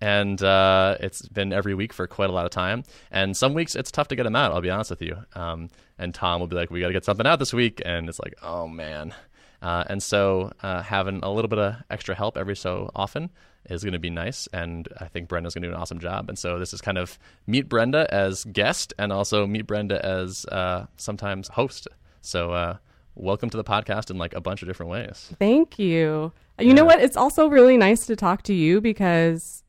And 0.00 0.42
uh, 0.42 0.96
it's 1.00 1.22
been 1.22 1.52
every 1.52 1.74
week 1.74 1.92
for 1.92 2.06
quite 2.06 2.28
a 2.28 2.32
lot 2.32 2.44
of 2.44 2.50
time. 2.50 2.84
And 3.10 3.36
some 3.36 3.54
weeks 3.54 3.74
it's 3.74 3.90
tough 3.90 4.08
to 4.08 4.16
get 4.16 4.24
them 4.24 4.36
out, 4.36 4.52
I'll 4.52 4.60
be 4.60 4.70
honest 4.70 4.90
with 4.90 5.00
you. 5.02 5.16
Um, 5.34 5.70
and 5.98 6.14
Tom 6.14 6.40
will 6.40 6.48
be 6.48 6.56
like, 6.56 6.70
we 6.70 6.80
got 6.80 6.88
to 6.88 6.92
get 6.92 7.04
something 7.04 7.26
out 7.26 7.38
this 7.38 7.54
week. 7.54 7.80
And 7.84 8.08
it's 8.08 8.20
like, 8.20 8.34
oh, 8.42 8.68
man. 8.68 9.14
Uh, 9.62 9.84
and 9.88 10.02
so 10.02 10.52
uh, 10.62 10.82
having 10.82 11.20
a 11.22 11.32
little 11.32 11.48
bit 11.48 11.58
of 11.58 11.76
extra 11.90 12.14
help 12.14 12.36
every 12.36 12.56
so 12.56 12.90
often 12.94 13.30
is 13.70 13.82
going 13.82 13.92
to 13.92 13.98
be 13.98 14.10
nice. 14.10 14.48
And 14.52 14.88
I 15.00 15.06
think 15.06 15.28
Brenda's 15.28 15.54
going 15.54 15.62
to 15.62 15.68
do 15.68 15.74
an 15.74 15.80
awesome 15.80 15.98
job. 15.98 16.28
And 16.28 16.38
so 16.38 16.58
this 16.58 16.72
is 16.72 16.80
kind 16.80 16.98
of 16.98 17.18
meet 17.46 17.68
Brenda 17.68 18.12
as 18.12 18.44
guest 18.44 18.94
and 18.98 19.12
also 19.12 19.46
meet 19.46 19.66
Brenda 19.66 20.04
as 20.04 20.44
uh, 20.46 20.86
sometimes 20.96 21.48
host. 21.48 21.88
So 22.20 22.52
uh, 22.52 22.76
welcome 23.14 23.50
to 23.50 23.56
the 23.56 23.64
podcast 23.64 24.10
in 24.10 24.18
like 24.18 24.34
a 24.34 24.40
bunch 24.40 24.62
of 24.62 24.68
different 24.68 24.90
ways. 24.90 25.32
Thank 25.38 25.78
you. 25.78 26.32
You 26.58 26.72
know 26.72 26.84
what? 26.84 27.00
It's 27.00 27.16
also 27.16 27.48
really 27.48 27.76
nice 27.76 28.06
to 28.06 28.16
talk 28.16 28.42
to 28.44 28.54
you 28.54 28.80
because 28.80 29.62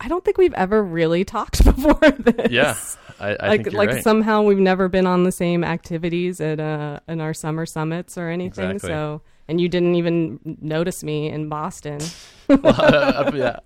I 0.00 0.08
don't 0.08 0.24
think 0.24 0.36
we've 0.36 0.54
ever 0.54 0.82
really 0.82 1.24
talked 1.24 1.64
before 1.64 2.10
this. 2.10 2.50
Yeah, 2.50 2.76
I, 3.20 3.36
I 3.36 3.48
like 3.48 3.72
like 3.72 3.90
right. 3.90 4.02
somehow 4.02 4.42
we've 4.42 4.58
never 4.58 4.88
been 4.88 5.06
on 5.06 5.22
the 5.22 5.32
same 5.32 5.62
activities 5.62 6.40
at 6.40 6.58
uh 6.58 7.00
in 7.06 7.20
our 7.20 7.34
summer 7.34 7.66
summits 7.66 8.18
or 8.18 8.28
anything. 8.28 8.72
Exactly. 8.72 8.90
So 8.90 9.22
and 9.48 9.60
you 9.60 9.68
didn't 9.68 9.94
even 9.94 10.38
notice 10.60 11.02
me 11.04 11.28
in 11.28 11.48
Boston. 11.48 12.00
Uh, 12.50 13.30
yeah, 13.34 13.56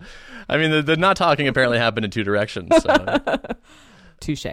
I 0.49 0.57
mean 0.57 0.71
the, 0.71 0.83
the 0.83 0.97
not 0.97 1.17
talking 1.17 1.49
apparently 1.49 1.79
happened 1.79 2.05
in 2.05 2.13
two 2.13 2.23
directions. 2.23 2.71
So. 2.81 3.19
Touche. 4.21 4.47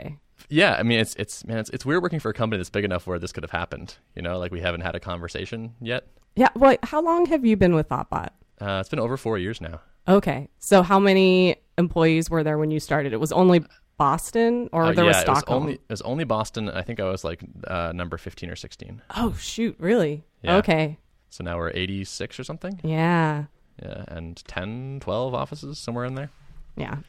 yeah, 0.49 0.75
I 0.79 0.83
mean 0.83 0.99
it's 0.99 1.13
it's 1.15 1.45
man 1.45 1.57
it's 1.59 1.69
it's 1.69 1.85
weird 1.85 2.01
working 2.03 2.19
for 2.19 2.29
a 2.29 2.33
company 2.33 2.57
that's 2.57 2.71
big 2.71 2.83
enough 2.85 3.05
where 3.07 3.19
this 3.19 3.31
could 3.31 3.43
have 3.43 3.51
happened. 3.51 3.95
You 4.15 4.23
know, 4.23 4.39
like 4.39 4.51
we 4.51 4.61
haven't 4.61 4.81
had 4.81 4.95
a 4.95 4.99
conversation 4.99 5.75
yet. 5.81 6.07
Yeah. 6.35 6.49
Well, 6.55 6.75
how 6.83 7.01
long 7.03 7.27
have 7.27 7.45
you 7.45 7.55
been 7.55 7.75
with 7.75 7.87
ThoughtBot? 7.89 8.29
Uh, 8.59 8.77
it's 8.79 8.89
been 8.89 8.99
over 8.99 9.15
four 9.15 9.37
years 9.37 9.61
now. 9.61 9.79
Okay. 10.07 10.49
So 10.59 10.81
how 10.81 10.99
many 10.99 11.57
employees 11.77 12.29
were 12.29 12.43
there 12.43 12.57
when 12.57 12.71
you 12.71 12.79
started? 12.79 13.13
It 13.13 13.19
was 13.19 13.31
only 13.31 13.63
Boston 13.97 14.69
or 14.73 14.85
Uh, 14.85 14.91
there 14.93 15.05
yeah, 15.05 15.09
was 15.09 15.17
it 15.17 15.27
was 15.29 15.37
Stockholm? 15.39 15.61
only 15.63 15.73
it 15.75 15.81
was 15.89 16.01
only 16.01 16.23
Boston. 16.23 16.69
I 16.69 16.81
think 16.81 16.99
I 16.99 17.05
was 17.05 17.23
like 17.23 17.41
uh, 17.67 17.91
number 17.95 18.17
fifteen 18.17 18.49
or 18.49 18.55
sixteen. 18.55 19.01
Oh 19.15 19.33
shoot, 19.39 19.75
really? 19.79 20.23
Yeah. 20.41 20.57
Okay. 20.57 20.97
So 21.35 21.43
now 21.43 21.57
we're 21.57 21.71
eighty 21.71 22.03
six 22.05 22.39
or 22.39 22.43
something. 22.45 22.79
Yeah. 22.83 23.45
Yeah, 23.83 24.05
and 24.07 24.41
10, 24.47 24.99
12 25.01 25.33
offices 25.33 25.77
somewhere 25.77 26.05
in 26.05 26.15
there. 26.15 26.29
Yeah. 26.77 26.99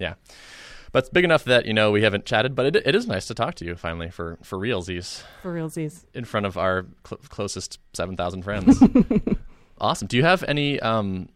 Yeah, 0.00 0.14
but 0.90 0.98
it's 1.04 1.08
big 1.08 1.24
enough 1.24 1.44
that 1.44 1.64
you 1.64 1.72
know 1.72 1.92
we 1.92 2.02
haven't 2.02 2.26
chatted. 2.26 2.54
But 2.56 2.66
it, 2.74 2.82
it 2.84 2.94
is 2.96 3.06
nice 3.06 3.26
to 3.28 3.34
talk 3.34 3.54
to 3.56 3.64
you 3.64 3.76
finally 3.76 4.10
for 4.10 4.36
for 4.42 4.58
realsies 4.58 5.22
For 5.42 5.54
realsies. 5.54 6.04
in 6.12 6.24
front 6.24 6.44
of 6.44 6.58
our 6.58 6.86
cl- 7.06 7.20
closest 7.28 7.78
seven 7.94 8.16
thousand 8.16 8.42
friends. 8.42 8.82
awesome. 9.80 10.08
Do 10.08 10.16
you 10.16 10.24
have 10.24 10.42
any 10.44 10.78
um, 10.80 11.28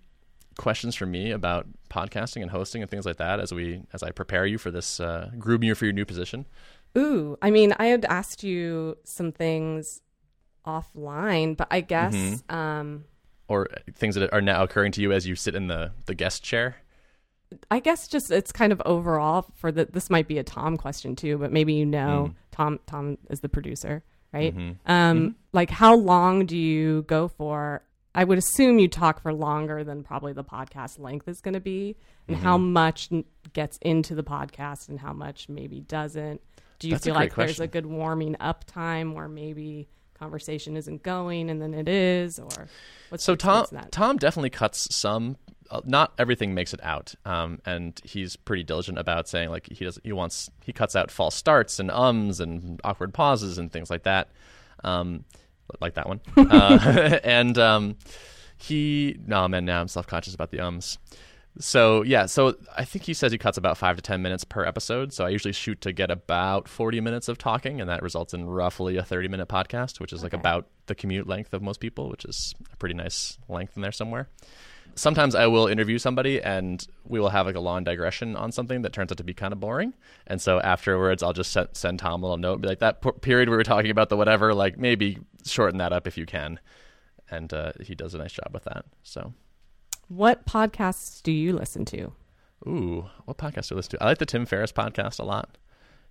questions 0.59 0.95
for 0.97 1.07
me 1.07 1.31
about 1.31 1.67
podcasting 1.89 2.43
and 2.43 2.51
hosting 2.51 2.83
and 2.83 2.91
things 2.91 3.07
like 3.07 3.17
that 3.17 3.39
as 3.41 3.53
we 3.55 3.83
as 3.93 4.03
I 4.03 4.11
prepare 4.11 4.45
you 4.47 4.59
for 4.59 4.71
this 4.71 4.99
uh, 5.01 5.31
groom 5.39 5.63
you 5.63 5.75
for 5.77 5.85
your 5.87 5.95
new 5.95 6.05
position? 6.05 6.45
Ooh, 6.99 7.39
I 7.41 7.51
mean, 7.51 7.73
I 7.79 7.87
had 7.87 8.05
asked 8.07 8.43
you 8.43 8.99
some 9.05 9.31
things 9.33 10.03
offline, 10.67 11.57
but 11.57 11.69
I 11.71 11.81
guess 11.81 12.15
Mm-hmm. 12.15 12.55
um 12.55 13.05
Or 13.49 13.69
things 13.95 14.15
that 14.15 14.33
are 14.33 14.41
now 14.41 14.63
occurring 14.63 14.93
to 14.93 15.03
you 15.03 15.13
as 15.13 15.27
you 15.27 15.35
sit 15.37 15.55
in 15.55 15.67
the, 15.69 15.93
the 16.07 16.15
guest 16.15 16.43
chair? 16.43 16.77
I 17.71 17.81
guess 17.81 18.07
just 18.07 18.31
it's 18.31 18.53
kind 18.53 18.73
of 18.73 18.81
overall 18.85 19.47
for 19.57 19.73
the 19.73 19.85
this 19.87 20.09
might 20.09 20.29
be 20.29 20.39
a 20.39 20.45
Tom 20.45 20.77
question 20.77 21.17
too, 21.17 21.37
but 21.39 21.51
maybe 21.53 21.75
you 21.75 21.85
know 21.87 22.31
Mm. 22.31 22.35
Tom 22.53 22.81
Tom 22.87 23.19
is 23.29 23.41
the 23.41 23.49
producer, 23.49 24.03
right? 24.33 24.57
Mm-hmm. 24.57 24.91
Um 24.91 25.35
like 25.53 25.71
how 25.71 25.97
long 25.97 26.47
do 26.47 26.57
you 26.57 27.03
go 27.03 27.27
for? 27.29 27.83
I 28.15 28.25
would 28.25 28.39
assume 28.39 28.79
you 28.81 28.89
talk 28.89 29.21
for 29.23 29.33
longer 29.33 29.85
than 29.85 30.03
probably 30.03 30.33
the 30.33 30.43
podcast 30.45 30.99
length 30.99 31.29
is 31.29 31.41
going 31.41 31.55
to 31.55 31.61
be, 31.61 31.97
and 32.27 32.37
how 32.37 32.57
Mm-hmm. 32.59 32.73
much 32.73 33.09
gets 33.53 33.79
into 33.83 34.17
the 34.17 34.25
podcast 34.25 34.89
and 34.89 34.99
how 34.99 35.13
much 35.13 35.49
maybe 35.49 35.81
doesn't. 35.81 36.41
Do 36.81 36.89
you 36.89 36.95
That's 36.95 37.05
feel 37.05 37.15
like 37.15 37.35
there's 37.37 37.61
a 37.61 37.69
good 37.69 37.87
warming 37.87 38.37
up 38.41 38.65
time 38.65 39.15
where 39.15 39.29
maybe 39.29 39.89
conversation 40.21 40.77
isn't 40.77 41.03
going 41.03 41.51
and 41.51 41.61
then 41.61 41.75
it 41.75 41.89
is, 41.89 42.39
or 42.39 42.69
what's 43.09 43.25
So 43.25 43.35
Tom? 43.35 43.67
Tom 43.91 44.17
definitely 44.19 44.51
cuts 44.51 44.95
some. 44.95 45.37
Uh, 45.71 45.81
not 45.85 46.13
everything 46.19 46.53
makes 46.53 46.75
it 46.75 46.81
out, 46.83 47.15
um, 47.25 47.61
and 47.65 48.01
he's 48.05 48.37
pretty 48.37 48.63
diligent 48.63 48.99
about 48.99 49.29
saying 49.29 49.51
like 49.51 49.69
he 49.71 49.85
does. 49.85 49.99
He 50.05 50.13
wants 50.13 50.51
he 50.65 50.73
cuts 50.73 50.95
out 50.95 51.11
false 51.11 51.35
starts 51.35 51.81
and 51.81 51.91
ums 51.91 52.39
and 52.41 52.81
awkward 52.85 53.15
pauses 53.15 53.57
and 53.57 53.73
things 53.73 53.89
like 53.89 54.03
that, 54.03 54.29
um, 54.85 55.25
like 55.81 55.95
that 55.95 56.07
one. 56.07 56.21
uh, 56.37 57.19
and 57.25 57.57
um, 57.57 57.97
he 58.59 59.17
no 59.27 59.49
man, 59.49 59.65
now 59.65 59.81
I'm 59.81 59.89
self 59.89 60.07
conscious 60.07 60.35
about 60.35 60.51
the 60.51 60.61
ums. 60.61 60.99
So 61.59 62.03
yeah, 62.03 62.27
so 62.27 62.55
I 62.77 62.85
think 62.85 63.05
he 63.05 63.13
says 63.13 63.33
he 63.33 63.39
cuts 63.39 63.59
about 63.59 63.77
five 63.77 63.97
to 63.97 64.03
ten 64.03 64.23
minutes 64.23 64.45
per 64.45 64.65
episode. 64.65 65.13
So 65.13 65.27
I 65.27 65.31
usually 65.31 65.53
shoot 65.53 65.81
to 65.83 65.93
get 65.93 66.11
about 66.11 66.69
forty 66.69 67.01
minutes 67.01 67.29
of 67.29 67.39
talking, 67.39 67.81
and 67.81 67.91
that 67.91 68.03
results 68.03 68.33
in 68.33 68.47
roughly 68.47 68.97
a 68.97 69.03
thirty 69.03 69.29
minute 69.29 69.49
podcast, 69.49 70.01
which 70.01 70.13
is 70.13 70.23
like 70.23 70.33
about 70.33 70.69
the 70.87 70.95
commute 70.95 71.27
length 71.27 71.53
of 71.53 71.61
most 71.61 71.81
people, 71.81 72.09
which 72.09 72.25
is 72.25 72.55
a 72.73 72.77
pretty 72.77 72.95
nice 72.95 73.37
length 73.49 73.77
in 73.77 73.83
there 73.83 73.93
somewhere. 73.93 74.29
Sometimes 74.97 75.35
I 75.37 75.47
will 75.47 75.69
interview 75.69 75.99
somebody 75.99 76.43
and 76.43 76.85
we 77.05 77.21
will 77.21 77.29
have 77.29 77.47
like 77.47 77.55
a 77.55 77.61
long 77.61 77.85
digression 77.85 78.35
on 78.37 78.51
something 78.51 78.83
that 78.83 78.93
turns 78.93 79.13
out 79.13 79.19
to 79.19 79.25
be 79.25 79.33
kind 79.33 79.53
of 79.53 79.61
boring. 79.61 79.95
And 80.27 80.43
so 80.43 80.61
afterwards, 80.61 81.23
I'll 81.23 81.33
just 81.33 81.53
send, 81.53 81.69
send 81.75 82.01
Tom 82.01 82.23
a 82.23 82.27
little 82.27 82.37
note, 82.37 82.61
be 82.61 82.69
like, 82.69 82.81
that 82.81 83.01
p- 83.01 83.13
period 83.21 83.49
we 83.49 83.57
were 83.57 83.63
talking 83.63 83.93
about 83.93 84.09
the 84.09 84.17
whatever, 84.17 84.53
like 84.53 84.79
maybe 84.79 85.19
shorten 85.47 85.79
that 85.79 85.93
up 85.93 86.09
if 86.09 86.19
you 86.19 86.27
can. 86.27 86.59
And 87.31 87.53
uh, 87.55 87.73
he 87.81 87.95
does 87.95 88.15
a 88.15 88.19
nice 88.19 88.33
job 88.33 88.51
with 88.53 88.65
that. 88.65 88.85
So 89.05 89.33
What 90.11 90.45
podcasts 90.45 91.23
do 91.23 91.31
you 91.31 91.53
listen 91.53 91.85
to? 91.85 92.13
Ooh, 92.67 93.07
what 93.27 93.39
podcast 93.39 93.69
do 93.69 93.77
I 93.77 93.77
listen 93.77 93.91
to? 93.93 94.03
I 94.03 94.07
like 94.07 94.19
the 94.19 94.27
Tim 94.27 94.45
Ferriss 94.45 94.73
podcast 94.73 95.21
a 95.21 95.23
lot. 95.23 95.57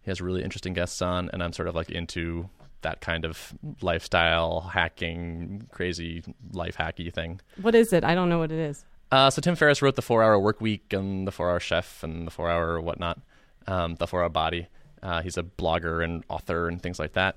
He 0.02 0.10
has 0.10 0.22
really 0.22 0.42
interesting 0.42 0.72
guests 0.72 1.02
on, 1.02 1.30
and 1.34 1.44
I'm 1.44 1.52
sort 1.52 1.68
of 1.68 1.76
like 1.76 1.90
into 1.92 2.50
that 2.82 3.02
kind 3.02 3.26
of 3.26 3.54
lifestyle 3.82 4.62
hacking, 4.62 5.68
crazy 5.74 6.24
life 6.54 6.78
hacky 6.78 7.14
thing. 7.14 7.42
What 7.62 7.76
is 7.76 7.92
it? 7.92 8.06
I 8.06 8.16
don't 8.16 8.30
know 8.30 8.40
what 8.40 8.54
it 8.54 8.60
is. 8.60 8.86
Uh, 9.12 9.30
so 9.30 9.42
Tim 9.42 9.58
Ferriss 9.58 9.82
wrote 9.82 9.98
the 9.98 10.02
Four 10.02 10.24
Hour 10.24 10.40
Work 10.40 10.62
Week 10.62 10.94
and 10.94 11.28
the 11.28 11.32
Four 11.34 11.50
Hour 11.50 11.60
Chef 11.60 12.02
and 12.02 12.26
the 12.26 12.32
Four 12.32 12.50
Hour 12.50 12.80
whatnot, 12.80 13.20
um, 13.68 13.96
the 13.96 14.08
Four 14.08 14.24
Hour 14.24 14.30
Body. 14.30 14.68
Uh, 15.04 15.22
he's 15.22 15.38
a 15.38 15.44
blogger 15.44 16.02
and 16.02 16.24
author 16.30 16.70
and 16.70 16.82
things 16.82 17.00
like 17.00 17.14
that. 17.14 17.36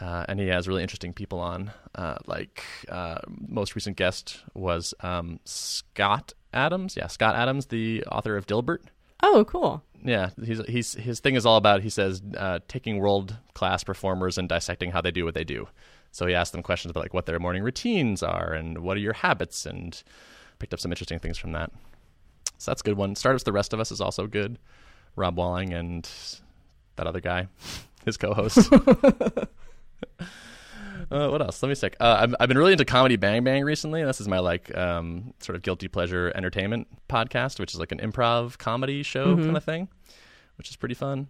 Uh, 0.00 0.24
and 0.28 0.40
he 0.40 0.46
has 0.48 0.66
really 0.66 0.82
interesting 0.82 1.12
people 1.12 1.38
on. 1.38 1.70
Uh, 1.94 2.16
like 2.26 2.64
uh, 2.88 3.18
most 3.48 3.74
recent 3.74 3.96
guest 3.96 4.40
was 4.54 4.94
um, 5.00 5.38
Scott 5.44 6.32
Adams. 6.54 6.96
Yeah, 6.96 7.08
Scott 7.08 7.36
Adams, 7.36 7.66
the 7.66 8.04
author 8.04 8.36
of 8.36 8.46
Dilbert. 8.46 8.80
Oh, 9.22 9.44
cool. 9.46 9.82
Yeah, 10.02 10.30
he's 10.42 10.64
he's 10.66 10.94
his 10.94 11.20
thing 11.20 11.34
is 11.34 11.44
all 11.44 11.56
about 11.58 11.82
he 11.82 11.90
says 11.90 12.22
uh, 12.36 12.60
taking 12.68 12.98
world 12.98 13.36
class 13.52 13.84
performers 13.84 14.38
and 14.38 14.48
dissecting 14.48 14.92
how 14.92 15.02
they 15.02 15.10
do 15.10 15.26
what 15.26 15.34
they 15.34 15.44
do. 15.44 15.68
So 16.12 16.26
he 16.26 16.34
asked 16.34 16.52
them 16.52 16.62
questions 16.62 16.90
about 16.90 17.04
like 17.04 17.14
what 17.14 17.26
their 17.26 17.38
morning 17.38 17.62
routines 17.62 18.22
are 18.22 18.52
and 18.54 18.78
what 18.78 18.96
are 18.96 19.00
your 19.00 19.12
habits 19.12 19.66
and 19.66 20.02
picked 20.58 20.72
up 20.72 20.80
some 20.80 20.90
interesting 20.90 21.18
things 21.18 21.36
from 21.36 21.52
that. 21.52 21.70
So 22.56 22.70
that's 22.70 22.80
a 22.80 22.84
good 22.84 22.96
one. 22.96 23.14
Startups 23.14 23.44
the 23.44 23.52
rest 23.52 23.72
of 23.74 23.80
us 23.80 23.92
is 23.92 24.00
also 24.00 24.26
good. 24.26 24.58
Rob 25.16 25.36
Walling 25.36 25.72
and 25.72 26.08
that 26.96 27.06
other 27.06 27.20
guy, 27.20 27.48
his 28.04 28.16
co-host. 28.16 28.72
Uh, 31.10 31.28
what 31.28 31.40
else? 31.40 31.62
Let 31.62 31.68
me 31.68 31.74
check. 31.74 31.96
Uh, 31.98 32.18
I've, 32.20 32.34
I've 32.38 32.48
been 32.48 32.58
really 32.58 32.72
into 32.72 32.84
Comedy 32.84 33.16
Bang 33.16 33.42
Bang 33.42 33.64
recently. 33.64 34.04
This 34.04 34.20
is 34.20 34.28
my 34.28 34.38
like 34.38 34.76
um, 34.76 35.34
sort 35.40 35.56
of 35.56 35.62
guilty 35.62 35.88
pleasure 35.88 36.30
entertainment 36.34 36.86
podcast, 37.08 37.58
which 37.58 37.72
is 37.74 37.80
like 37.80 37.90
an 37.90 37.98
improv 37.98 38.58
comedy 38.58 39.02
show 39.02 39.34
kind 39.36 39.56
of 39.56 39.64
thing, 39.64 39.88
which 40.56 40.68
is 40.68 40.76
pretty 40.76 40.94
fun. 40.94 41.28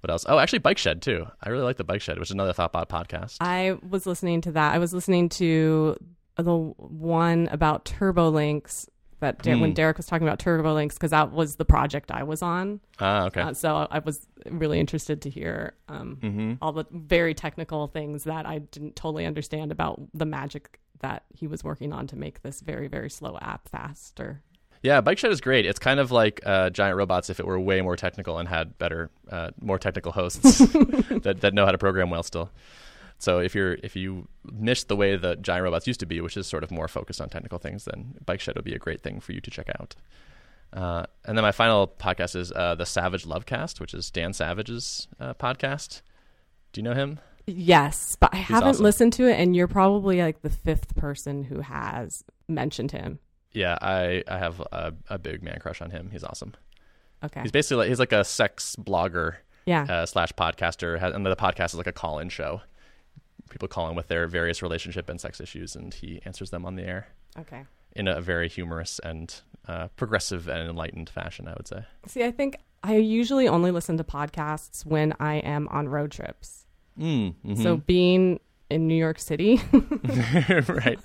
What 0.00 0.10
else? 0.10 0.24
Oh, 0.28 0.38
actually, 0.38 0.60
Bike 0.60 0.78
Shed 0.78 1.02
too. 1.02 1.26
I 1.42 1.50
really 1.50 1.64
like 1.64 1.76
the 1.76 1.84
Bike 1.84 2.00
Shed, 2.00 2.18
which 2.18 2.28
is 2.28 2.32
another 2.32 2.52
Thoughtbot 2.54 2.88
podcast. 2.88 3.36
I 3.40 3.76
was 3.86 4.06
listening 4.06 4.40
to 4.42 4.52
that. 4.52 4.74
I 4.74 4.78
was 4.78 4.94
listening 4.94 5.28
to 5.30 5.96
the 6.36 6.56
one 6.56 7.48
about 7.50 7.84
TurboLinks 7.84 8.88
that 9.20 9.42
Der- 9.42 9.52
when 9.58 9.70
Hmm. 9.70 9.74
Derek 9.74 9.96
was 9.96 10.06
talking 10.06 10.26
about 10.26 10.38
TurboLinks 10.38 10.94
because 10.94 11.10
that 11.12 11.30
was 11.32 11.56
the 11.56 11.64
project 11.64 12.10
I 12.10 12.22
was 12.24 12.42
on. 12.42 12.80
ah, 12.98 13.26
okay. 13.26 13.40
Uh, 13.42 13.54
so 13.54 13.86
I 13.90 14.00
was 14.00 14.26
really 14.50 14.80
interested 14.80 15.22
to 15.22 15.30
hear 15.30 15.74
um, 15.88 16.18
Mm-hmm. 16.22 16.52
all 16.62 16.72
the 16.72 16.84
very 16.90 17.34
technical 17.34 17.86
things 17.86 18.24
that 18.24 18.46
I 18.46 18.58
didn't 18.58 18.96
totally 18.96 19.26
understand 19.26 19.72
about 19.72 20.00
the 20.14 20.26
magic 20.26 20.80
that 21.00 21.24
he 21.32 21.46
was 21.46 21.64
working 21.64 21.92
on 21.92 22.06
to 22.08 22.16
make 22.16 22.42
this 22.42 22.60
very 22.60 22.88
very 22.88 23.08
slow 23.10 23.38
app 23.40 23.68
faster. 23.68 24.42
Yeah, 24.82 25.02
Bike 25.02 25.18
Shed 25.18 25.30
is 25.30 25.42
great. 25.42 25.66
It's 25.66 25.78
kind 25.78 26.00
of 26.00 26.10
like 26.10 26.40
uh, 26.46 26.70
Giant 26.70 26.96
Robots 26.96 27.28
if 27.28 27.38
it 27.38 27.46
were 27.46 27.60
way 27.60 27.82
more 27.82 27.96
technical 27.96 28.38
and 28.38 28.48
had 28.48 28.78
better, 28.78 29.10
uh, 29.30 29.50
more 29.60 29.78
technical 29.78 30.10
hosts 30.12 30.58
that, 30.58 31.38
that 31.42 31.52
know 31.52 31.66
how 31.66 31.72
to 31.72 31.76
program 31.76 32.08
well 32.08 32.22
still. 32.22 32.50
So 33.20 33.38
if 33.38 33.54
you're 33.54 33.74
if 33.82 33.94
you 33.94 34.26
miss 34.50 34.84
the 34.84 34.96
way 34.96 35.14
that 35.14 35.42
Giant 35.42 35.64
Robots 35.64 35.86
used 35.86 36.00
to 36.00 36.06
be, 36.06 36.20
which 36.20 36.36
is 36.36 36.46
sort 36.46 36.64
of 36.64 36.70
more 36.70 36.88
focused 36.88 37.20
on 37.20 37.28
technical 37.28 37.58
things, 37.58 37.84
then 37.84 38.14
Bike 38.24 38.40
Shed 38.40 38.56
would 38.56 38.64
be 38.64 38.74
a 38.74 38.78
great 38.78 39.02
thing 39.02 39.20
for 39.20 39.32
you 39.32 39.40
to 39.42 39.50
check 39.50 39.68
out. 39.78 39.94
Uh, 40.72 41.04
and 41.26 41.36
then 41.36 41.42
my 41.42 41.52
final 41.52 41.86
podcast 41.86 42.34
is 42.34 42.50
uh, 42.52 42.74
the 42.74 42.86
Savage 42.86 43.24
Lovecast, 43.26 43.78
which 43.78 43.92
is 43.92 44.10
Dan 44.10 44.32
Savage's 44.32 45.06
uh, 45.20 45.34
podcast. 45.34 46.00
Do 46.72 46.80
you 46.80 46.82
know 46.82 46.94
him? 46.94 47.20
Yes, 47.46 48.16
but 48.16 48.30
I 48.32 48.36
haven't 48.36 48.68
awesome. 48.68 48.84
listened 48.84 49.12
to 49.14 49.26
it, 49.26 49.38
and 49.38 49.54
you're 49.54 49.68
probably 49.68 50.22
like 50.22 50.42
the 50.42 50.50
fifth 50.50 50.96
person 50.96 51.42
who 51.44 51.60
has 51.60 52.24
mentioned 52.48 52.92
him. 52.92 53.18
Yeah, 53.52 53.76
I, 53.82 54.22
I 54.28 54.38
have 54.38 54.60
a, 54.72 54.94
a 55.08 55.18
big 55.18 55.42
man 55.42 55.58
crush 55.58 55.82
on 55.82 55.90
him. 55.90 56.10
He's 56.12 56.24
awesome. 56.24 56.54
Okay, 57.24 57.42
He's 57.42 57.50
basically 57.52 57.78
like, 57.78 57.88
he's 57.88 57.98
like 57.98 58.12
a 58.12 58.24
sex 58.24 58.76
blogger 58.76 59.36
yeah, 59.66 59.82
uh, 59.82 60.06
slash 60.06 60.32
podcaster, 60.32 61.02
and 61.02 61.26
the 61.26 61.36
podcast 61.36 61.66
is 61.66 61.74
like 61.74 61.86
a 61.86 61.92
call-in 61.92 62.28
show. 62.28 62.62
People 63.50 63.68
call 63.68 63.88
in 63.90 63.94
with 63.96 64.08
their 64.08 64.26
various 64.26 64.62
relationship 64.62 65.08
and 65.08 65.20
sex 65.20 65.40
issues, 65.40 65.76
and 65.76 65.92
he 65.92 66.20
answers 66.24 66.50
them 66.50 66.64
on 66.64 66.76
the 66.76 66.82
air 66.82 67.08
Okay. 67.38 67.64
in 67.94 68.08
a 68.08 68.20
very 68.20 68.48
humorous 68.48 68.98
and 69.00 69.34
uh, 69.68 69.88
progressive 69.96 70.48
and 70.48 70.68
enlightened 70.70 71.10
fashion. 71.10 71.46
I 71.48 71.52
would 71.56 71.68
say. 71.68 71.84
See, 72.06 72.24
I 72.24 72.30
think 72.30 72.56
I 72.82 72.96
usually 72.96 73.46
only 73.48 73.70
listen 73.70 73.96
to 73.98 74.04
podcasts 74.04 74.86
when 74.86 75.14
I 75.20 75.34
am 75.36 75.68
on 75.68 75.88
road 75.88 76.10
trips. 76.10 76.66
Mm, 76.98 77.34
So 77.62 77.76
being 77.76 78.40
in 78.70 78.86
New 78.88 78.94
York 78.94 79.18
City, 79.18 79.60
right. 80.68 80.98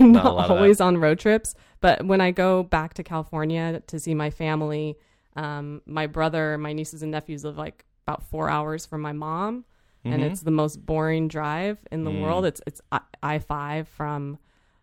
I'm 0.00 0.12
Not 0.12 0.24
not 0.36 0.50
always 0.50 0.80
on 0.80 0.98
road 0.98 1.18
trips. 1.18 1.54
But 1.80 2.04
when 2.06 2.20
I 2.20 2.30
go 2.30 2.62
back 2.62 2.94
to 2.94 3.02
California 3.02 3.82
to 3.88 4.00
see 4.00 4.14
my 4.14 4.30
family, 4.30 4.96
um, 5.36 5.82
my 5.86 6.06
brother, 6.06 6.56
my 6.58 6.72
nieces 6.72 7.02
and 7.02 7.10
nephews 7.12 7.44
live 7.44 7.58
like 7.58 7.84
about 8.06 8.22
four 8.22 8.48
hours 8.48 8.86
from 8.86 9.00
my 9.02 9.12
mom, 9.12 9.64
and 10.04 10.22
Mhm. 10.22 10.30
it's 10.30 10.42
the 10.42 10.50
most 10.50 10.84
boring 10.84 11.28
drive 11.28 11.78
in 11.90 12.04
the 12.04 12.10
Mm. 12.10 12.22
world. 12.22 12.44
It's 12.44 12.60
it's 12.66 12.80
I 13.22 13.38
five 13.38 13.88
from 13.88 14.38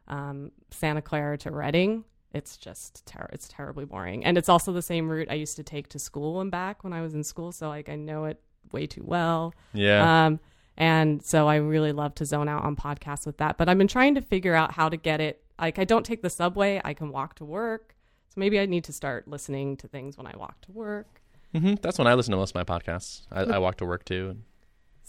um, 0.08 0.52
Santa 0.72 1.02
Clara 1.02 1.38
to 1.40 1.52
Redding. 1.52 2.04
It's 2.34 2.58
just 2.58 3.06
ter- 3.06 3.30
it's 3.32 3.48
terribly 3.48 3.86
boring, 3.86 4.26
and 4.26 4.38
it's 4.38 4.50
also 4.50 4.72
the 4.74 4.82
same 4.82 5.10
route 5.10 5.28
I 5.30 5.36
used 5.36 5.56
to 5.58 5.64
take 5.64 5.88
to 5.90 6.00
school 6.00 6.40
and 6.42 6.50
back 6.52 6.84
when 6.84 6.92
I 6.94 7.02
was 7.02 7.14
in 7.14 7.24
school. 7.24 7.52
So 7.52 7.70
like 7.70 7.88
I 7.90 7.96
know 7.96 8.26
it 8.26 8.42
way 8.72 8.88
too 8.88 9.04
well. 9.06 9.54
Yeah. 9.74 10.26
Um, 10.26 10.40
and 10.78 11.22
so 11.24 11.48
I 11.48 11.58
really 11.58 11.92
love 11.92 12.16
to 12.16 12.26
zone 12.26 12.48
out 12.48 12.64
on 12.64 12.76
podcasts 12.76 13.26
with 13.26 13.38
that. 13.38 13.58
But 13.58 13.68
I've 13.70 13.78
been 13.78 13.88
trying 13.88 14.16
to 14.16 14.22
figure 14.22 14.56
out 14.56 14.74
how 14.74 14.90
to 14.90 14.98
get 14.98 15.20
it. 15.22 15.44
Like 15.60 15.78
I 15.78 15.84
don't 15.84 16.06
take 16.06 16.22
the 16.22 16.30
subway. 16.30 16.82
I 16.84 16.94
can 16.94 17.12
walk 17.12 17.36
to 17.36 17.46
work. 17.46 17.96
So 18.30 18.40
maybe 18.40 18.60
I 18.60 18.66
need 18.66 18.86
to 18.86 18.94
start 18.94 19.28
listening 19.28 19.76
to 19.78 19.88
things 19.90 20.18
when 20.18 20.26
I 20.26 20.34
walk 20.38 20.62
to 20.62 20.72
work. 20.72 21.22
hmm 21.54 21.74
That's 21.82 21.98
when 21.98 22.08
I 22.08 22.14
listen 22.14 22.32
to 22.32 22.38
most 22.38 22.56
of 22.56 22.56
my 22.56 22.64
podcasts. 22.64 23.24
I, 23.30 23.42
I 23.44 23.58
walk 23.60 23.76
to 23.78 23.86
work 23.86 24.06
too. 24.06 24.38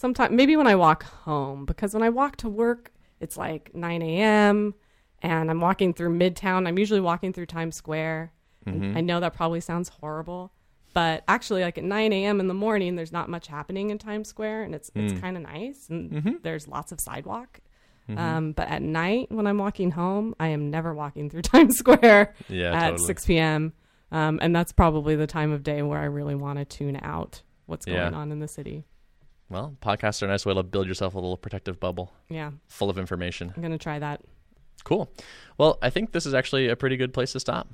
Sometimes 0.03 0.33
maybe 0.35 0.57
when 0.57 0.67
I 0.67 0.75
walk 0.75 1.05
home 1.05 1.65
because 1.65 1.95
when 1.95 2.03
I 2.03 2.09
walk 2.09 2.35
to 2.39 2.49
work, 2.49 2.91
it's 3.21 3.37
like 3.37 3.73
9 3.73 4.03
a.m. 4.03 4.75
and 5.23 5.49
I'm 5.49 5.61
walking 5.61 5.95
through 5.95 6.19
Midtown. 6.19 6.67
I'm 6.67 6.77
usually 6.77 6.99
walking 7.01 7.33
through 7.33 7.47
Times 7.47 7.77
Square. 7.77 8.33
And 8.67 8.99
I 8.99 9.01
know 9.01 9.21
that 9.21 9.33
probably 9.35 9.61
sounds 9.61 9.89
horrible, 9.89 10.53
but 10.95 11.23
actually, 11.29 11.63
like 11.63 11.79
at 11.79 11.85
9 11.85 12.13
a.m. 12.13 12.41
in 12.41 12.47
the 12.49 12.55
morning, 12.55 12.95
there's 12.97 13.13
not 13.13 13.29
much 13.29 13.47
happening 13.47 13.91
in 13.91 13.99
Times 13.99 14.29
Square, 14.29 14.65
and 14.65 14.75
it's 14.75 14.89
it's 14.95 15.13
kind 15.21 15.37
of 15.37 15.43
nice, 15.45 15.89
and 15.89 16.39
there's 16.43 16.67
lots 16.69 16.91
of 16.93 17.01
sidewalk. 17.01 17.61
Um, 18.17 18.53
but 18.53 18.69
at 18.69 18.83
night, 18.83 19.31
when 19.33 19.47
I'm 19.49 19.59
walking 19.59 19.93
home, 19.93 20.35
I 20.39 20.49
am 20.49 20.71
never 20.71 20.93
walking 20.95 21.31
through 21.31 21.43
Times 21.55 21.77
Square 21.77 22.35
Yeah, 22.49 22.73
at 22.73 22.91
totally. 22.91 23.07
6 23.07 23.27
p.m. 23.27 23.73
Um, 24.13 24.39
and 24.43 24.55
that's 24.55 24.73
probably 24.73 25.15
the 25.17 25.27
time 25.29 25.51
of 25.53 25.63
day 25.65 25.83
where 25.83 25.99
I 25.99 26.05
really 26.05 26.35
want 26.37 26.59
to 26.61 26.65
tune 26.65 26.99
out 27.03 27.43
what's 27.67 27.85
going 27.87 27.97
Yeah. 28.13 28.19
on 28.19 28.31
in 28.31 28.39
the 28.41 28.49
city. 28.49 28.85
Well, 29.53 29.77
podcasts 29.83 30.23
are 30.23 30.27
a 30.27 30.29
nice 30.29 30.47
way 30.47 30.55
to 30.55 30.63
build 30.63 30.87
yourself 30.89 31.15
a 31.15 31.19
little 31.19 31.37
protective 31.37 31.79
bubble 31.79 32.13
Yeah, 32.31 32.53
full 32.69 32.89
of 32.91 32.97
information. 32.99 33.53
I'm 33.55 33.63
gonna 33.63 33.79
try 33.79 33.99
that. 33.99 34.23
Cool. 34.85 35.13
Well, 35.59 35.79
I 35.83 35.91
think 35.91 36.13
this 36.13 36.27
is 36.27 36.35
actually 36.35 36.69
a 36.69 36.75
pretty 36.77 36.97
good 36.97 37.13
place 37.15 37.33
to 37.33 37.41
stop. 37.41 37.69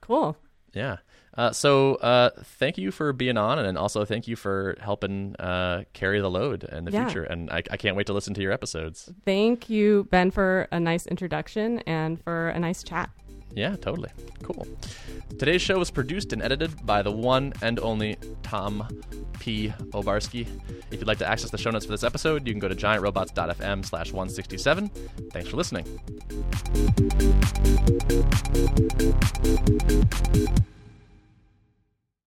Cool. 0.00 0.36
Yeah. 0.72 0.98
Uh, 1.36 1.50
so 1.52 1.96
uh, 1.96 2.30
thank 2.44 2.78
you 2.78 2.90
for 2.90 3.12
being 3.12 3.36
on, 3.36 3.58
and 3.58 3.76
also 3.76 4.04
thank 4.06 4.26
you 4.26 4.36
for 4.36 4.76
helping 4.80 5.36
uh, 5.36 5.84
carry 5.92 6.20
the 6.20 6.30
load 6.30 6.64
in 6.64 6.84
the 6.86 6.92
Yeah. 6.92 7.04
future. 7.06 7.24
And 7.24 7.50
I, 7.50 7.62
I 7.70 7.76
can't 7.76 7.94
wait 7.96 8.06
to 8.06 8.14
listen 8.14 8.32
to 8.34 8.40
your 8.40 8.52
episodes. 8.52 9.12
Thank 9.26 9.68
you, 9.68 10.06
Ben, 10.10 10.30
for 10.30 10.66
a 10.72 10.80
nice 10.80 11.06
introduction 11.06 11.80
and 11.80 12.22
for 12.22 12.48
a 12.50 12.58
nice 12.58 12.82
chat. 12.82 13.10
Yeah, 13.56 13.74
totally. 13.76 14.10
Cool. 14.42 14.68
Today's 15.38 15.62
show 15.62 15.78
was 15.78 15.90
produced 15.90 16.34
and 16.34 16.42
edited 16.42 16.84
by 16.84 17.00
the 17.00 17.10
one 17.10 17.54
and 17.62 17.80
only 17.80 18.18
Tom 18.42 18.86
P. 19.40 19.72
Obarski. 19.92 20.46
If 20.90 21.00
you'd 21.00 21.08
like 21.08 21.18
to 21.18 21.28
access 21.28 21.50
the 21.50 21.56
show 21.56 21.70
notes 21.70 21.86
for 21.86 21.92
this 21.92 22.04
episode, 22.04 22.46
you 22.46 22.52
can 22.52 22.60
go 22.60 22.68
to 22.68 22.74
giantrobots.fm 22.74 23.84
slash 23.84 24.12
167. 24.12 24.90
Thanks 25.32 25.48
for 25.48 25.56
listening. 25.56 25.86